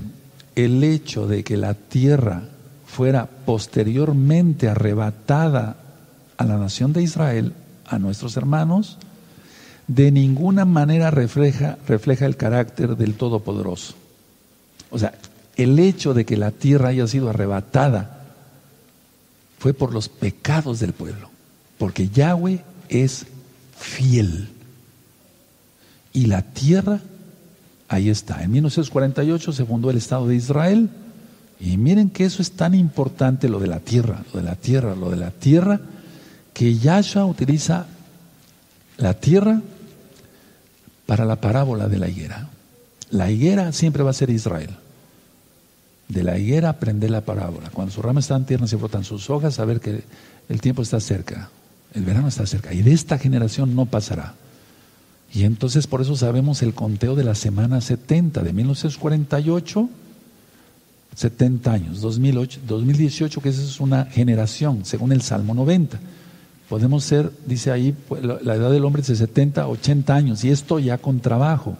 el 0.55 0.83
hecho 0.83 1.27
de 1.27 1.43
que 1.43 1.57
la 1.57 1.73
tierra 1.73 2.43
fuera 2.85 3.25
posteriormente 3.25 4.69
arrebatada 4.69 5.77
a 6.37 6.45
la 6.45 6.57
nación 6.57 6.93
de 6.93 7.03
Israel, 7.03 7.53
a 7.85 7.99
nuestros 7.99 8.37
hermanos, 8.37 8.97
de 9.87 10.11
ninguna 10.11 10.65
manera 10.65 11.11
refleja, 11.11 11.77
refleja 11.87 12.25
el 12.25 12.37
carácter 12.37 12.95
del 12.95 13.15
Todopoderoso. 13.15 13.95
O 14.89 14.99
sea, 14.99 15.13
el 15.55 15.79
hecho 15.79 16.13
de 16.13 16.25
que 16.25 16.37
la 16.37 16.51
tierra 16.51 16.89
haya 16.89 17.07
sido 17.07 17.29
arrebatada 17.29 18.21
fue 19.59 19.73
por 19.73 19.93
los 19.93 20.09
pecados 20.09 20.79
del 20.79 20.93
pueblo, 20.93 21.29
porque 21.77 22.09
Yahweh 22.09 22.63
es 22.89 23.25
fiel. 23.77 24.49
Y 26.13 26.25
la 26.25 26.41
tierra, 26.41 26.99
ahí 27.87 28.09
está. 28.09 28.43
En 28.43 28.51
1948 28.51 29.53
se 29.53 29.65
fundó 29.65 29.89
el 29.89 29.97
Estado 29.97 30.27
de 30.27 30.35
Israel. 30.35 30.89
Y 31.59 31.77
miren 31.77 32.09
que 32.09 32.25
eso 32.25 32.41
es 32.41 32.51
tan 32.51 32.73
importante, 32.73 33.47
lo 33.47 33.59
de 33.59 33.67
la 33.67 33.79
tierra, 33.79 34.23
lo 34.33 34.39
de 34.39 34.45
la 34.45 34.55
tierra, 34.55 34.95
lo 34.95 35.09
de 35.11 35.17
la 35.17 35.31
tierra, 35.31 35.79
que 36.53 36.77
Yahshua 36.77 37.25
utiliza 37.25 37.85
la 38.97 39.13
tierra 39.13 39.61
para 41.05 41.25
la 41.25 41.39
parábola 41.39 41.87
de 41.87 41.99
la 41.99 42.07
higuera. 42.07 42.49
La 43.11 43.29
higuera 43.29 43.71
siempre 43.73 44.03
va 44.03 44.11
a 44.11 44.13
ser 44.13 44.29
Israel. 44.29 44.69
De 46.07 46.23
la 46.23 46.37
higuera 46.37 46.69
aprender 46.69 47.11
la 47.11 47.21
parábola. 47.21 47.69
Cuando 47.69 47.93
sus 47.93 48.03
ramas 48.03 48.25
están 48.25 48.45
tiernas 48.45 48.73
y 48.73 48.75
brotan 48.75 49.03
sus 49.03 49.29
hojas, 49.29 49.55
saber 49.55 49.79
que 49.79 50.03
el 50.49 50.61
tiempo 50.61 50.81
está 50.81 50.99
cerca, 50.99 51.49
el 51.93 52.03
verano 52.03 52.27
está 52.27 52.45
cerca. 52.45 52.73
Y 52.73 52.81
de 52.81 52.93
esta 52.93 53.17
generación 53.17 53.75
no 53.75 53.85
pasará. 53.85 54.35
Y 55.33 55.43
entonces 55.43 55.87
por 55.87 56.01
eso 56.01 56.15
sabemos 56.15 56.61
el 56.61 56.73
conteo 56.73 57.15
de 57.15 57.23
la 57.23 57.35
semana 57.35 57.79
70, 57.79 58.41
de 58.41 58.53
1948, 58.53 59.89
70 61.15 61.71
años, 61.71 62.01
2008, 62.01 62.61
2018, 62.67 63.41
que 63.41 63.49
esa 63.49 63.61
es 63.61 63.79
una 63.79 64.05
generación, 64.05 64.83
según 64.83 65.11
el 65.13 65.21
Salmo 65.21 65.53
90. 65.53 65.99
Podemos 66.67 67.03
ser, 67.03 67.31
dice 67.45 67.71
ahí, 67.71 67.93
pues, 68.07 68.23
la 68.23 68.55
edad 68.55 68.71
del 68.71 68.83
hombre 68.85 69.01
es 69.01 69.07
de 69.07 69.15
70, 69.15 69.67
80 69.67 70.15
años, 70.15 70.43
y 70.43 70.49
esto 70.49 70.79
ya 70.79 70.97
con 70.97 71.19
trabajo. 71.19 71.77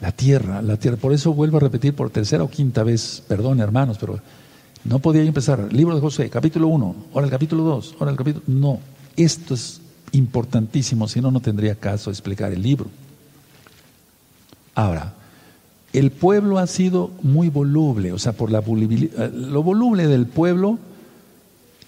La 0.00 0.12
tierra, 0.12 0.60
la 0.60 0.76
tierra, 0.76 0.98
por 0.98 1.12
eso 1.14 1.32
vuelvo 1.32 1.56
a 1.56 1.60
repetir 1.60 1.94
por 1.94 2.10
tercera 2.10 2.44
o 2.44 2.50
quinta 2.50 2.82
vez, 2.82 3.22
perdón 3.26 3.60
hermanos, 3.60 3.96
pero 3.98 4.20
no 4.84 4.98
podía 4.98 5.22
empezar. 5.22 5.72
Libro 5.72 5.94
de 5.94 6.00
José, 6.00 6.28
capítulo 6.28 6.68
1, 6.68 6.96
ahora 7.14 7.26
el 7.26 7.30
capítulo 7.30 7.62
2, 7.62 7.96
ahora 8.00 8.10
el 8.10 8.18
capítulo... 8.18 8.44
No, 8.46 8.80
esto 9.16 9.54
es 9.54 9.80
importantísimo, 10.12 11.08
si 11.08 11.20
no, 11.20 11.30
no 11.30 11.40
tendría 11.40 11.74
caso 11.74 12.10
explicar 12.10 12.52
el 12.52 12.62
libro. 12.62 12.88
Ahora, 14.74 15.14
el 15.92 16.10
pueblo 16.10 16.58
ha 16.58 16.66
sido 16.66 17.10
muy 17.22 17.48
voluble, 17.48 18.12
o 18.12 18.18
sea, 18.18 18.32
por 18.32 18.50
la 18.50 18.60
volubilidad, 18.60 19.32
lo 19.32 19.62
voluble 19.62 20.06
del 20.08 20.26
pueblo 20.26 20.78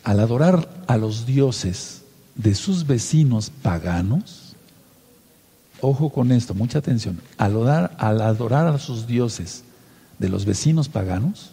al 0.04 0.20
adorar 0.20 0.68
a 0.86 0.96
los 0.96 1.26
dioses 1.26 2.02
de 2.36 2.54
sus 2.54 2.86
vecinos 2.86 3.50
paganos, 3.50 4.54
ojo 5.80 6.10
con 6.10 6.30
esto, 6.30 6.54
mucha 6.54 6.78
atención, 6.78 7.20
al 7.38 7.52
adorar, 7.52 7.96
al 7.98 8.20
adorar 8.20 8.66
a 8.68 8.78
sus 8.78 9.06
dioses 9.08 9.64
de 10.18 10.28
los 10.28 10.44
vecinos 10.44 10.88
paganos, 10.88 11.50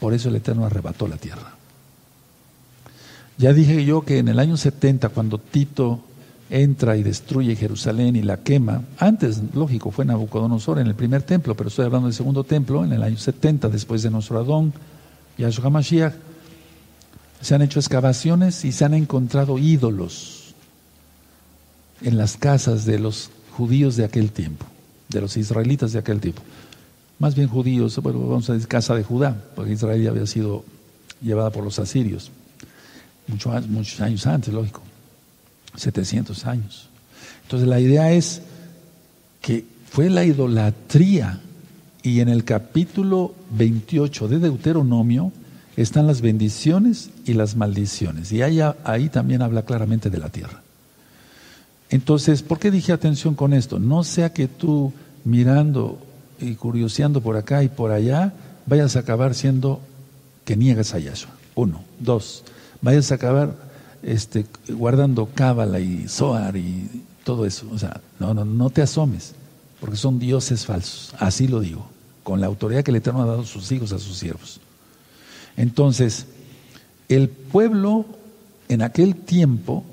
por 0.00 0.14
eso 0.14 0.28
el 0.28 0.36
Eterno 0.36 0.66
arrebató 0.66 1.06
la 1.06 1.16
tierra. 1.16 1.54
Ya 3.38 3.52
dije 3.52 3.84
yo 3.84 4.02
que 4.02 4.18
en 4.18 4.28
el 4.28 4.38
año 4.38 4.56
70, 4.56 5.10
cuando 5.10 5.38
Tito 5.38 6.00
entra 6.48 6.96
y 6.96 7.02
destruye 7.02 7.54
Jerusalén 7.54 8.16
y 8.16 8.22
la 8.22 8.38
quema, 8.38 8.82
antes, 8.98 9.42
lógico, 9.54 9.90
fue 9.90 10.06
Nabucodonosor 10.06 10.78
en 10.78 10.86
el 10.86 10.94
primer 10.94 11.22
templo, 11.22 11.54
pero 11.54 11.68
estoy 11.68 11.84
hablando 11.84 12.06
del 12.08 12.14
segundo 12.14 12.44
templo, 12.44 12.84
en 12.84 12.92
el 12.92 13.02
año 13.02 13.18
70, 13.18 13.68
después 13.68 14.02
de 14.02 14.10
nuestro 14.10 14.38
Adón, 14.38 14.72
Yahshua 15.36 15.66
HaMashiach, 15.66 16.14
se 17.42 17.54
han 17.54 17.60
hecho 17.60 17.78
excavaciones 17.78 18.64
y 18.64 18.72
se 18.72 18.86
han 18.86 18.94
encontrado 18.94 19.58
ídolos 19.58 20.54
en 22.00 22.16
las 22.16 22.38
casas 22.38 22.86
de 22.86 22.98
los 22.98 23.30
judíos 23.54 23.96
de 23.96 24.04
aquel 24.04 24.32
tiempo, 24.32 24.64
de 25.10 25.20
los 25.20 25.36
israelitas 25.36 25.92
de 25.92 25.98
aquel 25.98 26.20
tiempo. 26.20 26.42
Más 27.18 27.34
bien 27.34 27.48
judíos, 27.48 27.98
bueno, 27.98 28.20
vamos 28.20 28.48
a 28.48 28.54
decir 28.54 28.68
casa 28.68 28.94
de 28.94 29.02
Judá, 29.02 29.44
porque 29.54 29.72
Israel 29.72 30.02
ya 30.02 30.10
había 30.10 30.26
sido 30.26 30.64
llevada 31.20 31.50
por 31.50 31.64
los 31.64 31.78
asirios 31.78 32.30
muchos, 33.28 33.68
muchos 33.68 34.00
años 34.00 34.26
antes, 34.26 34.52
lógico, 34.52 34.82
700 35.76 36.46
años. 36.46 36.88
Entonces 37.42 37.68
la 37.68 37.80
idea 37.80 38.12
es 38.12 38.42
que 39.40 39.64
fue 39.90 40.10
la 40.10 40.24
idolatría 40.24 41.40
y 42.02 42.20
en 42.20 42.28
el 42.28 42.44
capítulo 42.44 43.34
28 43.50 44.28
de 44.28 44.38
Deuteronomio 44.38 45.32
están 45.76 46.06
las 46.06 46.20
bendiciones 46.20 47.10
y 47.24 47.34
las 47.34 47.56
maldiciones. 47.56 48.32
Y 48.32 48.42
ahí, 48.42 48.60
ahí 48.84 49.08
también 49.08 49.42
habla 49.42 49.62
claramente 49.62 50.10
de 50.10 50.18
la 50.18 50.28
tierra. 50.28 50.62
Entonces, 51.90 52.42
¿por 52.42 52.58
qué 52.58 52.70
dije 52.70 52.92
atención 52.92 53.34
con 53.34 53.52
esto? 53.52 53.78
No 53.78 54.02
sea 54.02 54.32
que 54.32 54.48
tú 54.48 54.92
mirando 55.24 55.98
y 56.40 56.54
curioseando 56.54 57.20
por 57.20 57.36
acá 57.36 57.62
y 57.62 57.68
por 57.68 57.92
allá 57.92 58.32
vayas 58.66 58.96
a 58.96 59.00
acabar 59.00 59.34
siendo 59.34 59.80
que 60.44 60.56
niegas 60.56 60.94
a 60.94 60.98
Yahshua. 60.98 61.30
Uno. 61.54 61.82
Dos 62.00 62.42
vayas 62.80 63.10
a 63.12 63.16
acabar 63.16 63.54
este, 64.02 64.46
guardando 64.68 65.28
cábala 65.34 65.80
y 65.80 66.08
zoar 66.08 66.56
y 66.56 67.02
todo 67.24 67.46
eso. 67.46 67.68
O 67.72 67.78
sea, 67.78 68.00
no, 68.18 68.34
no, 68.34 68.44
no 68.44 68.70
te 68.70 68.82
asomes, 68.82 69.34
porque 69.80 69.96
son 69.96 70.18
dioses 70.18 70.64
falsos. 70.64 71.14
Así 71.18 71.48
lo 71.48 71.60
digo, 71.60 71.86
con 72.22 72.40
la 72.40 72.46
autoridad 72.46 72.84
que 72.84 72.90
el 72.90 72.98
Eterno 72.98 73.22
ha 73.22 73.26
dado 73.26 73.42
a 73.42 73.46
sus 73.46 73.70
hijos, 73.72 73.92
a 73.92 73.98
sus 73.98 74.18
siervos. 74.18 74.60
Entonces, 75.56 76.26
el 77.08 77.28
pueblo 77.28 78.04
en 78.68 78.82
aquel 78.82 79.16
tiempo 79.16 79.84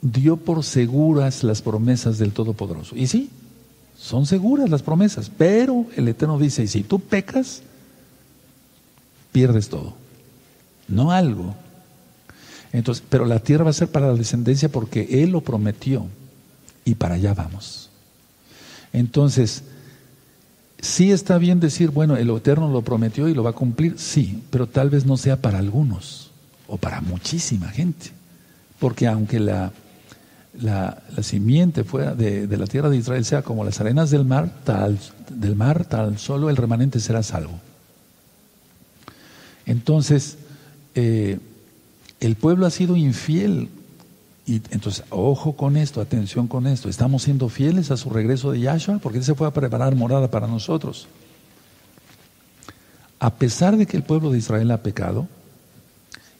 dio 0.00 0.36
por 0.36 0.64
seguras 0.64 1.44
las 1.44 1.62
promesas 1.62 2.18
del 2.18 2.32
Todopoderoso. 2.32 2.96
Y 2.96 3.06
sí, 3.06 3.30
son 3.98 4.26
seguras 4.26 4.68
las 4.68 4.82
promesas, 4.82 5.30
pero 5.36 5.86
el 5.96 6.08
Eterno 6.08 6.38
dice, 6.38 6.64
y 6.64 6.68
si 6.68 6.82
tú 6.82 6.98
pecas, 6.98 7.62
pierdes 9.30 9.68
todo. 9.68 9.94
No 10.88 11.12
algo, 11.12 11.54
entonces, 12.72 13.04
pero 13.08 13.26
la 13.26 13.40
tierra 13.40 13.64
va 13.64 13.70
a 13.70 13.74
ser 13.74 13.88
para 13.88 14.08
la 14.08 14.14
descendencia 14.14 14.70
porque 14.70 15.22
Él 15.22 15.30
lo 15.30 15.42
prometió 15.42 16.06
y 16.84 16.94
para 16.94 17.16
allá 17.16 17.34
vamos. 17.34 17.90
Entonces, 18.92 19.64
sí 20.80 21.12
está 21.12 21.38
bien 21.38 21.60
decir, 21.60 21.90
bueno, 21.90 22.16
el 22.16 22.30
Eterno 22.30 22.70
lo 22.70 22.82
prometió 22.82 23.28
y 23.28 23.34
lo 23.34 23.42
va 23.42 23.50
a 23.50 23.54
cumplir, 23.54 23.98
sí, 23.98 24.42
pero 24.50 24.66
tal 24.66 24.90
vez 24.90 25.04
no 25.04 25.16
sea 25.16 25.36
para 25.36 25.58
algunos 25.58 26.30
o 26.66 26.76
para 26.78 27.00
muchísima 27.00 27.68
gente. 27.68 28.10
Porque 28.78 29.06
aunque 29.06 29.38
la, 29.38 29.72
la, 30.60 31.02
simiente 31.22 31.84
fuera 31.84 32.14
de, 32.14 32.46
la 32.56 32.66
tierra 32.66 32.88
de 32.88 32.96
Israel 32.96 33.24
sea 33.24 33.42
como 33.42 33.64
las 33.64 33.80
arenas 33.80 34.10
del 34.10 34.24
mar, 34.24 34.50
tal, 34.64 34.98
del 35.30 35.56
mar, 35.56 35.84
tal 35.84 36.18
solo 36.18 36.50
el 36.50 36.56
remanente 36.56 37.00
será 37.00 37.22
salvo. 37.22 37.60
Entonces, 39.66 40.38
eh, 40.94 41.38
el 42.22 42.36
pueblo 42.36 42.66
ha 42.66 42.70
sido 42.70 42.96
infiel 42.96 43.68
Y 44.46 44.62
entonces, 44.70 45.04
ojo 45.10 45.54
con 45.54 45.76
esto, 45.76 46.00
atención 46.00 46.46
con 46.46 46.66
esto. 46.66 46.88
Estamos 46.88 47.24
siendo 47.24 47.48
fieles 47.48 47.90
a 47.90 47.96
su 47.96 48.10
regreso 48.10 48.52
de 48.52 48.60
Yahshua 48.60 48.98
porque 48.98 49.18
Él 49.18 49.24
se 49.24 49.34
fue 49.34 49.46
a 49.46 49.52
preparar 49.52 49.94
morada 49.96 50.30
para 50.30 50.46
nosotros. 50.46 51.08
A 53.18 53.34
pesar 53.34 53.76
de 53.76 53.86
que 53.86 53.96
el 53.96 54.02
pueblo 54.02 54.30
de 54.30 54.38
Israel 54.38 54.70
ha 54.70 54.82
pecado, 54.82 55.28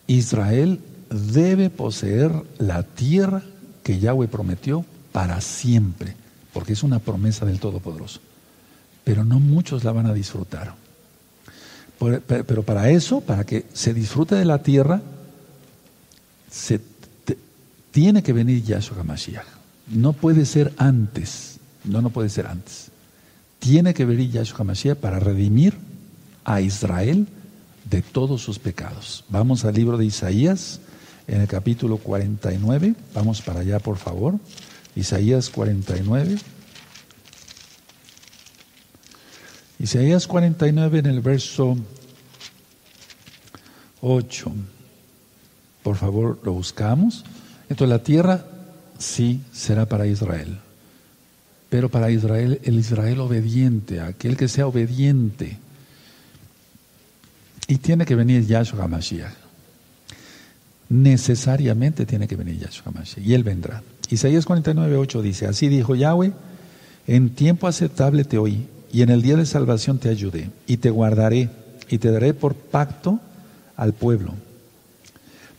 Israel 0.06 0.80
debe 1.10 1.70
poseer 1.70 2.32
la 2.58 2.82
tierra 2.82 3.42
que 3.82 3.98
Yahweh 3.98 4.28
prometió 4.28 4.84
para 5.12 5.40
siempre, 5.40 6.16
porque 6.52 6.72
es 6.72 6.82
una 6.82 6.98
promesa 6.98 7.44
del 7.44 7.60
Todopoderoso. 7.60 8.20
Pero 9.04 9.24
no 9.24 9.40
muchos 9.40 9.84
la 9.84 9.92
van 9.92 10.06
a 10.06 10.14
disfrutar. 10.14 10.74
Pero 11.98 12.62
para 12.62 12.90
eso, 12.90 13.20
para 13.20 13.44
que 13.44 13.66
se 13.72 13.94
disfrute 13.94 14.34
de 14.34 14.44
la 14.44 14.62
tierra, 14.62 15.02
se 16.52 16.80
tiene 17.90 18.22
que 18.22 18.32
venir 18.32 18.62
Yahshua 18.62 19.00
HaMashiach. 19.00 19.46
No 19.88 20.12
puede 20.12 20.44
ser 20.44 20.72
antes. 20.76 21.58
No, 21.84 22.02
no 22.02 22.10
puede 22.10 22.28
ser 22.28 22.46
antes. 22.46 22.90
Tiene 23.58 23.94
que 23.94 24.04
venir 24.04 24.30
Yahshua 24.30 24.58
HaMashiach 24.58 24.98
para 24.98 25.18
redimir 25.18 25.74
a 26.44 26.60
Israel 26.60 27.26
de 27.88 28.02
todos 28.02 28.42
sus 28.42 28.58
pecados. 28.58 29.24
Vamos 29.30 29.64
al 29.64 29.74
libro 29.74 29.96
de 29.96 30.04
Isaías, 30.04 30.80
en 31.26 31.40
el 31.40 31.48
capítulo 31.48 31.96
49. 31.96 32.94
Vamos 33.14 33.40
para 33.40 33.60
allá, 33.60 33.78
por 33.78 33.96
favor. 33.96 34.38
Isaías 34.94 35.48
49. 35.48 36.38
Isaías 39.78 40.26
49 40.26 40.98
en 40.98 41.06
el 41.06 41.20
verso 41.20 41.76
8. 44.02 44.52
Por 45.82 45.96
favor, 45.96 46.38
lo 46.44 46.52
buscamos. 46.52 47.24
Entonces 47.68 47.88
la 47.88 48.02
tierra 48.02 48.44
sí 48.98 49.40
será 49.52 49.86
para 49.86 50.06
Israel, 50.06 50.58
pero 51.68 51.88
para 51.88 52.10
Israel, 52.10 52.60
el 52.62 52.78
Israel 52.78 53.20
obediente, 53.20 54.00
aquel 54.00 54.36
que 54.36 54.48
sea 54.48 54.66
obediente. 54.66 55.58
Y 57.66 57.76
tiene 57.78 58.04
que 58.04 58.14
venir 58.14 58.46
Yahshua 58.46 58.84
HaMashiach. 58.84 59.32
Necesariamente 60.90 62.04
tiene 62.04 62.28
que 62.28 62.36
venir 62.36 62.58
Yahshua 62.58 62.92
HaMashiach. 62.92 63.26
Y 63.26 63.34
Él 63.34 63.42
vendrá. 63.42 63.82
Isaías 64.10 64.44
49, 64.44 64.96
8 64.96 65.22
dice, 65.22 65.46
así 65.46 65.68
dijo 65.68 65.94
Yahweh, 65.94 66.32
en 67.06 67.30
tiempo 67.30 67.66
aceptable 67.66 68.24
te 68.24 68.38
oí, 68.38 68.68
y 68.92 69.00
en 69.00 69.08
el 69.08 69.22
día 69.22 69.36
de 69.36 69.46
salvación 69.46 69.98
te 69.98 70.10
ayudé, 70.10 70.50
y 70.66 70.76
te 70.76 70.90
guardaré, 70.90 71.48
y 71.88 71.96
te 71.98 72.10
daré 72.10 72.34
por 72.34 72.54
pacto 72.54 73.18
al 73.76 73.94
pueblo 73.94 74.34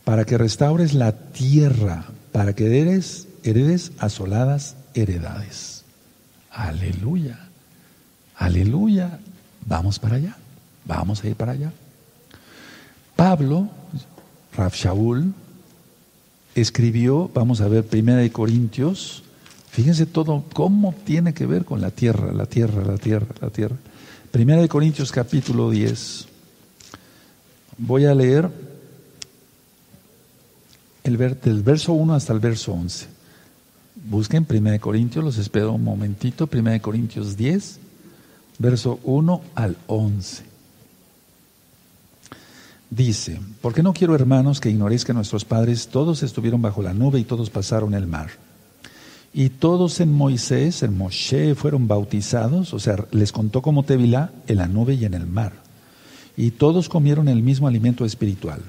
para 0.03 0.25
que 0.25 0.37
restaures 0.37 0.93
la 0.93 1.11
tierra, 1.11 2.05
para 2.31 2.53
que 2.53 2.65
heredes, 2.65 3.27
heredes 3.43 3.91
asoladas 3.99 4.75
heredades. 4.93 5.83
Aleluya, 6.51 7.39
aleluya. 8.35 9.19
Vamos 9.65 9.99
para 9.99 10.17
allá, 10.17 10.35
vamos 10.85 11.23
a 11.23 11.27
ir 11.27 11.35
para 11.35 11.53
allá. 11.53 11.71
Pablo, 13.15 13.69
Raf 14.55 14.75
Shaul, 14.75 15.33
escribió, 16.53 17.31
vamos 17.33 17.61
a 17.61 17.67
ver, 17.67 17.85
Primera 17.85 18.19
de 18.19 18.31
Corintios, 18.31 19.23
fíjense 19.71 20.05
todo, 20.05 20.43
cómo 20.53 20.93
tiene 21.05 21.33
que 21.33 21.45
ver 21.45 21.63
con 21.65 21.81
la 21.81 21.91
tierra, 21.91 22.33
la 22.33 22.45
tierra, 22.45 22.83
la 22.83 22.97
tierra, 22.97 23.27
la 23.39 23.49
tierra. 23.49 23.77
Primera 24.31 24.61
de 24.61 24.67
Corintios 24.67 25.11
capítulo 25.11 25.69
10. 25.69 26.27
Voy 27.77 28.05
a 28.05 28.13
leer 28.13 28.49
el 31.03 31.17
del 31.17 31.63
verso 31.63 31.93
1 31.93 32.13
hasta 32.15 32.33
el 32.33 32.39
verso 32.39 32.73
11. 32.73 33.07
Busquen 34.09 34.47
1 34.49 34.79
Corintios, 34.79 35.23
los 35.23 35.37
espero 35.37 35.73
un 35.73 35.83
momentito, 35.83 36.49
1 36.51 36.81
Corintios 36.81 37.35
10, 37.35 37.79
verso 38.59 38.99
1 39.03 39.41
al 39.55 39.77
11. 39.87 40.43
Dice, 42.89 43.41
porque 43.61 43.83
no 43.83 43.93
quiero 43.93 44.15
hermanos 44.15 44.59
que 44.59 44.69
ignoréis 44.69 45.03
que 45.03 45.13
nuestros 45.13 45.45
padres 45.45 45.87
todos 45.87 46.23
estuvieron 46.23 46.61
bajo 46.61 46.81
la 46.81 46.93
nube 46.93 47.19
y 47.19 47.23
todos 47.23 47.49
pasaron 47.49 47.93
el 47.93 48.07
mar. 48.07 48.29
Y 49.33 49.49
todos 49.49 49.99
en 49.99 50.13
Moisés, 50.13 50.83
en 50.83 50.95
Moshe, 50.95 51.55
fueron 51.55 51.87
bautizados, 51.87 52.73
o 52.73 52.79
sea, 52.79 53.05
les 53.11 53.31
contó 53.31 53.63
como 53.63 53.83
Tevilá 53.83 54.31
en 54.47 54.57
la 54.57 54.67
nube 54.67 54.93
y 54.93 55.05
en 55.05 55.15
el 55.15 55.25
mar. 55.25 55.53
Y 56.37 56.51
todos 56.51 56.87
comieron 56.87 57.27
el 57.27 57.41
mismo 57.41 57.67
alimento 57.67 58.05
espiritual 58.05 58.61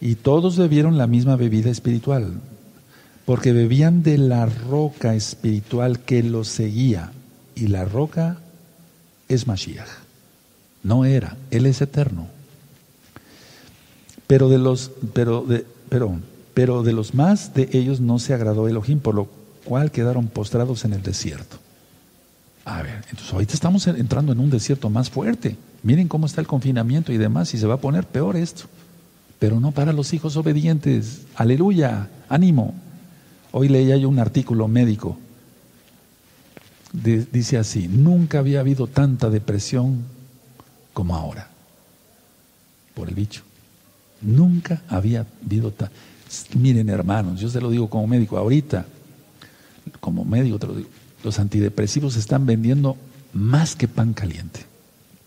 y 0.00 0.14
todos 0.14 0.56
bebieron 0.56 0.96
la 0.96 1.06
misma 1.06 1.36
bebida 1.36 1.70
espiritual, 1.70 2.34
porque 3.24 3.52
bebían 3.52 4.02
de 4.02 4.16
la 4.16 4.46
roca 4.46 5.14
espiritual 5.14 6.00
que 6.00 6.22
los 6.22 6.48
seguía. 6.48 7.12
Y 7.54 7.66
la 7.66 7.84
roca 7.84 8.38
es 9.28 9.46
Mashiach. 9.46 9.88
No 10.84 11.04
era, 11.04 11.36
Él 11.50 11.66
es 11.66 11.80
eterno. 11.82 12.28
Pero 14.28 14.48
de 14.48 14.58
los, 14.58 14.92
pero 15.12 15.42
de, 15.42 15.66
pero, 15.88 16.20
pero 16.54 16.82
de 16.82 16.92
los 16.92 17.14
más 17.14 17.54
de 17.54 17.68
ellos 17.72 18.00
no 18.00 18.18
se 18.18 18.34
agradó 18.34 18.68
Elohim, 18.68 19.00
por 19.00 19.14
lo 19.14 19.28
cual 19.64 19.90
quedaron 19.90 20.28
postrados 20.28 20.84
en 20.84 20.92
el 20.92 21.02
desierto. 21.02 21.56
A 22.64 22.82
ver, 22.82 23.04
entonces 23.10 23.32
ahorita 23.32 23.54
estamos 23.54 23.86
entrando 23.86 24.32
en 24.32 24.40
un 24.40 24.50
desierto 24.50 24.90
más 24.90 25.10
fuerte. 25.10 25.56
Miren 25.82 26.06
cómo 26.06 26.26
está 26.26 26.40
el 26.40 26.46
confinamiento 26.46 27.12
y 27.12 27.16
demás, 27.16 27.52
y 27.54 27.58
se 27.58 27.66
va 27.66 27.74
a 27.74 27.80
poner 27.80 28.06
peor 28.06 28.36
esto 28.36 28.68
pero 29.38 29.60
no 29.60 29.72
para 29.72 29.92
los 29.92 30.12
hijos 30.12 30.36
obedientes. 30.36 31.22
Aleluya, 31.36 32.08
ánimo. 32.28 32.74
Hoy 33.52 33.68
leía 33.68 33.96
yo 33.96 34.08
un 34.08 34.18
artículo 34.18 34.68
médico. 34.68 35.18
dice 36.92 37.58
así, 37.58 37.88
nunca 37.88 38.40
había 38.40 38.60
habido 38.60 38.86
tanta 38.86 39.30
depresión 39.30 40.04
como 40.92 41.14
ahora, 41.14 41.48
por 42.94 43.08
el 43.08 43.14
bicho. 43.14 43.42
Nunca 44.20 44.82
había 44.88 45.26
habido 45.44 45.70
tanta... 45.70 45.94
Miren 46.56 46.90
hermanos, 46.90 47.40
yo 47.40 47.48
se 47.48 47.60
lo 47.60 47.70
digo 47.70 47.88
como 47.88 48.06
médico, 48.06 48.36
ahorita, 48.36 48.84
como 50.00 50.24
médico 50.24 50.58
te 50.58 50.66
lo 50.66 50.74
digo, 50.74 50.88
los 51.24 51.38
antidepresivos 51.38 52.14
se 52.14 52.20
están 52.20 52.44
vendiendo 52.44 52.96
más 53.32 53.76
que 53.76 53.88
pan 53.88 54.12
caliente. 54.12 54.66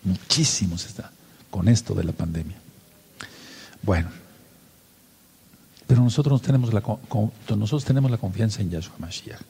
Muchísimos 0.03 0.85
están 0.85 1.09
con 1.49 1.67
esto 1.67 1.95
de 1.95 2.03
la 2.03 2.11
pandemia. 2.11 2.60
Bueno, 3.83 4.09
pero 5.87 6.03
nosotros 6.03 6.41
tenemos 6.41 6.73
la, 6.73 6.81
nosotros 7.49 7.83
tenemos 7.83 8.09
la 8.09 8.17
confianza 8.17 8.61
en 8.61 8.69
Yahshua 8.69 8.95
Mashiach. 8.99 9.41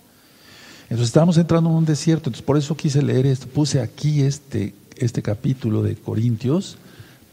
Entonces 0.83 1.07
estamos 1.07 1.37
entrando 1.37 1.69
en 1.69 1.75
un 1.75 1.85
desierto, 1.85 2.29
entonces 2.29 2.45
por 2.45 2.57
eso 2.57 2.75
quise 2.75 3.01
leer 3.01 3.25
esto, 3.25 3.47
puse 3.47 3.79
aquí 3.79 4.23
este, 4.23 4.73
este 4.97 5.21
capítulo 5.21 5.83
de 5.83 5.95
Corintios, 5.95 6.77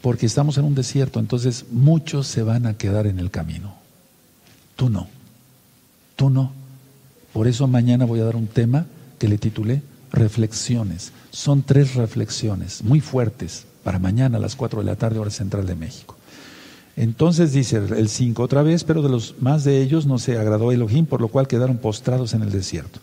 porque 0.03 0.27
estamos 0.27 0.59
en 0.59 0.65
un 0.65 0.75
desierto, 0.75 1.21
entonces 1.21 1.65
muchos 1.71 2.27
se 2.27 2.43
van 2.43 2.67
a 2.67 2.75
quedar 2.75 3.07
en 3.07 3.19
el 3.19 3.31
camino. 3.31 3.75
Tú 4.77 4.91
no, 4.91 5.09
tú 6.15 6.29
no. 6.29 6.53
Por 7.33 7.49
eso 7.49 7.67
mañana 7.67 8.05
voy 8.05 8.21
a 8.21 8.25
dar 8.25 8.37
un 8.37 8.47
tema 8.47 8.85
que 9.19 9.27
le 9.27 9.39
titulé 9.39 9.81
Reflexiones. 10.13 11.13
Son 11.31 11.63
tres 11.63 11.95
reflexiones 11.95 12.83
muy 12.83 13.01
fuertes 13.01 13.65
para 13.85 13.99
mañana 13.99 14.37
a 14.37 14.41
las 14.41 14.55
4 14.55 14.81
de 14.81 14.85
la 14.85 14.97
tarde, 14.97 15.19
hora 15.19 15.31
central 15.31 15.67
de 15.67 15.75
México. 15.77 16.18
Entonces 16.99 17.53
dice 17.53 17.77
el 17.77 18.09
5 18.09 18.43
otra 18.43 18.65
vez, 18.65 18.83
pero 18.83 19.03
de 19.03 19.09
los 19.09 19.37
más 19.39 19.63
de 19.63 19.81
ellos 19.81 20.05
no 20.07 20.19
se 20.19 20.37
agradó 20.37 20.73
Elohim, 20.73 21.07
por 21.07 21.21
lo 21.21 21.29
cual 21.29 21.47
quedaron 21.47 21.77
postrados 21.77 22.35
en 22.35 22.43
el 22.43 22.51
desierto. 22.51 22.99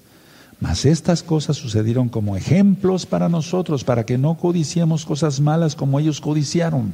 Mas 0.60 0.84
estas 0.84 1.24
cosas 1.24 1.56
sucedieron 1.56 2.10
como 2.10 2.36
ejemplos 2.36 3.06
para 3.06 3.30
nosotros, 3.30 3.86
para 3.86 4.06
que 4.06 4.18
no 4.18 4.36
codiciemos 4.36 5.06
cosas 5.06 5.40
malas 5.40 5.76
como 5.76 5.98
ellos 5.98 6.20
codiciaron. 6.20 6.94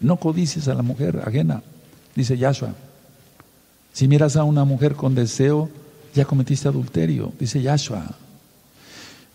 No 0.00 0.18
codicies 0.18 0.68
a 0.68 0.74
la 0.74 0.82
mujer 0.82 1.20
ajena, 1.26 1.64
dice 2.14 2.38
Yahshua. 2.38 2.74
Si 3.92 4.06
miras 4.06 4.36
a 4.36 4.44
una 4.44 4.64
mujer 4.64 4.94
con 4.94 5.16
deseo, 5.16 5.68
ya 6.14 6.26
cometiste 6.26 6.68
adulterio, 6.68 7.32
dice 7.40 7.60
Yahshua. 7.60 8.06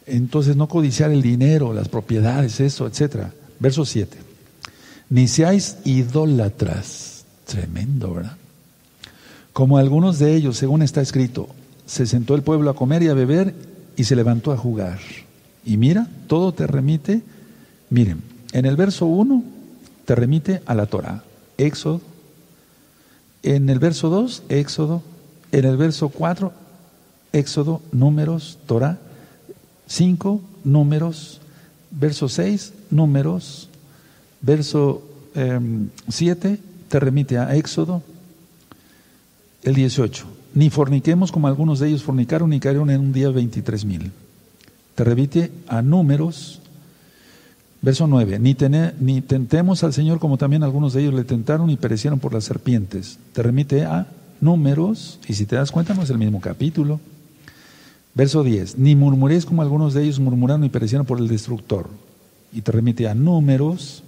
Entonces 0.05 0.55
no 0.55 0.69
codiciar 0.69 1.11
el 1.11 1.21
dinero, 1.21 1.73
las 1.73 1.89
propiedades, 1.89 2.61
eso, 2.61 2.87
etcétera. 2.87 3.33
Verso 3.59 3.83
7 3.83 4.30
ni 5.11 5.27
seáis 5.27 5.77
idólatras. 5.83 7.25
Tremendo, 7.45 8.13
¿verdad? 8.15 8.37
Como 9.53 9.77
algunos 9.77 10.17
de 10.17 10.33
ellos, 10.33 10.57
según 10.57 10.81
está 10.81 11.01
escrito, 11.01 11.49
se 11.85 12.07
sentó 12.07 12.33
el 12.33 12.41
pueblo 12.41 12.71
a 12.71 12.75
comer 12.75 13.03
y 13.03 13.09
a 13.09 13.13
beber 13.13 13.53
y 13.97 14.05
se 14.05 14.15
levantó 14.15 14.53
a 14.53 14.57
jugar. 14.57 14.99
Y 15.65 15.75
mira, 15.75 16.07
todo 16.27 16.53
te 16.53 16.65
remite, 16.65 17.21
miren, 17.89 18.23
en 18.53 18.65
el 18.65 18.77
verso 18.77 19.05
1 19.05 19.43
te 20.05 20.15
remite 20.15 20.61
a 20.65 20.73
la 20.73 20.85
Torah, 20.85 21.23
Éxodo. 21.57 22.01
En 23.43 23.69
el 23.69 23.79
verso 23.79 24.09
2, 24.09 24.43
Éxodo. 24.49 25.03
En 25.51 25.65
el 25.65 25.75
verso 25.75 26.07
4, 26.07 26.53
Éxodo, 27.33 27.81
números, 27.91 28.59
Torah. 28.65 28.97
5, 29.87 30.41
números. 30.63 31.41
Verso 31.91 32.29
6, 32.29 32.73
números 32.89 33.67
verso 34.41 35.03
7 35.33 36.47
em, 36.47 36.57
te 36.87 36.99
remite 36.99 37.37
a 37.37 37.55
Éxodo, 37.55 38.03
el 39.63 39.75
18, 39.75 40.25
ni 40.53 40.69
forniquemos 40.69 41.31
como 41.31 41.47
algunos 41.47 41.79
de 41.79 41.87
ellos 41.87 42.03
fornicaron 42.03 42.51
y 42.53 42.59
cayeron 42.59 42.89
en 42.89 42.99
un 42.99 43.13
día 43.13 43.29
23 43.29 43.85
mil. 43.85 44.11
Te 44.95 45.03
remite 45.03 45.51
a 45.67 45.81
números, 45.81 46.59
verso 47.81 48.07
9, 48.07 48.39
ni, 48.39 48.55
ni 48.99 49.21
tentemos 49.21 49.83
al 49.83 49.93
Señor 49.93 50.19
como 50.19 50.37
también 50.37 50.63
algunos 50.63 50.93
de 50.93 51.01
ellos 51.01 51.13
le 51.13 51.23
tentaron 51.23 51.69
y 51.69 51.77
perecieron 51.77 52.19
por 52.19 52.33
las 52.33 52.43
serpientes. 52.43 53.17
Te 53.33 53.41
remite 53.41 53.85
a 53.85 54.07
números, 54.41 55.19
y 55.27 55.33
si 55.33 55.45
te 55.45 55.55
das 55.55 55.71
cuenta 55.71 55.93
no 55.93 56.03
es 56.03 56.09
el 56.09 56.17
mismo 56.17 56.41
capítulo. 56.41 56.99
Verso 58.13 58.43
10, 58.43 58.77
ni 58.77 58.95
murmuréis 58.95 59.45
como 59.45 59.61
algunos 59.61 59.93
de 59.93 60.03
ellos 60.03 60.19
murmuraron 60.19 60.65
y 60.65 60.69
perecieron 60.69 61.05
por 61.05 61.19
el 61.19 61.29
destructor. 61.29 61.87
Y 62.51 62.61
te 62.61 62.71
remite 62.73 63.07
a 63.07 63.15
números. 63.15 64.03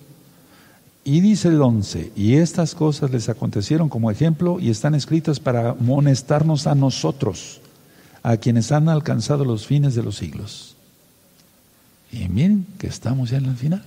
Y 1.06 1.20
dice 1.20 1.50
el 1.50 1.62
11, 1.62 2.14
y 2.16 2.36
estas 2.36 2.76
cosas 2.76 3.12
les 3.12 3.28
acontecieron 3.28 3.90
como 3.90 4.10
ejemplo 4.10 4.60
y 4.60 4.70
están 4.70 4.96
escritas 4.96 5.40
para 5.40 5.72
amonestarnos 5.72 6.66
a 6.66 6.76
nosotros, 6.76 7.60
a 8.22 8.38
quienes 8.38 8.72
han 8.72 8.88
alcanzado 8.88 9.44
los 9.44 9.68
fines 9.68 9.96
de 9.96 10.04
los 10.04 10.16
siglos. 10.16 10.76
Y 12.10 12.30
miren 12.30 12.66
que 12.78 12.88
estamos 12.88 13.32
ya 13.32 13.38
en 13.38 13.46
el 13.46 13.56
final. 13.58 13.84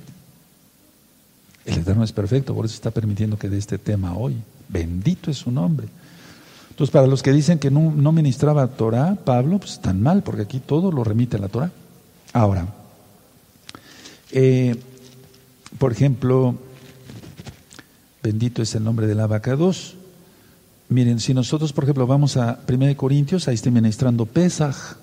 El 1.64 1.79
Eterno 1.79 2.05
es 2.05 2.12
perfecto, 2.12 2.55
por 2.55 2.67
eso 2.67 2.75
está 2.75 2.91
permitiendo 2.91 3.39
que 3.39 3.49
dé 3.49 3.57
este 3.57 3.79
tema 3.79 4.14
hoy. 4.17 4.37
Bendito 4.69 5.31
es 5.31 5.39
su 5.39 5.51
nombre. 5.51 5.89
Entonces, 6.71 6.93
para 6.93 7.07
los 7.07 7.23
que 7.23 7.33
dicen 7.33 7.59
que 7.59 7.71
no, 7.71 8.12
ministraba 8.12 8.67
Torah, 8.67 9.17
Pablo, 9.25 9.59
pues 9.59 9.73
están 9.73 10.03
mal, 10.03 10.23
porque 10.23 10.43
aquí 10.43 10.61
todo 10.61 10.93
lo 10.93 11.03
remite 11.03 11.39
a 11.39 11.41
la 11.41 11.49
Torah. 11.49 11.73
Ahora, 12.35 12.67
eh, 14.33 14.77
por 15.79 15.93
ejemplo, 15.93 16.57
bendito 18.27 18.61
es 18.61 18.74
el 18.74 18.83
nombre 18.83 19.07
del 19.07 19.20
abacados. 19.20 19.95
Miren, 20.89 21.20
si 21.20 21.33
nosotros, 21.33 21.72
por 21.72 21.85
ejemplo, 21.85 22.09
vamos 22.09 22.37
a 22.37 22.59
1 22.68 22.97
Corintios, 22.97 23.47
ahí 23.47 23.55
está 23.55 23.70
ministrando 23.70 24.27
Pesaj. 24.27 24.97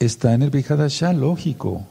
Está 0.00 0.34
en 0.34 0.42
el 0.42 0.50
Bihadashah, 0.50 1.12
lógico. 1.12 1.86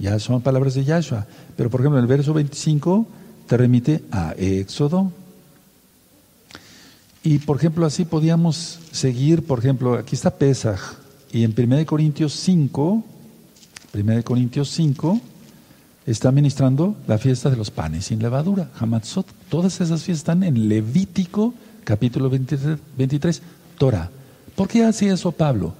Ya 0.00 0.18
son 0.18 0.42
palabras 0.42 0.74
de 0.74 0.84
Yahshua. 0.84 1.26
Pero, 1.56 1.70
por 1.70 1.80
ejemplo, 1.80 1.98
en 1.98 2.04
el 2.04 2.08
verso 2.08 2.34
25 2.34 3.06
te 3.46 3.56
remite 3.56 4.02
a 4.10 4.34
Éxodo, 4.36 5.12
y 7.22 7.38
por 7.38 7.56
ejemplo, 7.56 7.86
así 7.86 8.04
podíamos 8.04 8.80
seguir, 8.90 9.46
por 9.46 9.60
ejemplo, 9.60 9.94
aquí 9.94 10.16
está 10.16 10.36
Pesaj, 10.36 10.80
y 11.32 11.44
en 11.44 11.54
1 11.56 11.86
Corintios 11.86 12.32
5, 12.34 13.04
1 13.94 14.24
Corintios 14.24 14.70
5, 14.70 15.20
está 16.06 16.30
ministrando 16.30 16.96
la 17.06 17.18
fiesta 17.18 17.50
de 17.50 17.56
los 17.56 17.70
panes 17.70 18.06
sin 18.06 18.20
levadura, 18.20 18.70
Hamatzot. 18.78 19.26
Todas 19.48 19.80
esas 19.80 20.02
fiestas 20.02 20.20
están 20.20 20.42
en 20.44 20.68
Levítico, 20.68 21.54
capítulo 21.84 22.30
23, 22.30 22.78
23 22.96 23.42
Torah. 23.76 24.10
¿Por 24.54 24.68
qué 24.68 24.84
hace 24.84 25.08
eso 25.08 25.32
Pablo? 25.32 25.74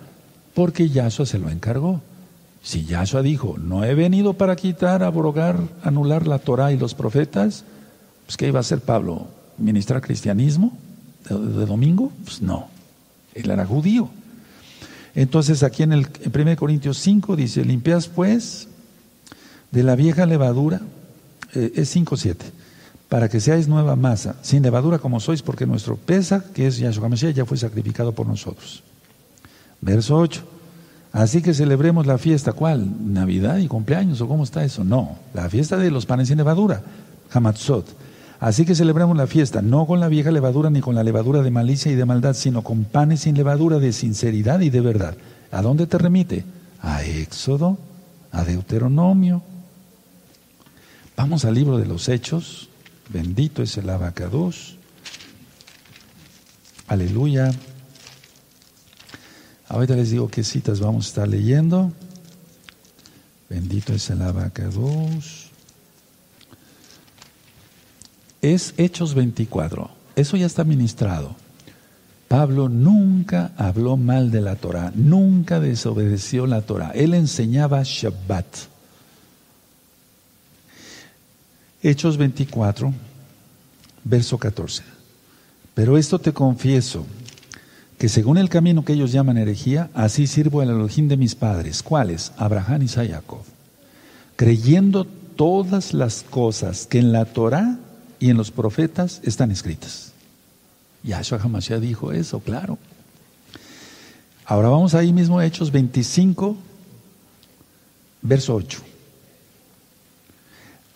Porque 0.54 0.88
Yahshua 0.88 1.26
se 1.26 1.38
lo 1.38 1.48
encargó. 1.48 2.00
Si 2.62 2.84
Yahshua 2.84 3.22
dijo, 3.22 3.56
no 3.58 3.84
he 3.84 3.94
venido 3.94 4.34
para 4.34 4.56
quitar, 4.56 5.02
abrogar, 5.02 5.60
anular 5.82 6.26
la 6.26 6.40
Torah 6.40 6.72
y 6.72 6.78
los 6.78 6.94
profetas, 6.94 7.64
pues 8.26 8.36
¿qué 8.36 8.48
iba 8.48 8.58
a 8.58 8.60
hacer 8.60 8.80
Pablo? 8.80 9.28
¿Ministrar 9.58 10.00
cristianismo? 10.00 10.76
de, 11.28 11.66
domingo? 11.66 12.12
Pues 12.24 12.42
no, 12.42 12.68
él 13.34 13.50
era 13.50 13.66
judío. 13.66 14.08
Entonces 15.14 15.62
aquí 15.62 15.82
en 15.82 15.92
el 15.92 16.08
en 16.22 16.40
1 16.40 16.56
Corintios 16.56 16.98
5 16.98 17.36
dice, 17.36 17.64
limpias 17.64 18.08
pues 18.08 18.68
de 19.70 19.82
la 19.82 19.96
vieja 19.96 20.26
levadura, 20.26 20.80
eh, 21.54 21.72
es 21.76 21.94
5.7, 21.94 22.36
para 23.08 23.28
que 23.28 23.40
seáis 23.40 23.68
nueva 23.68 23.96
masa, 23.96 24.36
sin 24.42 24.62
levadura 24.62 24.98
como 24.98 25.20
sois, 25.20 25.42
porque 25.42 25.66
nuestro 25.66 25.96
pesa, 25.96 26.44
que 26.54 26.66
es 26.66 26.78
Yahshua 26.78 27.08
Mashiach, 27.08 27.34
ya 27.34 27.44
fue 27.44 27.56
sacrificado 27.56 28.12
por 28.12 28.26
nosotros. 28.26 28.82
Verso 29.80 30.16
8, 30.16 30.42
así 31.12 31.42
que 31.42 31.54
celebremos 31.54 32.06
la 32.06 32.18
fiesta, 32.18 32.52
¿cuál? 32.52 33.12
¿Navidad 33.12 33.58
y 33.58 33.68
cumpleaños 33.68 34.20
o 34.20 34.28
cómo 34.28 34.44
está 34.44 34.64
eso? 34.64 34.84
No, 34.84 35.18
la 35.34 35.48
fiesta 35.48 35.76
de 35.76 35.90
los 35.90 36.06
panes 36.06 36.28
sin 36.28 36.38
levadura, 36.38 36.82
Hamatzot 37.32 38.06
Así 38.38 38.66
que 38.66 38.74
celebramos 38.74 39.16
la 39.16 39.26
fiesta, 39.26 39.62
no 39.62 39.86
con 39.86 39.98
la 39.98 40.08
vieja 40.08 40.30
levadura 40.30 40.68
ni 40.68 40.80
con 40.80 40.94
la 40.94 41.02
levadura 41.02 41.42
de 41.42 41.50
malicia 41.50 41.90
y 41.90 41.94
de 41.94 42.04
maldad, 42.04 42.34
sino 42.34 42.62
con 42.62 42.84
panes 42.84 43.20
sin 43.20 43.34
levadura 43.34 43.78
de 43.78 43.92
sinceridad 43.92 44.60
y 44.60 44.70
de 44.70 44.80
verdad. 44.80 45.16
¿A 45.50 45.62
dónde 45.62 45.86
te 45.86 45.96
remite? 45.96 46.44
A 46.82 47.02
Éxodo, 47.02 47.78
a 48.32 48.44
Deuteronomio. 48.44 49.42
Vamos 51.16 51.44
al 51.44 51.54
libro 51.54 51.78
de 51.78 51.86
los 51.86 52.08
Hechos. 52.08 52.68
Bendito 53.08 53.62
es 53.62 53.76
el 53.76 53.88
abacados. 53.88 54.76
Aleluya. 56.86 57.52
Ahorita 59.68 59.96
les 59.96 60.10
digo 60.10 60.28
qué 60.28 60.44
citas 60.44 60.80
vamos 60.80 61.06
a 61.06 61.08
estar 61.08 61.28
leyendo. 61.28 61.92
Bendito 63.48 63.92
es 63.92 64.10
el 64.10 64.22
abacados 64.22 65.46
es 68.52 68.74
Hechos 68.76 69.14
24. 69.14 69.90
Eso 70.14 70.36
ya 70.36 70.46
está 70.46 70.64
ministrado. 70.64 71.34
Pablo 72.28 72.68
nunca 72.68 73.52
habló 73.56 73.96
mal 73.96 74.30
de 74.30 74.40
la 74.40 74.56
Torah, 74.56 74.92
nunca 74.94 75.60
desobedeció 75.60 76.46
la 76.46 76.62
Torah. 76.62 76.90
Él 76.94 77.14
enseñaba 77.14 77.82
Shabbat. 77.84 78.46
Hechos 81.88 82.16
24, 82.16 82.92
verso 84.02 84.38
14. 84.38 84.82
Pero 85.72 85.96
esto 85.96 86.18
te 86.18 86.32
confieso, 86.32 87.06
que 87.96 88.08
según 88.08 88.38
el 88.38 88.48
camino 88.48 88.84
que 88.84 88.94
ellos 88.94 89.12
llaman 89.12 89.38
herejía, 89.38 89.88
así 89.94 90.26
sirvo 90.26 90.60
al 90.60 90.70
Elohim 90.70 91.06
de 91.06 91.16
mis 91.16 91.36
padres. 91.36 91.84
¿Cuáles? 91.84 92.32
Abraham 92.38 92.82
y 92.82 92.88
Jacob. 92.88 93.38
Creyendo 94.34 95.04
todas 95.04 95.94
las 95.94 96.24
cosas 96.24 96.86
que 96.86 96.98
en 96.98 97.12
la 97.12 97.24
Torah 97.24 97.78
y 98.18 98.30
en 98.30 98.36
los 98.36 98.50
profetas 98.50 99.20
están 99.22 99.52
escritas. 99.52 100.12
Yahshua 101.04 101.38
Hamashiach 101.40 101.80
dijo 101.80 102.10
eso, 102.10 102.40
claro. 102.40 102.78
Ahora 104.44 104.70
vamos 104.70 104.96
ahí 104.96 105.12
mismo 105.12 105.38
a 105.38 105.46
Hechos 105.46 105.70
25, 105.70 106.56
verso 108.22 108.56
8. 108.56 108.95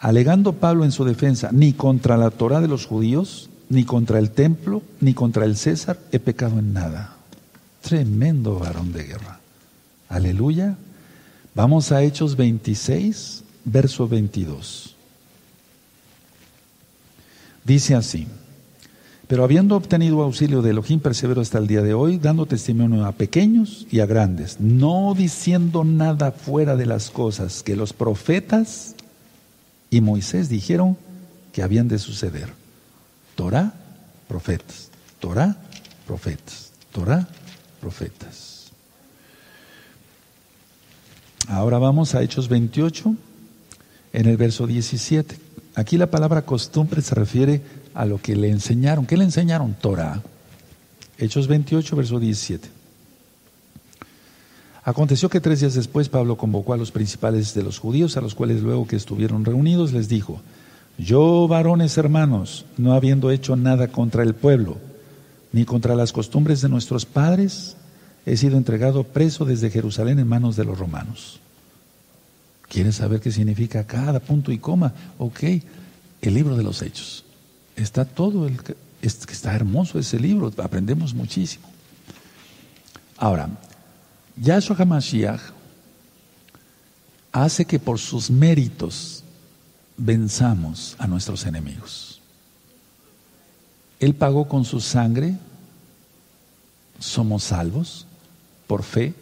Alegando 0.00 0.54
Pablo 0.54 0.86
en 0.86 0.92
su 0.92 1.04
defensa, 1.04 1.50
ni 1.52 1.74
contra 1.74 2.16
la 2.16 2.30
Torah 2.30 2.62
de 2.62 2.68
los 2.68 2.86
judíos, 2.86 3.50
ni 3.68 3.84
contra 3.84 4.18
el 4.18 4.30
templo, 4.30 4.82
ni 5.00 5.12
contra 5.12 5.44
el 5.44 5.58
César 5.58 5.98
he 6.10 6.18
pecado 6.18 6.58
en 6.58 6.72
nada. 6.72 7.16
Tremendo 7.82 8.58
varón 8.58 8.92
de 8.92 9.04
guerra. 9.04 9.40
Aleluya. 10.08 10.76
Vamos 11.54 11.92
a 11.92 12.02
Hechos 12.02 12.36
26, 12.36 13.44
verso 13.66 14.08
22. 14.08 14.96
Dice 17.64 17.94
así, 17.94 18.26
pero 19.28 19.44
habiendo 19.44 19.76
obtenido 19.76 20.22
auxilio 20.22 20.62
de 20.62 20.70
Elohim, 20.70 21.00
persevero 21.00 21.42
hasta 21.42 21.58
el 21.58 21.66
día 21.66 21.82
de 21.82 21.92
hoy, 21.92 22.16
dando 22.16 22.46
testimonio 22.46 23.04
a 23.04 23.12
pequeños 23.12 23.86
y 23.90 24.00
a 24.00 24.06
grandes, 24.06 24.60
no 24.60 25.14
diciendo 25.14 25.84
nada 25.84 26.32
fuera 26.32 26.74
de 26.74 26.86
las 26.86 27.10
cosas 27.10 27.62
que 27.62 27.76
los 27.76 27.92
profetas 27.92 28.96
y 29.90 30.00
Moisés 30.00 30.48
dijeron 30.48 30.96
que 31.52 31.62
habían 31.62 31.88
de 31.88 31.98
suceder. 31.98 32.48
Torah, 33.34 33.74
profetas. 34.28 34.88
Torah, 35.18 35.56
profetas. 36.06 36.70
Torah, 36.92 37.28
profetas. 37.80 38.70
Ahora 41.48 41.78
vamos 41.78 42.14
a 42.14 42.22
Hechos 42.22 42.48
28, 42.48 43.16
en 44.12 44.26
el 44.26 44.36
verso 44.36 44.66
17. 44.66 45.36
Aquí 45.74 45.98
la 45.98 46.10
palabra 46.10 46.42
costumbre 46.42 47.02
se 47.02 47.14
refiere 47.14 47.62
a 47.94 48.04
lo 48.04 48.20
que 48.20 48.36
le 48.36 48.50
enseñaron. 48.50 49.06
¿Qué 49.06 49.16
le 49.16 49.24
enseñaron? 49.24 49.74
Torah. 49.74 50.22
Hechos 51.18 51.48
28, 51.48 51.96
verso 51.96 52.20
17. 52.20 52.79
Aconteció 54.82 55.28
que 55.28 55.40
tres 55.40 55.60
días 55.60 55.74
después 55.74 56.08
Pablo 56.08 56.36
convocó 56.36 56.72
a 56.72 56.76
los 56.78 56.90
principales 56.90 57.52
de 57.54 57.62
los 57.62 57.78
judíos, 57.78 58.16
a 58.16 58.20
los 58.20 58.34
cuales 58.34 58.62
luego 58.62 58.86
que 58.86 58.96
estuvieron 58.96 59.44
reunidos 59.44 59.92
les 59.92 60.08
dijo, 60.08 60.40
yo 60.96 61.48
varones 61.48 61.96
hermanos, 61.98 62.64
no 62.78 62.94
habiendo 62.94 63.30
hecho 63.30 63.56
nada 63.56 63.88
contra 63.88 64.22
el 64.22 64.34
pueblo, 64.34 64.78
ni 65.52 65.64
contra 65.64 65.94
las 65.94 66.12
costumbres 66.12 66.60
de 66.62 66.68
nuestros 66.68 67.04
padres, 67.04 67.76
he 68.24 68.36
sido 68.36 68.56
entregado 68.56 69.04
preso 69.04 69.44
desde 69.44 69.70
Jerusalén 69.70 70.18
en 70.18 70.28
manos 70.28 70.56
de 70.56 70.64
los 70.64 70.78
romanos. 70.78 71.40
¿Quieres 72.68 72.96
saber 72.96 73.20
qué 73.20 73.32
significa 73.32 73.86
cada 73.86 74.20
punto 74.20 74.52
y 74.52 74.58
coma? 74.58 74.92
Ok, 75.18 75.40
el 76.22 76.34
libro 76.34 76.56
de 76.56 76.62
los 76.62 76.82
hechos. 76.82 77.24
Está 77.76 78.04
todo, 78.04 78.46
el, 78.46 78.58
está 79.02 79.54
hermoso 79.54 79.98
ese 79.98 80.20
libro, 80.20 80.52
aprendemos 80.62 81.14
muchísimo. 81.14 81.66
Ahora, 83.16 83.48
Yahshua 84.40 84.76
HaMashiach 84.76 85.40
hace 87.32 87.64
que 87.64 87.78
por 87.78 87.98
sus 87.98 88.30
méritos 88.30 89.22
venzamos 89.96 90.96
a 90.98 91.06
nuestros 91.06 91.46
enemigos. 91.46 92.20
Él 94.00 94.14
pagó 94.14 94.48
con 94.48 94.64
su 94.64 94.80
sangre 94.80 95.36
somos 97.00 97.44
salvos 97.44 98.06
por 98.66 98.84
fe. 98.84 99.14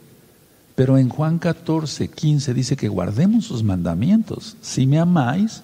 Pero 0.75 0.99
en 0.99 1.09
Juan 1.09 1.39
14, 1.39 2.09
15 2.09 2.55
dice 2.55 2.77
que 2.77 2.89
guardemos 2.89 3.47
sus 3.47 3.65
mandamientos. 3.65 4.57
Si 4.61 4.87
me 4.87 4.99
amáis, 4.99 5.63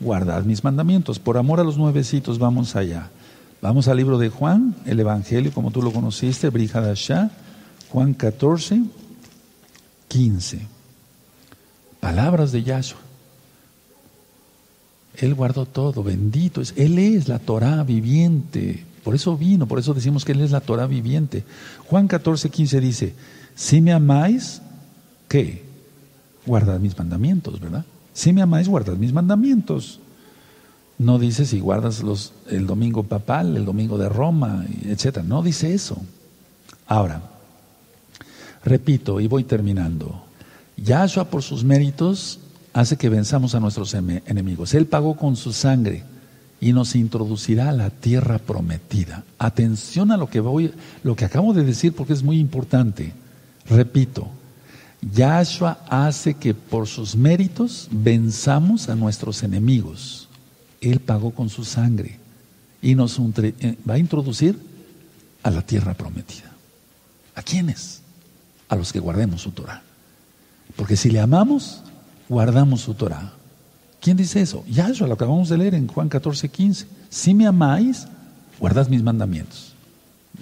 guardad 0.00 0.42
mis 0.42 0.64
mandamientos. 0.64 1.18
Por 1.18 1.38
amor 1.38 1.60
a 1.60 1.64
los 1.64 1.78
nuevecitos, 1.78 2.38
vamos 2.38 2.76
allá. 2.76 3.08
Vamos 3.62 3.88
al 3.88 3.98
libro 3.98 4.18
de 4.18 4.28
Juan, 4.28 4.74
el 4.84 5.00
Evangelio, 5.00 5.52
como 5.52 5.70
tú 5.70 5.82
lo 5.82 5.92
conociste, 5.92 6.48
Brihadashah, 6.48 7.30
Juan 7.90 8.14
14, 8.14 8.82
15. 10.08 10.58
Palabras 12.00 12.52
de 12.52 12.62
Yahshua. 12.62 13.00
Él 15.16 15.34
guardó 15.34 15.66
todo, 15.66 16.02
bendito 16.02 16.60
es. 16.60 16.72
Él 16.76 16.98
es 16.98 17.28
la 17.28 17.38
Torah 17.38 17.82
viviente. 17.82 18.84
Por 19.02 19.14
eso 19.14 19.36
vino, 19.36 19.66
por 19.66 19.78
eso 19.78 19.92
decimos 19.92 20.24
que 20.24 20.32
Él 20.32 20.40
es 20.40 20.50
la 20.50 20.60
Torah 20.60 20.86
viviente. 20.86 21.44
Juan 21.86 22.06
14, 22.06 22.48
15 22.48 22.80
dice, 22.80 23.14
si 23.54 23.80
me 23.80 23.92
amáis, 23.92 24.62
¿qué? 25.28 25.64
Guardad 26.46 26.78
mis 26.80 26.96
mandamientos, 26.96 27.60
¿verdad? 27.60 27.84
Si 28.12 28.32
me 28.32 28.42
amáis, 28.42 28.68
guardad 28.68 28.96
mis 28.96 29.12
mandamientos. 29.12 30.00
No 30.98 31.18
dice 31.18 31.44
si 31.44 31.60
guardas 31.60 32.02
los, 32.02 32.34
el 32.48 32.66
domingo 32.66 33.02
papal, 33.02 33.56
el 33.56 33.64
domingo 33.64 33.98
de 33.98 34.08
Roma, 34.08 34.66
etc. 34.84 35.22
No 35.24 35.42
dice 35.42 35.74
eso. 35.74 35.96
Ahora, 36.86 37.22
repito 38.64 39.20
y 39.20 39.28
voy 39.28 39.44
terminando. 39.44 40.24
Yahshua 40.76 41.26
por 41.26 41.42
sus 41.42 41.64
méritos 41.64 42.40
hace 42.72 42.96
que 42.96 43.08
venzamos 43.08 43.54
a 43.54 43.60
nuestros 43.60 43.94
enemigos. 43.94 44.74
Él 44.74 44.86
pagó 44.86 45.16
con 45.16 45.36
su 45.36 45.52
sangre 45.52 46.04
y 46.60 46.72
nos 46.72 46.94
introducirá 46.94 47.70
a 47.70 47.72
la 47.72 47.90
tierra 47.90 48.38
prometida. 48.38 49.24
Atención 49.38 50.12
a 50.12 50.16
lo 50.16 50.28
que 50.28 50.40
voy, 50.40 50.72
lo 51.02 51.16
que 51.16 51.24
acabo 51.24 51.52
de 51.54 51.64
decir 51.64 51.94
porque 51.94 52.12
es 52.12 52.22
muy 52.22 52.38
importante. 52.38 53.12
Repito, 53.68 54.28
Yahshua 55.00 55.78
hace 55.88 56.34
que 56.34 56.54
por 56.54 56.86
sus 56.86 57.16
méritos 57.16 57.88
venzamos 57.90 58.88
a 58.88 58.94
nuestros 58.94 59.42
enemigos. 59.42 60.28
Él 60.80 61.00
pagó 61.00 61.30
con 61.32 61.48
su 61.48 61.64
sangre 61.64 62.18
y 62.82 62.94
nos 62.94 63.18
eh, 63.18 63.76
va 63.88 63.94
a 63.94 63.98
introducir 63.98 64.58
a 65.42 65.50
la 65.50 65.62
tierra 65.62 65.94
prometida. 65.94 66.50
¿A 67.34 67.42
quiénes? 67.42 67.99
A 68.70 68.76
los 68.76 68.90
que 68.90 69.00
guardemos 69.00 69.42
su 69.42 69.50
Torah. 69.50 69.82
Porque 70.76 70.96
si 70.96 71.10
le 71.10 71.20
amamos, 71.20 71.82
guardamos 72.28 72.80
su 72.80 72.94
Torah. 72.94 73.32
¿Quién 74.00 74.16
dice 74.16 74.40
eso? 74.40 74.64
Yahshua, 74.66 75.06
lo 75.06 75.14
acabamos 75.14 75.50
de 75.50 75.58
leer 75.58 75.74
en 75.74 75.86
Juan 75.86 76.08
14, 76.08 76.48
15. 76.48 76.86
Si 77.10 77.34
me 77.34 77.46
amáis, 77.46 78.06
guardad 78.58 78.88
mis 78.88 79.02
mandamientos. 79.02 79.74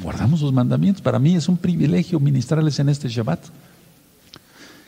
Guardamos 0.00 0.40
sus 0.40 0.52
mandamientos. 0.52 1.02
Para 1.02 1.18
mí 1.18 1.34
es 1.34 1.48
un 1.48 1.56
privilegio 1.56 2.20
ministrarles 2.20 2.78
en 2.78 2.88
este 2.88 3.08
Shabbat. 3.08 3.40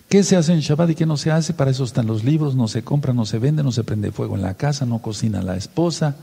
¿Qué 0.09 0.22
se 0.22 0.36
hace 0.36 0.53
en 0.53 0.61
Shabbat 0.61 0.91
y 0.91 0.95
qué 0.95 1.07
no 1.07 1.16
se 1.16 1.30
hace? 1.30 1.55
Para 1.55 1.70
eso 1.70 1.84
están 1.84 2.07
los 2.07 2.24
libros, 2.24 2.55
no 2.55 2.68
se 2.68 2.82
compra, 2.82 3.12
no 3.12 3.26
se 3.26 3.38
vende, 3.38 3.62
no 3.62 3.72
se 3.72 3.84
prende 3.84 4.12
fuego 4.12 4.36
en 4.36 4.43
la 4.43 4.55
casa, 4.55 4.84
no 4.84 4.99
cocina 4.99 5.41
la 5.41 5.57
esposa, 5.57 6.16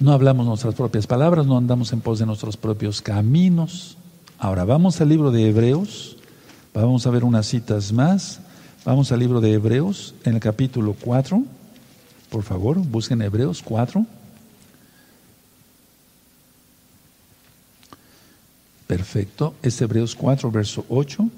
no 0.00 0.12
hablamos 0.12 0.46
nuestras 0.46 0.74
propias 0.74 1.06
palabras, 1.06 1.46
no 1.46 1.56
andamos 1.56 1.92
en 1.92 2.00
pos 2.00 2.18
de 2.18 2.26
nuestros 2.26 2.56
propios 2.56 3.00
caminos. 3.00 3.96
Ahora 4.40 4.64
vamos 4.64 5.00
al 5.00 5.08
libro 5.08 5.32
de 5.32 5.48
Hebreos, 5.48 6.16
vamos 6.72 7.04
a 7.06 7.10
ver 7.10 7.24
unas 7.24 7.46
citas 7.46 7.92
más. 7.92 8.40
Vamos 8.84 9.10
al 9.10 9.18
libro 9.18 9.40
de 9.40 9.52
Hebreos, 9.52 10.14
en 10.24 10.34
el 10.34 10.40
capítulo 10.40 10.94
4. 10.98 11.42
Por 12.30 12.44
favor, 12.44 12.78
busquen 12.78 13.20
Hebreos 13.20 13.62
4. 13.62 14.06
Perfecto. 18.86 19.54
Es 19.60 19.80
Hebreos 19.82 20.14
4, 20.14 20.50
verso 20.52 20.86
8. 20.88 21.28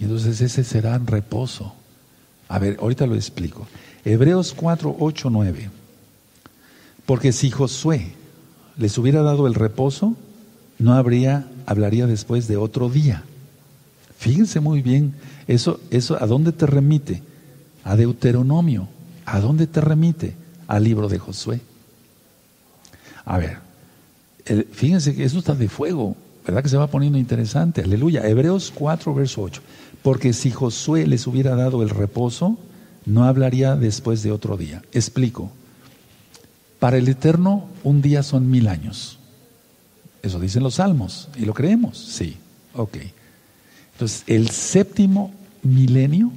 Y 0.00 0.04
entonces 0.04 0.40
ese 0.40 0.64
será 0.64 0.96
en 0.96 1.06
reposo. 1.06 1.74
A 2.48 2.58
ver, 2.58 2.76
ahorita 2.80 3.06
lo 3.06 3.14
explico. 3.14 3.68
Hebreos 4.04 4.52
4, 4.52 4.96
8, 4.98 5.30
9. 5.30 5.70
Porque 7.06 7.32
si 7.32 7.50
Josué 7.52 8.17
les 8.78 8.96
hubiera 8.96 9.22
dado 9.22 9.46
el 9.46 9.54
reposo, 9.54 10.16
no 10.78 10.94
habría, 10.94 11.46
hablaría 11.66 12.06
después 12.06 12.48
de 12.48 12.56
otro 12.56 12.88
día. 12.88 13.24
Fíjense 14.16 14.60
muy 14.60 14.82
bien, 14.82 15.14
eso, 15.46 15.80
eso, 15.90 16.22
¿a 16.22 16.26
dónde 16.26 16.52
te 16.52 16.66
remite? 16.66 17.22
A 17.84 17.96
Deuteronomio. 17.96 18.88
¿A 19.24 19.40
dónde 19.40 19.66
te 19.66 19.80
remite? 19.80 20.34
Al 20.66 20.84
libro 20.84 21.08
de 21.08 21.18
Josué. 21.18 21.60
A 23.24 23.36
ver, 23.38 23.58
fíjense 24.72 25.14
que 25.14 25.24
eso 25.24 25.38
está 25.38 25.54
de 25.54 25.68
fuego, 25.68 26.16
¿verdad 26.46 26.62
que 26.62 26.70
se 26.70 26.78
va 26.78 26.86
poniendo 26.86 27.18
interesante? 27.18 27.82
Aleluya. 27.82 28.26
Hebreos 28.26 28.72
4, 28.74 29.14
verso 29.14 29.42
8. 29.42 29.60
Porque 30.02 30.32
si 30.32 30.50
Josué 30.50 31.06
les 31.06 31.26
hubiera 31.26 31.54
dado 31.54 31.82
el 31.82 31.90
reposo, 31.90 32.58
no 33.04 33.24
hablaría 33.24 33.76
después 33.76 34.22
de 34.22 34.32
otro 34.32 34.56
día. 34.56 34.82
Explico. 34.92 35.50
Para 36.78 36.96
el 36.96 37.08
Eterno, 37.08 37.68
un 37.82 38.02
día 38.02 38.22
son 38.22 38.50
mil 38.50 38.68
años. 38.68 39.18
Eso 40.22 40.38
dicen 40.38 40.62
los 40.62 40.74
salmos. 40.74 41.28
¿Y 41.36 41.44
lo 41.44 41.54
creemos? 41.54 41.98
Sí. 41.98 42.36
Ok. 42.74 42.98
Entonces, 43.92 44.22
el 44.26 44.50
séptimo 44.50 45.32
milenio, 45.62 46.30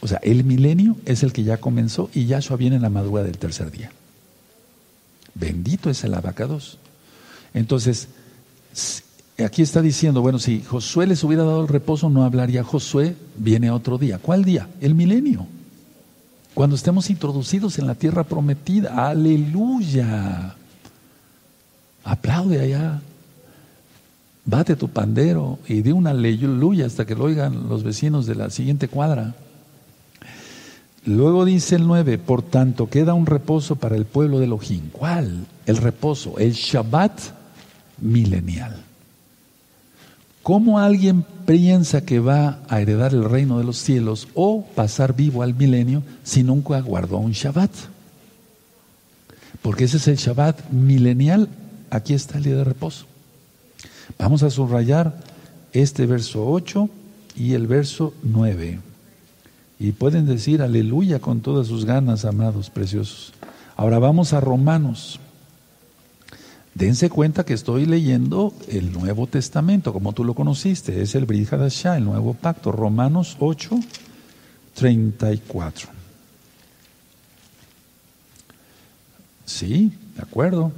o 0.00 0.08
sea, 0.08 0.18
el 0.22 0.44
milenio 0.44 0.96
es 1.06 1.22
el 1.22 1.32
que 1.32 1.42
ya 1.42 1.56
comenzó 1.56 2.10
y 2.12 2.26
Yahshua 2.26 2.56
viene 2.56 2.76
en 2.76 2.82
la 2.82 2.90
madrugada 2.90 3.26
del 3.26 3.38
tercer 3.38 3.70
día. 3.70 3.90
Bendito 5.34 5.88
es 5.88 6.04
el 6.04 6.12
abacados. 6.12 6.78
Entonces, 7.54 8.08
aquí 9.38 9.62
está 9.62 9.80
diciendo, 9.80 10.20
bueno, 10.20 10.38
si 10.38 10.62
Josué 10.62 11.06
les 11.06 11.24
hubiera 11.24 11.44
dado 11.44 11.62
el 11.62 11.68
reposo, 11.68 12.10
no 12.10 12.24
hablaría 12.24 12.62
Josué, 12.62 13.16
viene 13.38 13.70
otro 13.70 13.96
día. 13.96 14.18
¿Cuál 14.18 14.44
día? 14.44 14.68
El 14.80 14.94
milenio. 14.94 15.46
Cuando 16.54 16.76
estemos 16.76 17.08
introducidos 17.08 17.78
en 17.78 17.86
la 17.86 17.94
tierra 17.94 18.24
prometida. 18.24 19.08
Aleluya. 19.08 20.54
Aplaude 22.04 22.60
allá. 22.60 23.00
Bate 24.44 24.76
tu 24.76 24.88
pandero 24.88 25.60
y 25.68 25.82
di 25.82 25.92
una 25.92 26.10
aleluya 26.10 26.86
hasta 26.86 27.06
que 27.06 27.14
lo 27.14 27.24
oigan 27.24 27.68
los 27.68 27.84
vecinos 27.84 28.26
de 28.26 28.34
la 28.34 28.50
siguiente 28.50 28.88
cuadra. 28.88 29.34
Luego 31.04 31.44
dice 31.44 31.76
el 31.76 31.86
9, 31.86 32.18
por 32.18 32.42
tanto 32.42 32.88
queda 32.88 33.14
un 33.14 33.26
reposo 33.26 33.76
para 33.76 33.96
el 33.96 34.04
pueblo 34.04 34.38
de 34.38 34.44
Elohim. 34.44 34.90
¿Cuál? 34.92 35.46
El 35.66 35.76
reposo, 35.76 36.38
el 36.38 36.52
Shabbat 36.52 37.20
milenial. 38.00 38.82
¿Cómo 40.42 40.78
alguien 40.78 41.24
piensa 41.46 42.04
que 42.04 42.18
va 42.18 42.60
a 42.68 42.80
heredar 42.80 43.12
el 43.12 43.24
reino 43.24 43.58
de 43.58 43.64
los 43.64 43.78
cielos 43.78 44.28
o 44.34 44.64
pasar 44.74 45.14
vivo 45.14 45.42
al 45.42 45.54
milenio 45.54 46.02
si 46.24 46.42
nunca 46.42 46.80
guardó 46.80 47.18
un 47.18 47.32
Shabbat? 47.32 47.70
Porque 49.60 49.84
ese 49.84 49.98
es 49.98 50.08
el 50.08 50.16
Shabbat 50.16 50.70
milenial 50.70 51.48
aquí 51.92 52.14
está 52.14 52.38
el 52.38 52.44
día 52.44 52.56
de 52.56 52.64
reposo. 52.64 53.04
Vamos 54.18 54.42
a 54.42 54.50
subrayar 54.50 55.14
este 55.72 56.06
verso 56.06 56.48
8 56.48 56.88
y 57.36 57.52
el 57.52 57.66
verso 57.66 58.14
9. 58.22 58.80
Y 59.78 59.92
pueden 59.92 60.26
decir 60.26 60.62
aleluya 60.62 61.20
con 61.20 61.40
todas 61.40 61.66
sus 61.66 61.84
ganas, 61.84 62.24
amados 62.24 62.70
preciosos. 62.70 63.32
Ahora 63.76 63.98
vamos 63.98 64.32
a 64.32 64.40
Romanos. 64.40 65.20
Dense 66.74 67.10
cuenta 67.10 67.44
que 67.44 67.52
estoy 67.52 67.84
leyendo 67.84 68.54
el 68.68 68.92
Nuevo 68.92 69.26
Testamento, 69.26 69.92
como 69.92 70.14
tú 70.14 70.24
lo 70.24 70.34
conociste, 70.34 71.02
es 71.02 71.14
el 71.14 71.26
Brihadashah, 71.26 71.98
el 71.98 72.04
Nuevo 72.04 72.32
Pacto, 72.32 72.72
Romanos 72.72 73.36
8, 73.40 73.78
34. 74.74 75.88
Sí, 79.44 79.92
de 80.16 80.22
acuerdo. 80.22 80.72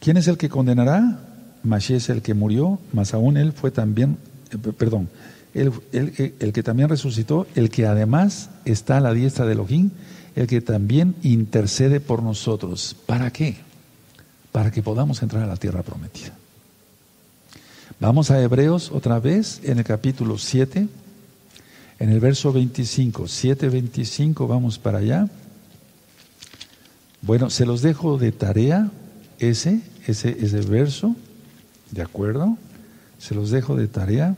¿Quién 0.00 0.16
es 0.16 0.26
el 0.26 0.38
que 0.38 0.48
condenará? 0.48 1.20
Mashiach 1.64 1.96
es 1.96 2.08
el 2.08 2.22
que 2.22 2.34
murió, 2.34 2.78
más 2.92 3.12
aún 3.12 3.36
él 3.36 3.52
fue 3.52 3.70
también, 3.70 4.16
eh, 4.52 4.56
perdón, 4.56 5.08
el, 5.54 5.72
el, 5.92 6.52
que 6.52 6.62
también 6.62 6.88
resucitó, 6.88 7.46
el 7.56 7.68
que 7.68 7.86
además 7.86 8.48
está 8.64 8.98
a 8.98 9.00
la 9.00 9.12
diestra 9.12 9.44
de 9.44 9.52
Elohim, 9.52 9.90
el 10.36 10.46
que 10.46 10.60
también 10.60 11.16
intercede 11.22 12.00
por 12.00 12.22
nosotros. 12.22 12.96
¿Para 13.06 13.32
qué? 13.32 13.67
Para 14.52 14.70
que 14.70 14.82
podamos 14.82 15.22
entrar 15.22 15.42
a 15.42 15.46
la 15.46 15.56
tierra 15.56 15.82
prometida. 15.82 16.34
Vamos 18.00 18.30
a 18.30 18.40
Hebreos 18.40 18.92
otra 18.92 19.18
vez 19.18 19.60
en 19.64 19.78
el 19.78 19.84
capítulo 19.84 20.38
7, 20.38 20.88
en 21.98 22.10
el 22.10 22.20
verso 22.20 22.52
25, 22.52 23.26
7, 23.26 23.68
25, 23.68 24.46
vamos 24.46 24.78
para 24.78 24.98
allá. 24.98 25.28
Bueno, 27.22 27.50
se 27.50 27.66
los 27.66 27.82
dejo 27.82 28.16
de 28.16 28.30
tarea 28.30 28.90
ese, 29.40 29.80
ese, 30.06 30.30
ese 30.30 30.60
verso, 30.60 31.16
¿de 31.90 32.02
acuerdo? 32.02 32.56
Se 33.18 33.34
los 33.34 33.50
dejo 33.50 33.74
de 33.74 33.88
tarea. 33.88 34.36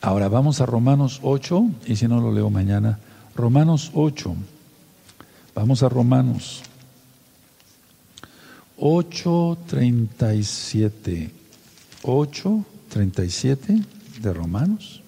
Ahora 0.00 0.28
vamos 0.28 0.62
a 0.62 0.66
Romanos 0.66 1.20
8, 1.22 1.66
y 1.86 1.96
si 1.96 2.08
no 2.08 2.20
lo 2.20 2.32
leo 2.32 2.48
mañana, 2.48 2.98
Romanos 3.34 3.90
8, 3.92 4.34
vamos 5.54 5.82
a 5.82 5.90
Romanos 5.90 6.62
8.37. 8.78 11.30
8.37 12.02 13.84
de 14.20 14.32
Romanos. 14.32 15.02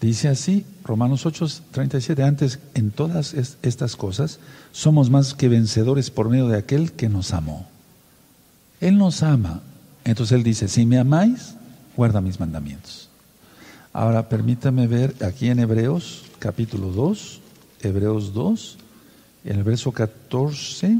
Dice 0.00 0.28
así, 0.28 0.64
Romanos 0.82 1.26
8:37, 1.26 2.24
antes 2.24 2.58
en 2.74 2.90
todas 2.90 3.34
estas 3.34 3.96
cosas 3.96 4.38
somos 4.72 5.10
más 5.10 5.34
que 5.34 5.48
vencedores 5.48 6.10
por 6.10 6.30
medio 6.30 6.48
de 6.48 6.56
aquel 6.56 6.92
que 6.92 7.10
nos 7.10 7.34
amó. 7.34 7.66
Él 8.80 8.96
nos 8.96 9.22
ama. 9.22 9.60
Entonces 10.04 10.38
Él 10.38 10.42
dice, 10.42 10.68
si 10.68 10.86
me 10.86 10.98
amáis, 10.98 11.54
guarda 11.96 12.22
mis 12.22 12.40
mandamientos. 12.40 13.10
Ahora 13.92 14.30
permítame 14.30 14.86
ver 14.86 15.14
aquí 15.22 15.48
en 15.48 15.58
Hebreos 15.58 16.22
capítulo 16.38 16.92
2, 16.92 17.40
Hebreos 17.82 18.32
2, 18.32 18.78
en 19.44 19.58
el 19.58 19.64
verso 19.64 19.92
14. 19.92 20.98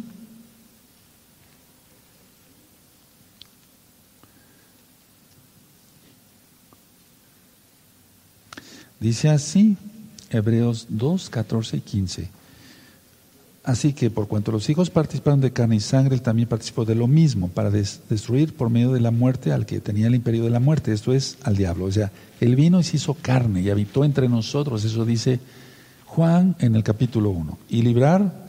Dice 9.00 9.30
así, 9.30 9.76
Hebreos 10.30 10.86
2, 10.90 11.30
14 11.30 11.78
y 11.78 11.80
15. 11.80 12.28
Así 13.62 13.92
que 13.92 14.10
por 14.10 14.26
cuanto 14.26 14.52
los 14.52 14.68
hijos 14.70 14.90
participaron 14.90 15.40
de 15.40 15.52
carne 15.52 15.76
y 15.76 15.80
sangre, 15.80 16.14
él 16.14 16.22
también 16.22 16.48
participó 16.48 16.84
de 16.84 16.94
lo 16.94 17.06
mismo, 17.06 17.48
para 17.48 17.70
destruir 17.70 18.54
por 18.54 18.70
medio 18.70 18.92
de 18.92 19.00
la 19.00 19.10
muerte 19.10 19.52
al 19.52 19.66
que 19.66 19.80
tenía 19.80 20.06
el 20.06 20.14
imperio 20.14 20.44
de 20.44 20.50
la 20.50 20.60
muerte, 20.60 20.92
esto 20.92 21.12
es, 21.12 21.36
al 21.42 21.56
diablo. 21.56 21.84
O 21.84 21.92
sea, 21.92 22.10
él 22.40 22.56
vino 22.56 22.80
y 22.80 22.84
se 22.84 22.96
hizo 22.96 23.14
carne 23.14 23.60
y 23.60 23.70
habitó 23.70 24.04
entre 24.04 24.28
nosotros, 24.28 24.84
eso 24.84 25.04
dice 25.04 25.40
Juan 26.06 26.56
en 26.58 26.74
el 26.74 26.82
capítulo 26.82 27.30
1. 27.30 27.58
Y 27.68 27.82
librar 27.82 28.46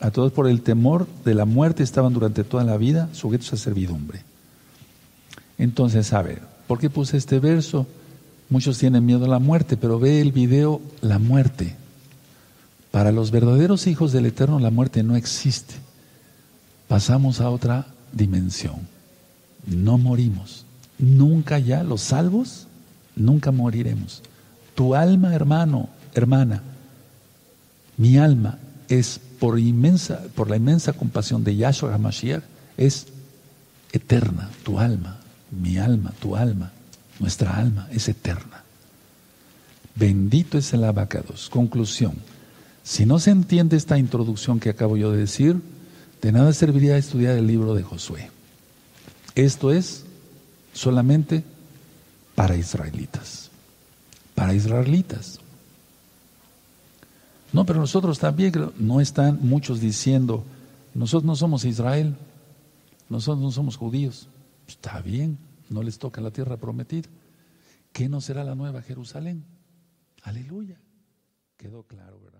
a 0.00 0.10
todos 0.10 0.32
por 0.32 0.48
el 0.48 0.62
temor 0.62 1.06
de 1.24 1.34
la 1.34 1.44
muerte 1.44 1.82
estaban 1.82 2.12
durante 2.12 2.44
toda 2.44 2.64
la 2.64 2.76
vida 2.78 3.08
sujetos 3.12 3.52
a 3.52 3.56
servidumbre. 3.56 4.22
Entonces, 5.58 6.12
a 6.12 6.22
ver, 6.22 6.42
¿por 6.66 6.78
qué 6.78 6.90
puse 6.90 7.16
este 7.16 7.40
verso? 7.40 7.86
Muchos 8.48 8.78
tienen 8.78 9.04
miedo 9.04 9.24
a 9.24 9.28
la 9.28 9.38
muerte, 9.38 9.76
pero 9.76 9.98
ve 9.98 10.20
el 10.20 10.32
video 10.32 10.80
La 11.00 11.18
muerte. 11.18 11.76
Para 12.90 13.12
los 13.12 13.30
verdaderos 13.30 13.86
hijos 13.86 14.12
del 14.12 14.26
Eterno 14.26 14.58
la 14.58 14.70
muerte 14.70 15.02
no 15.02 15.16
existe. 15.16 15.74
Pasamos 16.88 17.40
a 17.40 17.50
otra 17.50 17.88
dimensión. 18.12 18.88
No 19.66 19.98
morimos. 19.98 20.64
Nunca 20.98 21.58
ya, 21.58 21.82
los 21.82 22.00
salvos, 22.00 22.68
nunca 23.16 23.50
moriremos. 23.50 24.22
Tu 24.74 24.94
alma, 24.94 25.34
hermano, 25.34 25.88
hermana, 26.14 26.62
mi 27.96 28.16
alma 28.16 28.58
es 28.88 29.20
por 29.38 29.58
inmensa, 29.58 30.22
por 30.34 30.48
la 30.48 30.56
inmensa 30.56 30.92
compasión 30.92 31.44
de 31.44 31.56
Yahshua 31.56 31.94
HaMashiach, 31.94 32.42
es 32.76 33.08
eterna, 33.92 34.50
tu 34.62 34.78
alma, 34.78 35.18
mi 35.50 35.78
alma, 35.78 36.12
tu 36.20 36.36
alma. 36.36 36.72
Nuestra 37.18 37.56
alma 37.56 37.88
es 37.90 38.08
eterna. 38.08 38.62
Bendito 39.94 40.58
es 40.58 40.72
el 40.72 40.84
abacados. 40.84 41.48
Conclusión. 41.48 42.14
Si 42.82 43.06
no 43.06 43.18
se 43.18 43.30
entiende 43.30 43.76
esta 43.76 43.98
introducción 43.98 44.60
que 44.60 44.70
acabo 44.70 44.96
yo 44.96 45.10
de 45.10 45.18
decir, 45.18 45.60
de 46.22 46.32
nada 46.32 46.52
serviría 46.52 46.96
estudiar 46.96 47.36
el 47.36 47.46
libro 47.46 47.74
de 47.74 47.82
Josué. 47.82 48.30
Esto 49.34 49.72
es 49.72 50.04
solamente 50.72 51.42
para 52.34 52.56
israelitas. 52.56 53.50
Para 54.34 54.54
israelitas. 54.54 55.40
No, 57.52 57.64
pero 57.64 57.80
nosotros 57.80 58.18
también, 58.18 58.52
no 58.78 59.00
están 59.00 59.38
muchos 59.40 59.80
diciendo, 59.80 60.44
nosotros 60.94 61.24
no 61.24 61.36
somos 61.36 61.64
Israel, 61.64 62.14
nosotros 63.08 63.42
no 63.42 63.50
somos 63.50 63.76
judíos. 63.76 64.28
Está 64.68 65.00
bien, 65.00 65.38
no 65.68 65.82
les 65.82 65.98
toca 65.98 66.20
la 66.20 66.30
tierra 66.30 66.56
prometida. 66.56 67.08
¿Qué 67.92 68.08
no 68.08 68.20
será 68.20 68.44
la 68.44 68.54
nueva 68.54 68.82
Jerusalén? 68.82 69.44
Aleluya. 70.22 70.80
Quedó 71.56 71.84
claro, 71.84 72.20
¿verdad? 72.20 72.35